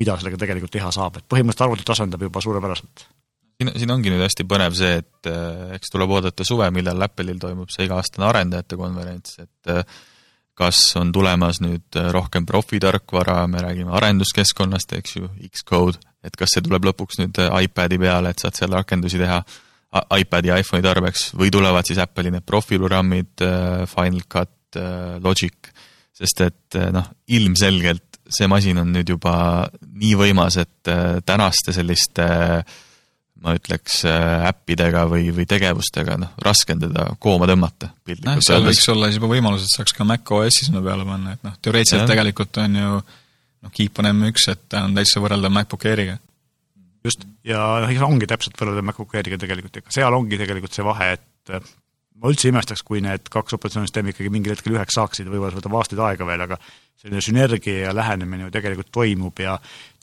mida 0.00 0.18
sellega 0.18 0.40
tegelikult 0.40 0.74
teha 0.76 0.92
saab, 0.94 1.18
et 1.20 1.28
põhimõtteliselt 1.30 1.66
arvutit 1.68 1.94
asendab 1.96 2.26
juba 2.26 2.44
suurepäraselt. 2.44 3.06
siin, 3.60 3.72
siin 3.82 3.94
ongi 3.96 4.12
nüüd 4.12 4.24
hästi 4.24 4.46
põnev 4.48 4.76
see, 4.76 5.00
et 5.02 5.32
äh, 5.32 5.74
eks 5.78 5.92
tuleb 5.94 6.16
oodata 6.18 6.46
suve, 6.46 6.70
millal 6.74 7.08
Apple'il 7.08 7.40
toimub 7.40 7.72
see 7.72 7.88
iga-aastane 7.88 8.28
arendajate 8.28 8.80
konverents, 8.80 9.38
et 9.44 9.74
äh, 9.74 9.84
kas 10.60 10.82
on 11.00 11.12
tulemas 11.12 11.62
nüüd 11.64 11.96
äh, 11.96 12.10
rohkem 12.12 12.46
profitarkvara, 12.46 13.46
me 13.48 13.64
räägime 13.64 13.94
arenduskeskkonnast, 13.96 14.92
eks 14.98 15.16
ju, 15.16 15.32
Xcode, 15.48 16.00
et 16.24 16.36
kas 16.36 16.52
see 16.54 16.64
tuleb 16.66 16.84
lõpuks 16.90 17.20
nüüd 17.22 17.40
äh, 17.40 17.54
iPadi 17.64 17.98
peale, 18.00 18.32
et 18.32 18.42
saad 18.42 18.58
seal 18.58 18.76
rakendusi 18.76 19.20
teha 19.20 19.40
iPadi 19.90 20.52
ja 20.52 20.58
iPhone'i 20.62 20.84
tarbeks 20.86 21.30
või 21.38 21.50
tulevad 21.50 21.88
siis 21.88 21.98
Apple'i 21.98 22.30
need 22.30 22.46
profiprogrammid, 22.46 23.42
Final 23.90 24.22
Cut, 24.30 24.78
Logic, 25.24 25.72
sest 26.20 26.44
et 26.44 26.78
äh, 26.78 26.90
noh, 26.94 27.08
ilmselgelt 27.32 28.20
see 28.30 28.46
masin 28.50 28.78
on 28.82 28.92
nüüd 28.94 29.10
juba 29.10 29.32
nii 29.80 30.14
võimas, 30.18 30.60
et 30.62 30.90
äh, 30.90 31.18
tänaste 31.26 31.74
selliste 31.74 32.26
ma 33.40 33.54
ütleks 33.56 34.02
äh, 34.08 34.44
äppidega 34.50 35.06
või, 35.10 35.30
või 35.34 35.46
tegevustega 35.48 36.18
noh, 36.20 36.34
raske 36.44 36.76
on 36.76 36.84
teda 36.84 37.06
kooma 37.22 37.48
tõmmata 37.48 37.90
piltlikult 38.04 38.46
seal 38.46 38.66
võiks 38.66 38.90
olla 38.92 39.08
siis 39.08 39.18
juba 39.18 39.32
võimalus, 39.32 39.64
et 39.64 39.78
saaks 39.78 39.96
ka 39.96 40.06
Mac 40.06 40.34
OS-i 40.36 40.68
sinna 40.68 40.84
peale 40.84 41.08
panna, 41.08 41.34
et 41.38 41.46
noh, 41.46 41.56
teoreetiliselt 41.64 42.10
tegelikult 42.10 42.60
on 42.62 42.80
ju 42.82 42.90
noh, 43.00 43.72
Keep 43.72 44.02
on 44.02 44.10
M1, 44.12 44.44
et 44.52 44.66
ta 44.72 44.84
on 44.86 44.96
täitsa 44.96 45.22
võrreldav 45.24 45.52
MacBook 45.52 45.88
Airiga. 45.88 46.18
Just, 47.06 47.26
ja 47.46 47.60
noh, 47.84 48.06
ongi 48.08 48.28
täpselt 48.30 48.58
võrreldav 48.60 48.86
MacBook 48.90 49.14
Airiga 49.18 49.38
tegelikult 49.40 49.80
ka 49.84 49.94
seal 49.94 50.16
ongi 50.16 50.38
tegelikult 50.40 50.76
see 50.76 50.86
vahe, 50.86 51.12
et 51.16 51.54
äh, 51.54 51.70
ma 52.20 52.30
üldse 52.32 52.48
ei 52.48 52.54
imestaks, 52.54 52.84
kui 52.86 53.00
need 53.04 53.30
kaks 53.32 53.56
operatsioonisüsteemi 53.56 54.12
ikkagi 54.14 54.32
mingil 54.32 54.54
hetkel 54.54 54.76
üheks 54.76 54.96
saaksid, 54.98 55.30
võib-olla 55.30 55.54
see 55.54 55.60
võtab 55.62 55.76
aastaid 55.80 56.02
aega 56.04 56.28
veel, 56.28 56.44
aga 56.46 56.58
selline 57.00 57.22
sünergia 57.24 57.86
ja 57.86 57.94
lähenemine 57.96 58.46
ju 58.46 58.52
tegelikult 58.52 58.90
toimub 58.92 59.40
ja 59.40 59.56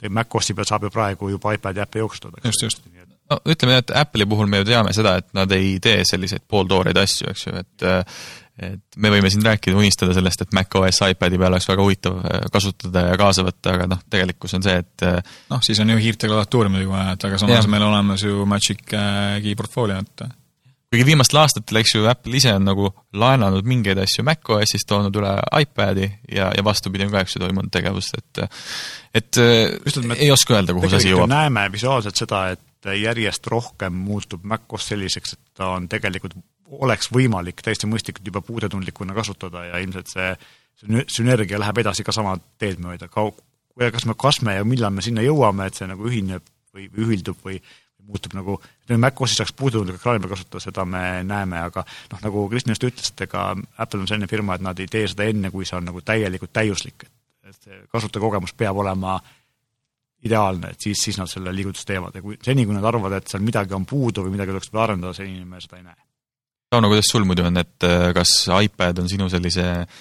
MacOS-i 0.10 0.56
peal 0.58 0.66
saab 0.70 0.88
ju 0.88 0.94
praegu 0.94 1.30
juba 1.30 1.54
iPadi 1.54 1.84
äppe 1.84 2.02
jooksutada. 2.02 2.42
Just, 2.46 2.64
just. 2.66 2.90
no 3.30 3.40
ütleme, 3.46 3.78
et 3.84 3.94
Apple'i 4.02 4.26
puhul 4.30 4.50
me 4.50 4.64
ju 4.64 4.70
teame 4.72 4.96
seda, 4.98 5.18
et 5.22 5.30
nad 5.38 5.54
ei 5.54 5.78
tee 5.84 6.02
selliseid 6.10 6.48
pooltooreid 6.50 6.98
asju, 6.98 7.30
eks 7.34 7.48
ju, 7.48 7.56
et 7.62 7.88
et 8.58 8.98
me 8.98 9.12
võime 9.14 9.30
siin 9.30 9.46
rääkida, 9.46 9.78
unistada 9.78 10.16
sellest, 10.18 10.42
et 10.42 10.56
macOS 10.58 11.04
iPadi 11.12 11.38
peal 11.38 11.54
oleks 11.54 11.70
väga 11.70 11.84
huvitav 11.86 12.18
äh, 12.24 12.48
kasutada 12.54 13.06
ja 13.12 13.20
kaasa 13.20 13.46
võtta, 13.46 13.76
aga 13.76 13.88
noh, 13.94 14.02
tegelikkus 14.10 14.58
on 14.58 14.66
see, 14.66 14.80
et 14.82 15.06
äh, 15.06 15.38
noh, 15.54 15.62
siis 15.66 15.80
on 15.84 15.94
ju 15.94 16.00
hiirte 16.02 16.30
klaviatuuri 16.30 16.74
muidugi 16.74 16.92
vaja, 16.92 17.14
et 17.14 17.30
aga 17.30 17.40
samas 17.44 17.62
Jah. 17.62 17.72
meil 17.72 17.86
olemas 17.86 18.26
ju 18.26 18.46
Magic 18.50 18.84
äh, 18.98 19.38
Key 19.44 19.58
portfolio, 19.60 20.02
et 20.02 20.28
kuigi 20.88 21.06
viimastel 21.10 21.42
aastatel, 21.42 21.82
eks 21.82 21.94
ju, 21.98 22.06
Apple 22.10 22.40
ise 22.40 22.54
on 22.56 22.66
nagu 22.66 22.90
laenanud 23.20 23.68
mingeid 23.68 24.00
asju 24.02 24.24
macOS-ist, 24.26 24.88
toonud 24.90 25.16
üle 25.20 25.34
iPadi 25.62 26.08
ja, 26.32 26.50
ja 26.56 26.64
vastupidi 26.66 27.06
on 27.06 27.14
ka, 27.14 27.26
eks 27.26 27.38
ju, 27.38 27.44
toimunud 27.44 27.74
tegevust, 27.74 28.18
et 28.18 28.46
et 29.22 29.42
et 29.44 30.00
ei 30.18 30.32
oska 30.32 30.58
öelda, 30.58 30.74
kuhu 30.74 30.90
see 30.90 31.04
asi 31.04 31.14
jõuab. 31.14 31.30
näeme 31.32 31.68
visuaalselt 31.74 32.26
seda, 32.26 32.48
et 32.56 32.92
järjest 32.98 33.48
rohkem 33.52 33.94
muutub 34.08 34.46
macOS 34.48 34.94
selliseks, 34.94 35.36
et 35.36 35.60
ta 35.60 35.74
on 35.76 35.90
tegelikult, 35.92 36.38
oleks 36.68 37.12
võimalik 37.14 37.64
täiesti 37.64 37.90
mõistlikult 37.90 38.28
juba 38.28 38.42
puudetundlikuna 38.46 39.16
kasutada 39.18 39.66
ja 39.70 39.82
ilmselt 39.84 40.12
see 40.12 40.32
sünergia 41.10 41.60
läheb 41.60 41.82
edasi 41.82 42.06
ka 42.06 42.14
sama 42.14 42.36
teed 42.60 42.82
mööda, 42.84 43.10
kas 43.10 44.06
me, 44.06 44.16
kas 44.20 44.42
me 44.46 44.58
ja 44.60 44.66
millal 44.68 44.94
me 44.94 45.06
sinna 45.06 45.26
jõuame, 45.26 45.68
et 45.68 45.80
see 45.80 45.88
nagu 45.90 46.06
ühineb 46.10 46.46
või 46.76 46.90
ühildub 47.02 47.40
või 47.44 47.58
muutub 48.08 48.38
nagu, 48.38 48.56
ütleme, 48.86 49.02
Mac-OS-i 49.04 49.36
saaks 49.36 49.52
puudutundliku 49.58 50.00
ekraani 50.00 50.22
peal 50.24 50.32
kasutada, 50.36 50.62
seda 50.64 50.86
me 50.88 51.02
näeme, 51.28 51.60
aga 51.60 51.84
noh, 52.14 52.22
nagu 52.24 52.46
Kristjan 52.52 52.76
just 52.76 52.86
ütles, 52.88 53.10
et 53.12 53.24
ega 53.26 53.50
Apple 53.78 54.00
on 54.00 54.08
selline 54.08 54.30
firma, 54.32 54.56
et 54.56 54.64
nad 54.64 54.80
ei 54.80 54.88
tee 54.92 55.10
seda 55.12 55.28
enne, 55.28 55.52
kui 55.52 55.68
see 55.68 55.76
on 55.76 55.90
nagu 55.90 56.04
täielikult 56.06 56.54
täiuslik, 56.56 57.04
et 57.04 57.16
et 57.50 57.68
see 57.68 57.82
kasutajakogemus 57.92 58.54
peab 58.60 58.80
olema 58.84 59.18
ideaalne, 60.28 60.74
et 60.74 60.82
siis, 60.82 61.00
siis 61.04 61.20
nad 61.20 61.30
selle 61.32 61.54
liigutuse 61.56 61.86
teevad 61.88 62.16
ja 62.18 62.24
kui 62.24 62.38
seni, 62.44 62.66
kui 62.66 62.76
nad 62.76 62.86
arvavad, 62.90 63.20
et 63.20 63.32
seal 63.32 63.46
midagi 63.46 63.76
on 63.78 63.86
puudu 63.88 64.26
või 64.26 64.34
midagi 64.36 64.54
tuleks 64.54 64.74
veel 64.74 64.84
arendada, 64.84 65.14
seni 65.16 65.46
me 65.46 65.62
seda 65.64 65.80
ei 65.80 65.86
näe. 65.86 66.07
Tauno, 66.70 66.90
kuidas 66.92 67.08
sul 67.12 67.24
muidu 67.24 67.46
on, 67.48 67.58
et 67.62 67.86
äh, 67.88 68.10
kas 68.16 68.32
iPad 68.52 69.00
on 69.00 69.10
sinu 69.10 69.30
sellise 69.32 69.68
äh, 69.80 69.92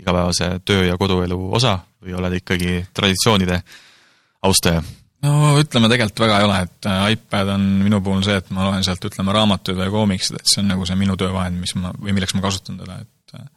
igapäevase 0.00 0.56
töö- 0.66 0.88
ja 0.88 0.96
koduelu 0.98 1.38
osa 1.54 1.76
või 2.02 2.16
oled 2.18 2.40
ikkagi 2.40 2.80
traditsioonide 2.94 3.60
austaja? 4.42 4.82
no 5.22 5.54
ütleme, 5.58 5.90
tegelikult 5.90 6.24
väga 6.24 6.40
ei 6.40 6.48
ole, 6.48 6.58
et 6.66 6.88
äh, 6.90 7.04
iPad 7.14 7.54
on 7.54 7.68
minu 7.84 8.00
puhul 8.04 8.24
see, 8.26 8.38
et 8.38 8.50
ma 8.54 8.66
loen 8.66 8.84
sealt, 8.86 9.06
ütleme, 9.10 9.34
raamatuid 9.34 9.78
või 9.78 9.94
koomiksid, 9.94 10.40
et 10.40 10.50
see 10.50 10.62
on 10.62 10.72
nagu 10.74 10.86
see 10.86 10.98
minu 10.98 11.16
töövahend, 11.18 11.58
mis 11.62 11.74
ma, 11.78 11.92
või 11.98 12.14
milleks 12.16 12.34
ma 12.34 12.42
kasutan 12.44 12.78
teda, 12.82 12.98
et 13.02 13.38
äh, 13.38 13.48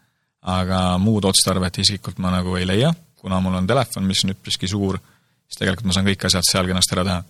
aga 0.57 0.83
muud 1.01 1.25
otstarvet 1.29 1.81
isiklikult 1.83 2.21
ma 2.21 2.33
nagu 2.33 2.57
ei 2.57 2.69
leia, 2.69 2.93
kuna 3.21 3.41
mul 3.41 3.57
on 3.59 3.69
telefon, 3.69 4.05
mis 4.09 4.23
on 4.25 4.33
üpriski 4.33 4.69
suur, 4.69 4.97
siis 5.49 5.61
tegelikult 5.61 5.89
ma 5.89 5.97
saan 5.97 6.09
kõik 6.09 6.29
asjad 6.29 6.45
seal 6.47 6.69
kenasti 6.69 6.97
ära 6.97 7.09
teha. 7.09 7.21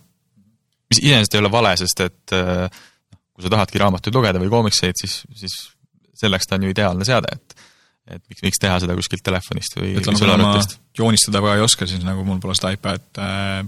mis 0.92 1.04
iseenesest 1.04 1.36
ei 1.36 1.40
ole 1.44 1.52
vale, 1.52 1.76
sest 1.80 2.04
et 2.04 2.36
äh, 2.36 2.82
kui 3.42 3.50
sa 3.50 3.56
tahadki 3.56 3.82
raamatuid 3.82 4.14
lugeda 4.16 4.40
või 4.42 4.50
koomikseid, 4.52 4.98
siis, 5.00 5.22
siis 5.36 5.58
selleks 6.22 6.48
ta 6.48 6.58
on 6.58 6.68
ju 6.68 6.72
ideaalne 6.74 7.06
seade, 7.08 7.34
et 7.34 7.58
et 8.12 8.22
miks, 8.26 8.42
miks 8.42 8.58
teha 8.58 8.80
seda 8.82 8.96
kuskilt 8.98 9.22
telefonist 9.24 9.76
või 9.78 9.92
ütleme, 10.00 10.18
kui 10.18 10.42
ma 10.42 10.54
joonistada 10.98 11.42
väga 11.42 11.60
ei 11.60 11.64
oska, 11.64 11.86
siis 11.86 12.02
nagu 12.02 12.24
mul 12.26 12.40
pole 12.42 12.56
seda 12.58 12.72
iPad 12.74 13.20
äh, 13.22 13.60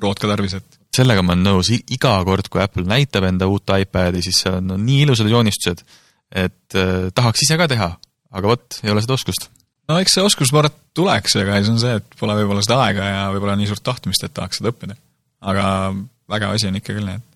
Prod 0.00 0.16
ka 0.16 0.30
tarvis, 0.30 0.54
et 0.56 0.78
sellega 0.96 1.22
ma 1.24 1.34
olen 1.34 1.44
nõus, 1.44 1.70
iga 1.76 2.14
kord, 2.26 2.48
kui 2.50 2.62
Apple 2.62 2.86
näitab 2.88 3.26
enda 3.28 3.48
uut 3.50 3.68
iPadi, 3.76 4.22
siis 4.24 4.40
seal 4.42 4.58
on 4.62 4.72
no, 4.72 4.78
nii 4.80 5.04
ilusad 5.04 5.28
joonistused, 5.30 5.84
et 6.32 6.78
äh, 6.78 7.10
tahaks 7.14 7.44
ise 7.44 7.58
ka 7.60 7.68
teha, 7.70 7.90
aga 8.32 8.52
vot, 8.54 8.80
ei 8.80 8.94
ole 8.94 9.04
seda 9.04 9.18
oskust. 9.18 9.50
no 9.92 10.00
eks 10.00 10.16
see 10.16 10.24
oskus, 10.24 10.54
ma 10.54 10.64
arvan, 10.64 10.72
et 10.72 10.96
tuleks, 10.96 11.36
aga 11.42 11.60
siis 11.60 11.72
on 11.74 11.82
see, 11.82 11.96
et 12.00 12.18
pole 12.20 12.38
võib-olla 12.40 12.64
seda 12.64 12.80
aega 12.86 13.10
ja 13.12 13.24
võib-olla 13.34 13.58
nii 13.60 13.68
suurt 13.70 13.84
tahtmist, 13.86 14.24
et 14.24 14.34
tahaks 14.40 14.62
seda 14.62 14.72
õppida. 14.72 14.96
aga 15.52 15.66
vägev 16.32 16.56
asi 16.56 16.70
on 16.70 16.80
ikka 16.80 16.96
küll, 16.96 17.12
et 17.12 17.29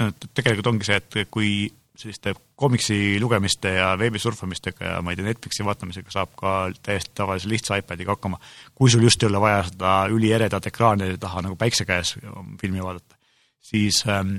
no 0.00 0.10
tegelikult 0.34 0.72
ongi 0.72 0.88
see, 0.88 0.98
et 1.00 1.30
kui 1.32 1.52
selliste 2.00 2.32
komiksi 2.56 3.20
lugemiste 3.20 3.74
ja 3.74 3.90
veebi 3.98 4.20
surfamistega 4.20 4.92
ja 4.94 5.00
ma 5.04 5.12
ei 5.12 5.18
tea, 5.18 5.26
Netflixi 5.28 5.64
vaatamisega 5.66 6.12
saab 6.12 6.32
ka 6.38 6.52
täiesti 6.84 7.12
tavalise 7.18 7.50
lihtsa 7.50 7.80
iPadiga 7.80 8.14
hakkama, 8.14 8.40
kui 8.74 8.90
sul 8.92 9.04
just 9.04 9.22
ei 9.22 9.28
ole 9.28 9.42
vaja 9.42 9.62
seda 9.68 9.94
ülieredat 10.14 10.70
ekraani 10.70 11.12
taha 11.20 11.44
nagu 11.46 11.58
päikse 11.60 11.86
käes 11.88 12.14
filmi 12.60 12.82
vaadata, 12.84 13.18
siis 13.72 14.02
ähm, 14.08 14.38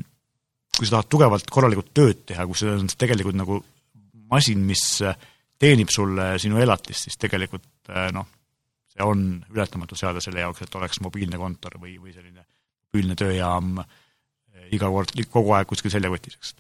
kui 0.78 0.88
sa 0.88 0.98
tahad 0.98 1.12
tugevalt 1.14 1.54
korralikult 1.54 1.94
tööd 1.94 2.26
teha, 2.32 2.48
kui 2.50 2.58
see 2.58 2.74
on 2.74 2.90
tegelikult 2.98 3.38
nagu 3.38 3.62
masin, 4.32 4.64
mis 4.66 4.86
teenib 5.62 5.92
sulle 5.94 6.34
sinu 6.42 6.62
elatist, 6.62 7.10
siis 7.10 7.20
tegelikult 7.22 7.92
äh, 7.94 8.10
noh, 8.16 8.30
see 8.92 9.06
on 9.06 9.28
ületamatu 9.54 10.00
seade 10.00 10.24
selle 10.24 10.42
jaoks, 10.42 10.66
et 10.66 10.80
oleks 10.80 11.04
mobiilne 11.06 11.38
kontor 11.42 11.78
või, 11.82 12.00
või 12.02 12.16
selline 12.16 12.48
mobiilne 12.90 13.20
tööjaam 13.20 13.84
äh, 13.84 14.00
iga 14.76 14.90
kord, 14.92 15.14
kogu 15.32 15.56
aeg 15.58 15.70
kuskil 15.70 15.94
seljakotis, 15.94 16.38
eks 16.40 16.56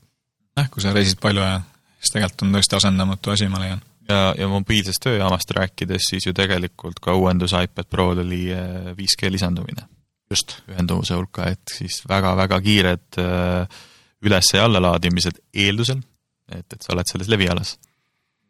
jah, 0.58 0.68
kui 0.72 0.84
sa 0.84 0.94
reisid 0.96 1.22
palju 1.22 1.44
ja 1.44 1.62
siis 2.00 2.16
tegelikult 2.16 2.46
on 2.48 2.58
tõesti 2.58 2.78
asendamatu 2.80 3.34
asi, 3.34 3.48
ma 3.52 3.62
leian. 3.62 3.82
ja, 4.10 4.20
ja 4.38 4.50
mobiilsest 4.52 5.04
tööjaamast 5.06 5.54
rääkides, 5.58 6.10
siis 6.14 6.28
ju 6.28 6.36
tegelikult 6.38 7.00
ka 7.04 7.16
uuendus 7.18 7.56
iPad 7.58 7.90
Prol 7.90 8.24
oli 8.26 8.44
5G 8.52 9.28
eh, 9.28 9.34
lisandumine. 9.38 9.88
just. 10.32 10.62
ühenduvuse 10.72 11.16
hulka, 11.18 11.50
et 11.52 11.76
siis 11.78 12.02
väga-väga 12.10 12.62
kiired 12.64 13.22
eh, 13.22 13.80
üles- 14.26 14.54
ja 14.56 14.66
allalaadimised 14.68 15.42
eeldusel, 15.54 16.04
et, 16.52 16.68
et 16.68 16.82
sa 16.82 16.94
oled 16.96 17.10
selles 17.10 17.32
levialas 17.32 17.78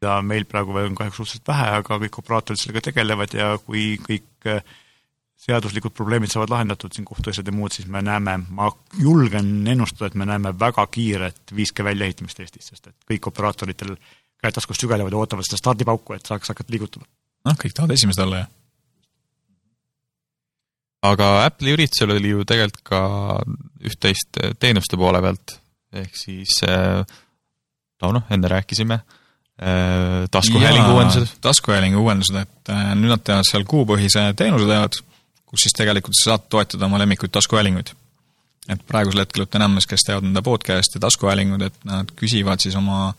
ja 0.01 0.15
meil 0.25 0.47
praegu 0.49 0.73
veel 0.73 0.89
on 0.89 0.95
kahjuks 0.97 1.19
suhteliselt 1.19 1.49
vähe, 1.51 1.65
aga 1.77 1.97
kõik 2.01 2.15
operaatorid 2.23 2.59
sellega 2.59 2.87
tegelevad 2.87 3.35
ja 3.37 3.51
kui 3.61 3.99
kõik 4.01 4.49
äh, 4.49 4.63
seaduslikud 5.41 5.93
probleemid 5.97 6.29
saavad 6.31 6.53
lahendatud, 6.53 6.93
siin 6.93 7.05
kohtuasjad 7.07 7.47
ja 7.47 7.53
muud, 7.55 7.73
siis 7.73 7.87
me 7.89 8.01
näeme, 8.05 8.37
ma 8.53 8.69
julgen 9.01 9.67
ennustada, 9.67 10.11
et 10.11 10.17
me 10.19 10.27
näeme 10.29 10.53
väga 10.59 10.85
kiiret 10.93 11.53
5G 11.57 11.85
väljaehitamist 11.87 12.43
Eestis, 12.43 12.69
sest 12.69 12.91
et 12.91 12.97
kõik 13.09 13.31
operaatoritel 13.31 13.95
käed 14.41 14.57
taskust 14.57 14.85
sügelevad 14.85 15.13
ja 15.13 15.21
ootavad 15.21 15.47
seda 15.47 15.57
stardipauku, 15.61 16.17
et 16.17 16.29
saaks 16.29 16.53
hakata 16.53 16.73
liigutama. 16.73 17.09
noh, 17.49 17.57
kõik 17.57 17.73
tahavad 17.73 17.95
esimesed 17.97 18.25
olla, 18.25 18.43
jah. 18.43 18.51
aga 21.09 21.31
Apple'i 21.47 21.73
üritusel 21.77 22.13
oli 22.17 22.35
ju 22.35 22.45
tegelikult 22.45 22.85
ka 22.85 23.01
üht-teist 23.89 24.43
teenuste 24.61 24.99
poole 25.01 25.23
pealt, 25.25 25.57
ehk 26.03 26.21
siis 26.21 26.61
äh, 26.69 27.01
no 28.03 28.15
noh, 28.19 28.29
enne 28.29 28.57
rääkisime 28.59 29.01
äh,, 29.01 30.27
taskuhäälingu 30.29 30.99
uuendused. 30.99 31.37
taskuhäälingu 31.41 32.05
uuendused, 32.05 32.43
et 32.45 32.75
nüüd 32.93 33.09
nad 33.09 33.25
teevad 33.25 33.49
seal 33.49 33.65
kuupõhise 33.65 34.35
teenuse 34.37 34.69
teevad 34.69 35.07
kus 35.51 35.65
siis 35.65 35.75
tegelikult 35.75 36.15
sa 36.17 36.31
saad 36.31 36.47
toetada 36.49 36.87
oma 36.87 36.99
lemmikuid 36.99 37.31
taskuhäälinguid. 37.31 37.91
et 38.69 38.85
praegusel 38.87 39.19
hetkel 39.19 39.43
ütlen 39.43 39.65
Ämmes, 39.65 39.87
kes 39.89 40.05
teevad 40.05 40.23
enda 40.23 40.41
podcast'e 40.45 40.99
taskuhäälingud, 41.01 41.61
et 41.65 41.77
nad 41.83 42.11
küsivad 42.15 42.61
siis 42.61 42.75
oma 42.75 43.13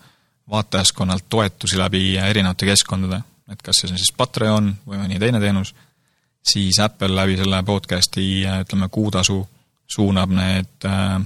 vaatajaskonnalt 0.50 1.24
toetusi 1.28 1.78
läbi 1.78 2.16
erinevate 2.16 2.66
keskkondade, 2.66 3.20
et 3.52 3.62
kas 3.62 3.82
see 3.82 3.90
on 3.90 3.98
siis 3.98 4.12
Patreon 4.16 4.70
või 4.86 5.02
mõni 5.02 5.18
teine 5.20 5.40
teenus, 5.42 5.74
siis 6.42 6.78
Apple 6.80 7.14
läbi 7.14 7.36
selle 7.36 7.62
podcast'i, 7.66 8.44
ütleme, 8.62 8.88
kuutasu 8.88 9.42
suunab 9.86 10.30
need 10.30 10.88
äh, 10.88 11.18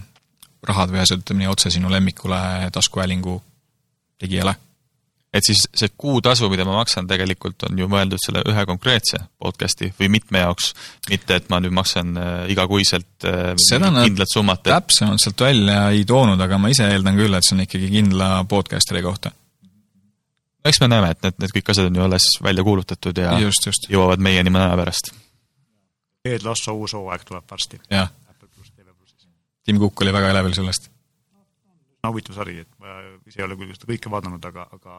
rahad 0.67 0.91
või 0.91 1.05
asjad, 1.05 1.23
ütleme 1.23 1.45
nii, 1.45 1.53
otse 1.53 1.71
sinu 1.71 1.93
lemmikule 1.93 2.71
taskuhäälingu 2.73 3.37
tegijale 4.19 4.57
et 5.37 5.47
siis 5.47 5.63
see 5.77 5.91
kuutasu, 5.99 6.49
mida 6.53 6.65
ma 6.67 6.79
maksan, 6.79 7.09
tegelikult 7.11 7.67
on 7.69 7.79
ju 7.79 7.89
mõeldud 7.91 8.21
selle 8.23 8.43
ühe 8.49 8.65
konkreetse 8.69 9.21
podcast'i 9.43 9.91
või 9.99 10.11
mitme 10.17 10.43
jaoks, 10.45 10.73
mitte 11.11 11.39
et 11.41 11.51
ma 11.53 11.61
nüüd 11.63 11.75
maksan 11.77 12.17
äh, 12.21 12.37
igakuiselt 12.53 13.27
äh, 13.29 13.53
seda 13.61 13.93
kindlat 13.95 14.33
summat 14.33 14.63
et.... 14.65 14.73
täpsemalt 14.73 15.23
sealt 15.23 15.47
välja 15.47 15.81
ei 15.95 16.05
toonud, 16.09 16.41
aga 16.41 16.61
ma 16.63 16.73
ise 16.73 16.89
eeldan 16.93 17.19
küll, 17.19 17.37
et 17.37 17.47
see 17.47 17.57
on 17.59 17.65
ikkagi 17.67 17.93
kindla 17.93 18.31
podcast'i 18.51 19.05
kohta. 19.05 19.33
eks 20.67 20.83
me 20.83 20.91
näeme, 20.91 21.13
et 21.15 21.23
need, 21.27 21.39
need 21.45 21.57
kõik 21.59 21.73
asjad 21.75 21.91
on 21.91 22.01
ju 22.01 22.07
alles 22.09 22.29
välja 22.43 22.67
kuulutatud 22.67 23.23
ja 23.23 23.39
just, 23.43 23.69
just. 23.69 23.91
jõuavad 23.93 24.23
meieni 24.23 24.53
mõne 24.53 24.71
aja 24.71 24.83
pärast. 24.83 25.15
Ted 26.27 26.43
Lasso 26.43 26.75
uus 26.75 26.97
hooaeg 26.97 27.25
tuleb 27.29 27.47
varsti. 27.51 27.81
jah. 27.91 28.13
Tim 29.67 29.81
Cook 29.83 30.05
oli 30.05 30.13
väga 30.15 30.29
elevil 30.31 30.55
sellest 30.55 30.93
huvitav 32.11 32.37
sari, 32.39 32.61
et 32.63 32.73
ma 32.83 32.99
ise 33.27 33.41
ei 33.41 33.47
ole 33.47 33.57
küll 33.59 33.75
seda 33.75 33.89
kõike 33.91 34.13
vaadanud, 34.13 34.49
aga, 34.51 34.67
aga 34.77 34.99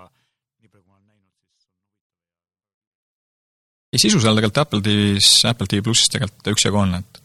ei, 3.94 4.02
sisu 4.02 4.20
seal 4.24 4.36
tegelikult 4.38 4.64
Apple 4.64 4.82
TV-s, 4.84 5.46
Apple 5.50 5.68
TV 5.70 5.86
plussis 5.86 6.12
tegelikult 6.12 6.52
üksjagu 6.54 6.82
on, 6.82 6.98
et 7.00 7.22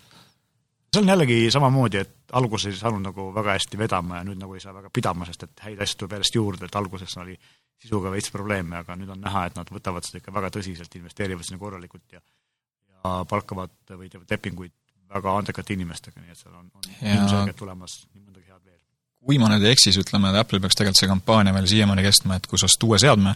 see 0.92 1.02
on 1.02 1.08
jällegi 1.08 1.38
samamoodi, 1.54 2.02
et 2.04 2.36
alguses 2.38 2.72
ei 2.72 2.78
saanud 2.78 3.02
nagu 3.06 3.30
väga 3.34 3.56
hästi 3.56 3.80
vedama 3.80 4.20
ja 4.20 4.26
nüüd 4.28 4.40
nagu 4.40 4.54
ei 4.56 4.62
saa 4.62 4.74
väga 4.76 4.92
pidama, 4.92 5.26
sest 5.28 5.46
et 5.48 5.66
häid 5.66 5.82
asju 5.82 6.02
tuleb 6.02 6.18
järjest 6.18 6.38
juurde, 6.38 6.68
et 6.68 6.78
alguses 6.78 7.16
oli 7.22 7.36
sisuga 7.82 8.12
veits 8.12 8.30
probleeme, 8.30 8.78
aga 8.82 8.96
nüüd 8.98 9.10
on 9.10 9.20
näha, 9.24 9.46
et 9.48 9.58
nad 9.58 9.72
võtavad 9.72 10.06
seda 10.06 10.20
ikka 10.22 10.34
väga 10.34 10.52
tõsiselt, 10.54 10.94
investeerivad 11.00 11.48
sinna 11.48 11.60
korralikult 11.60 12.14
ja 12.14 12.22
ja 12.22 13.14
palkavad 13.28 13.72
või 13.98 14.10
teevad 14.12 14.30
lepinguid 14.30 14.74
väga 15.12 15.32
andekate 15.40 15.74
inimestega, 15.74 16.20
nii 16.22 16.32
et 16.32 16.38
seal 16.38 16.54
on, 16.54 16.68
on 16.78 16.84
ilmselgelt 17.00 17.58
tulemas 17.58 17.96
nii 18.12 18.22
mõndagi 18.22 18.46
head 18.46 18.60
veel. 18.62 18.78
kui 19.26 19.40
ma 19.42 19.50
nüüd 19.50 19.66
ei 19.66 19.74
eksi, 19.74 19.90
siis 19.90 20.04
ütleme, 20.04 20.30
et 20.30 20.38
Apple'il 20.38 20.62
peaks 20.62 20.78
tegelikult 20.78 21.00
see 21.00 21.10
kampaania 21.10 21.56
veel 21.56 21.66
siiamaani 21.72 22.04
kestma, 22.06 22.38
et 22.38 22.46
kui 22.46 22.60
sa 22.60 22.70
ostad 22.70 22.86
uue 22.86 23.00
seadme, 23.02 23.34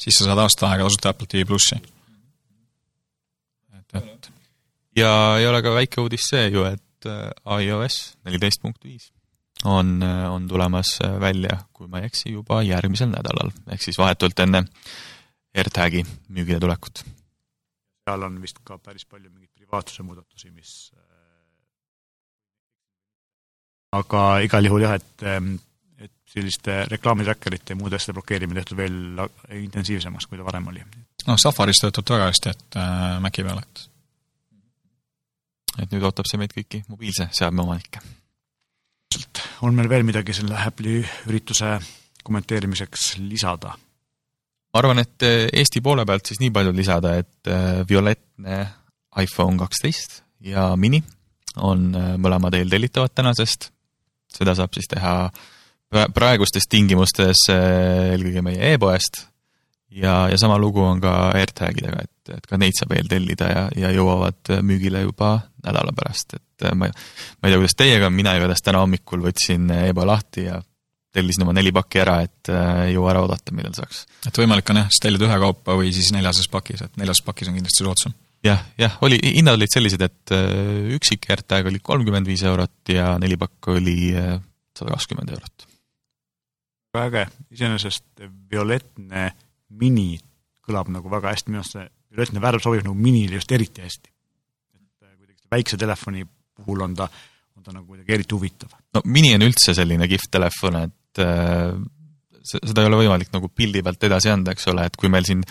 siis 0.00 0.16
sa 0.16 0.30
saad 0.30 0.40
aasta 0.40 0.70
aega 0.70 0.88
tasuta 0.88 1.12
Apple 1.12 1.28
TV 1.28 1.44
plussi 1.50 1.76
et 3.98 4.30
ja 4.96 5.12
ei 5.38 5.46
ole 5.48 5.62
ka 5.64 5.74
väike 5.74 6.00
uudis 6.02 6.28
see 6.32 6.48
ju, 6.52 6.64
et 6.68 7.08
äh, 7.08 7.30
iOS 7.64 7.98
neliteist 8.26 8.62
punkt 8.62 8.84
viis 8.84 9.10
on, 9.64 10.00
äh, 10.02 10.26
on 10.32 10.48
tulemas 10.48 10.98
äh, 11.04 11.18
välja, 11.20 11.62
kui 11.72 11.88
ma 11.88 12.02
ei 12.02 12.10
eksi, 12.10 12.32
juba 12.34 12.62
järgmisel 12.66 13.12
nädalal, 13.12 13.52
ehk 13.72 13.84
siis 13.84 13.98
vahetult 14.00 14.38
enne 14.44 14.64
AirTagi 15.56 16.04
müügile 16.32 16.60
tulekut. 16.60 17.04
seal 18.08 18.28
on 18.28 18.40
vist 18.42 18.58
ka 18.64 18.78
päris 18.78 19.06
palju 19.06 19.30
mingeid 19.30 19.52
privaatsuse 19.54 20.02
muudatusi, 20.02 20.50
mis 20.50 20.92
aga 23.92 24.22
igal 24.44 24.66
juhul 24.66 24.86
jah, 24.86 24.96
et, 24.96 25.24
ähm, 25.28 25.54
et 26.00 26.12
selliste 26.32 26.82
reklaamitrackerite 26.90 27.74
ja 27.74 27.78
muude 27.78 27.98
asjade 27.98 28.16
blokeerimine 28.16 28.62
tehtud 28.62 28.80
veel 28.80 29.26
intensiivsemaks, 29.60 30.26
kui 30.26 30.40
ta 30.40 30.46
varem 30.48 30.70
oli. 30.72 30.82
Noh, 31.28 31.38
Safaris 31.40 31.82
töötab 31.82 32.06
ta 32.06 32.16
väga 32.16 32.30
hästi, 32.30 32.52
et 32.52 32.78
äh, 32.80 33.20
Maci 33.22 33.44
peal, 33.46 33.62
et 33.62 33.88
et 35.80 35.94
nüüd 35.94 36.04
ootab 36.04 36.28
see 36.28 36.36
meid 36.40 36.52
kõiki 36.52 36.82
mobiilse 36.92 37.30
seadme 37.32 37.64
omanikke. 37.64 38.02
on 39.64 39.74
meil 39.74 39.88
veel 39.88 40.04
midagi 40.04 40.34
selle 40.36 40.58
Apple'i 40.58 41.00
ürituse 41.30 41.78
kommenteerimiseks 42.22 43.16
lisada? 43.22 43.72
ma 44.72 44.80
arvan, 44.80 45.02
et 45.04 45.26
äh, 45.28 45.48
Eesti 45.52 45.80
poole 45.84 46.06
pealt 46.08 46.28
siis 46.28 46.40
nii 46.42 46.52
palju 46.52 46.76
lisada, 46.76 47.16
et 47.16 47.48
äh, 47.48 47.82
violettne 47.88 48.62
iPhone 49.22 49.58
kaksteist 49.60 50.22
ja 50.40 50.72
mini 50.76 51.02
on 51.60 51.90
mõlemad 51.92 52.54
eeltellitavad 52.56 53.12
tänasest, 53.12 53.66
seda 54.32 54.54
saab 54.56 54.72
siis 54.72 54.88
teha 54.88 55.12
praegustes 56.16 56.64
tingimustes 56.72 57.42
eelkõige 57.52 58.40
meie 58.40 58.70
e-poest 58.72 59.26
ja, 59.92 60.28
ja 60.30 60.38
sama 60.38 60.58
lugu 60.58 60.82
on 60.84 61.00
ka 61.02 61.12
AirTagidega, 61.36 62.02
et, 62.04 62.34
et 62.36 62.48
ka 62.48 62.58
neid 62.60 62.76
saab 62.78 62.94
eeltellida 62.96 63.48
ja, 63.50 63.62
ja 63.84 63.92
jõuavad 63.94 64.52
müügile 64.64 65.04
juba 65.04 65.34
nädala 65.64 65.94
pärast, 65.96 66.36
et 66.38 66.66
ma, 66.74 66.88
ma 66.88 67.48
ei 67.48 67.52
tea, 67.52 67.60
kuidas 67.60 67.78
teiega 67.78 68.08
on, 68.08 68.16
mina 68.16 68.34
igatahes 68.38 68.64
täna 68.64 68.82
hommikul 68.82 69.24
võtsin 69.26 69.70
e-poe 69.82 70.08
lahti 70.08 70.46
ja 70.48 70.58
tellisin 71.12 71.44
oma 71.44 71.52
neli 71.56 71.72
pakki 71.76 72.00
ära, 72.00 72.18
et 72.24 72.50
ei 72.52 72.94
jõua 72.94 73.12
ära 73.12 73.24
oodata, 73.26 73.52
millal 73.54 73.74
saaks. 73.76 74.06
et 74.28 74.38
võimalik 74.40 74.70
on 74.72 74.80
jah, 74.80 74.92
siis 74.92 75.02
tellida 75.04 75.28
ühe 75.28 75.40
kaupa 75.44 75.76
või 75.78 75.92
siis 75.94 76.12
neljases 76.16 76.48
pakis, 76.52 76.84
et 76.86 77.00
neljases 77.00 77.24
pakis 77.26 77.50
on 77.50 77.58
kindlasti 77.58 77.84
soodsam. 77.84 78.16
Jah, 78.42 78.64
jah, 78.80 78.96
oli, 79.06 79.20
hinnad 79.22 79.54
olid 79.54 79.70
sellised, 79.70 80.02
et 80.02 80.32
üksik 80.96 81.28
AirTag 81.30 81.68
oli 81.70 81.78
kolmkümmend 81.84 82.26
viis 82.26 82.42
eurot 82.48 82.90
ja 82.90 83.12
neli 83.22 83.36
pakk 83.38 83.68
oli 83.76 83.98
sada 84.16 84.96
kakskümmend 84.96 85.30
eurot. 85.36 85.68
Väga 86.92 87.06
äge, 87.22 87.28
iseenesest 87.54 88.24
violettne 88.50 89.30
mini 89.80 90.16
kõlab 90.62 90.90
nagu 90.92 91.10
väga 91.10 91.32
hästi, 91.32 91.52
minu 91.52 91.62
arust 91.62 91.76
see 91.76 91.86
violettne 92.12 92.42
värv 92.42 92.62
sobib 92.62 92.84
nagu 92.86 92.96
minile 92.98 93.38
just 93.38 93.52
eriti 93.52 93.84
hästi. 93.84 94.10
et 94.76 95.06
äh, 95.06 95.14
kuidagi 95.16 95.48
väikse 95.50 95.78
telefoni 95.80 96.26
puhul 96.26 96.84
on 96.86 96.94
ta, 96.98 97.08
on 97.56 97.64
ta 97.64 97.74
nagu 97.74 97.86
kuidagi 97.86 98.12
eriti 98.12 98.36
huvitav. 98.36 98.74
no 98.94 99.02
mini 99.04 99.34
on 99.34 99.46
üldse 99.48 99.74
selline 99.74 100.08
kihvt 100.10 100.30
telefon, 100.30 100.82
et 100.88 101.22
äh, 101.24 101.72
seda 102.42 102.82
ei 102.82 102.90
ole 102.90 103.00
võimalik 103.04 103.32
nagu 103.32 103.48
pildi 103.48 103.82
pealt 103.82 104.04
edasi 104.10 104.30
anda, 104.32 104.54
eks 104.54 104.68
ole, 104.72 104.86
et 104.86 104.98
kui 104.98 105.10
meil 105.12 105.26
siin 105.26 105.42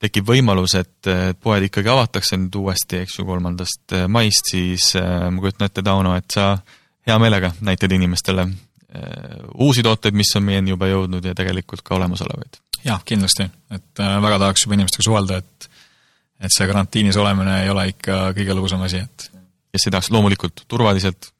tekib 0.00 0.30
võimalus, 0.30 0.74
et 0.78 1.08
poed 1.42 1.66
ikkagi 1.66 1.90
avatakse 1.92 2.38
nüüd 2.40 2.54
uuesti, 2.56 3.02
eks 3.04 3.18
ju, 3.18 3.26
kolmandast 3.28 3.96
äh, 3.98 4.08
maist, 4.08 4.48
siis 4.54 4.94
äh, 4.98 5.28
ma 5.28 5.44
kujutan 5.44 5.68
ette, 5.68 5.84
Tauno, 5.84 6.16
et 6.16 6.30
sa 6.32 6.54
hea 7.06 7.16
meelega 7.20 7.52
näitad 7.66 7.92
inimestele 7.92 8.48
Äh, 8.94 9.38
uusi 9.54 9.82
tooteid, 9.86 10.16
mis 10.18 10.32
on 10.34 10.42
meieni 10.42 10.72
juba 10.72 10.88
jõudnud 10.90 11.22
ja 11.22 11.30
tegelikult 11.38 11.84
ka 11.86 11.94
olemasolevaid. 11.94 12.56
Jah, 12.84 13.02
kindlasti, 13.06 13.46
et 13.74 14.02
äh, 14.02 14.16
väga 14.22 14.38
tahaks 14.44 14.64
juba 14.64 14.78
inimestega 14.78 15.06
suhelda, 15.06 15.40
et 15.42 15.68
et 16.40 16.54
see 16.54 16.64
karantiinis 16.64 17.18
olemine 17.20 17.58
ei 17.64 17.68
ole 17.68 17.90
ikka 17.90 18.30
kõige 18.36 18.56
lõbusam 18.56 18.80
asi, 18.86 19.02
et 19.04 19.26
kes 19.74 19.86
ei 19.86 19.92
tahaks, 19.92 20.08
loomulikult 20.14 20.64
turvaliselt, 20.72 21.32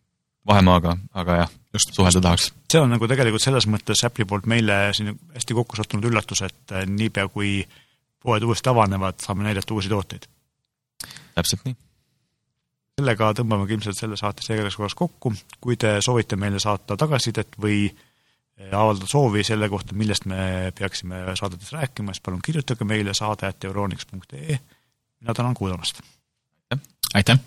vahemaaga, 0.47 0.93
aga 1.17 1.37
jah, 1.43 1.55
just 1.73 1.95
suhelda 1.97 2.21
tahaks. 2.27 2.51
see 2.73 2.81
on 2.81 2.93
nagu 2.93 3.09
tegelikult 3.09 3.45
selles 3.45 3.69
mõttes 3.71 4.05
Apple'i 4.05 4.29
poolt 4.29 4.49
meile 4.51 4.91
siin 4.97 5.15
hästi 5.35 5.57
kokku 5.57 5.81
sattunud 5.81 6.11
üllatus, 6.11 6.45
et 6.45 6.77
äh, 6.77 6.85
niipea, 6.89 7.29
kui 7.33 7.61
poed 8.21 8.45
uuesti 8.45 8.69
avanevad, 8.69 9.23
saame 9.25 9.49
näidata 9.49 9.75
uusi 9.75 9.89
tooteid. 9.89 10.29
täpselt 11.35 11.65
nii 11.65 11.77
sellega 13.01 13.31
tõmbamegi 13.39 13.79
ilmselt 13.79 13.97
selle 13.97 14.19
saate 14.21 14.45
seekordeks 14.45 14.77
korras 14.77 14.97
kokku, 14.99 15.33
kui 15.65 15.79
te 15.81 15.97
soovite 16.05 16.37
meile 16.37 16.61
saata 16.61 16.99
tagasisidet 17.01 17.57
või 17.63 17.87
avaldada 18.73 19.07
soovi 19.09 19.45
selle 19.47 19.69
kohta, 19.69 19.95
millest 19.97 20.27
me 20.31 20.73
peaksime 20.79 21.23
saadetes 21.35 21.73
rääkima, 21.73 22.15
siis 22.15 22.25
palun 22.27 22.43
kirjutage 22.45 22.85
meile 22.85 23.15
saade.euroniks.ee. 23.15 24.59
mina 25.21 25.35
tänan 25.35 25.55
kuulamast! 25.55 26.03
aitäh! 27.15 27.39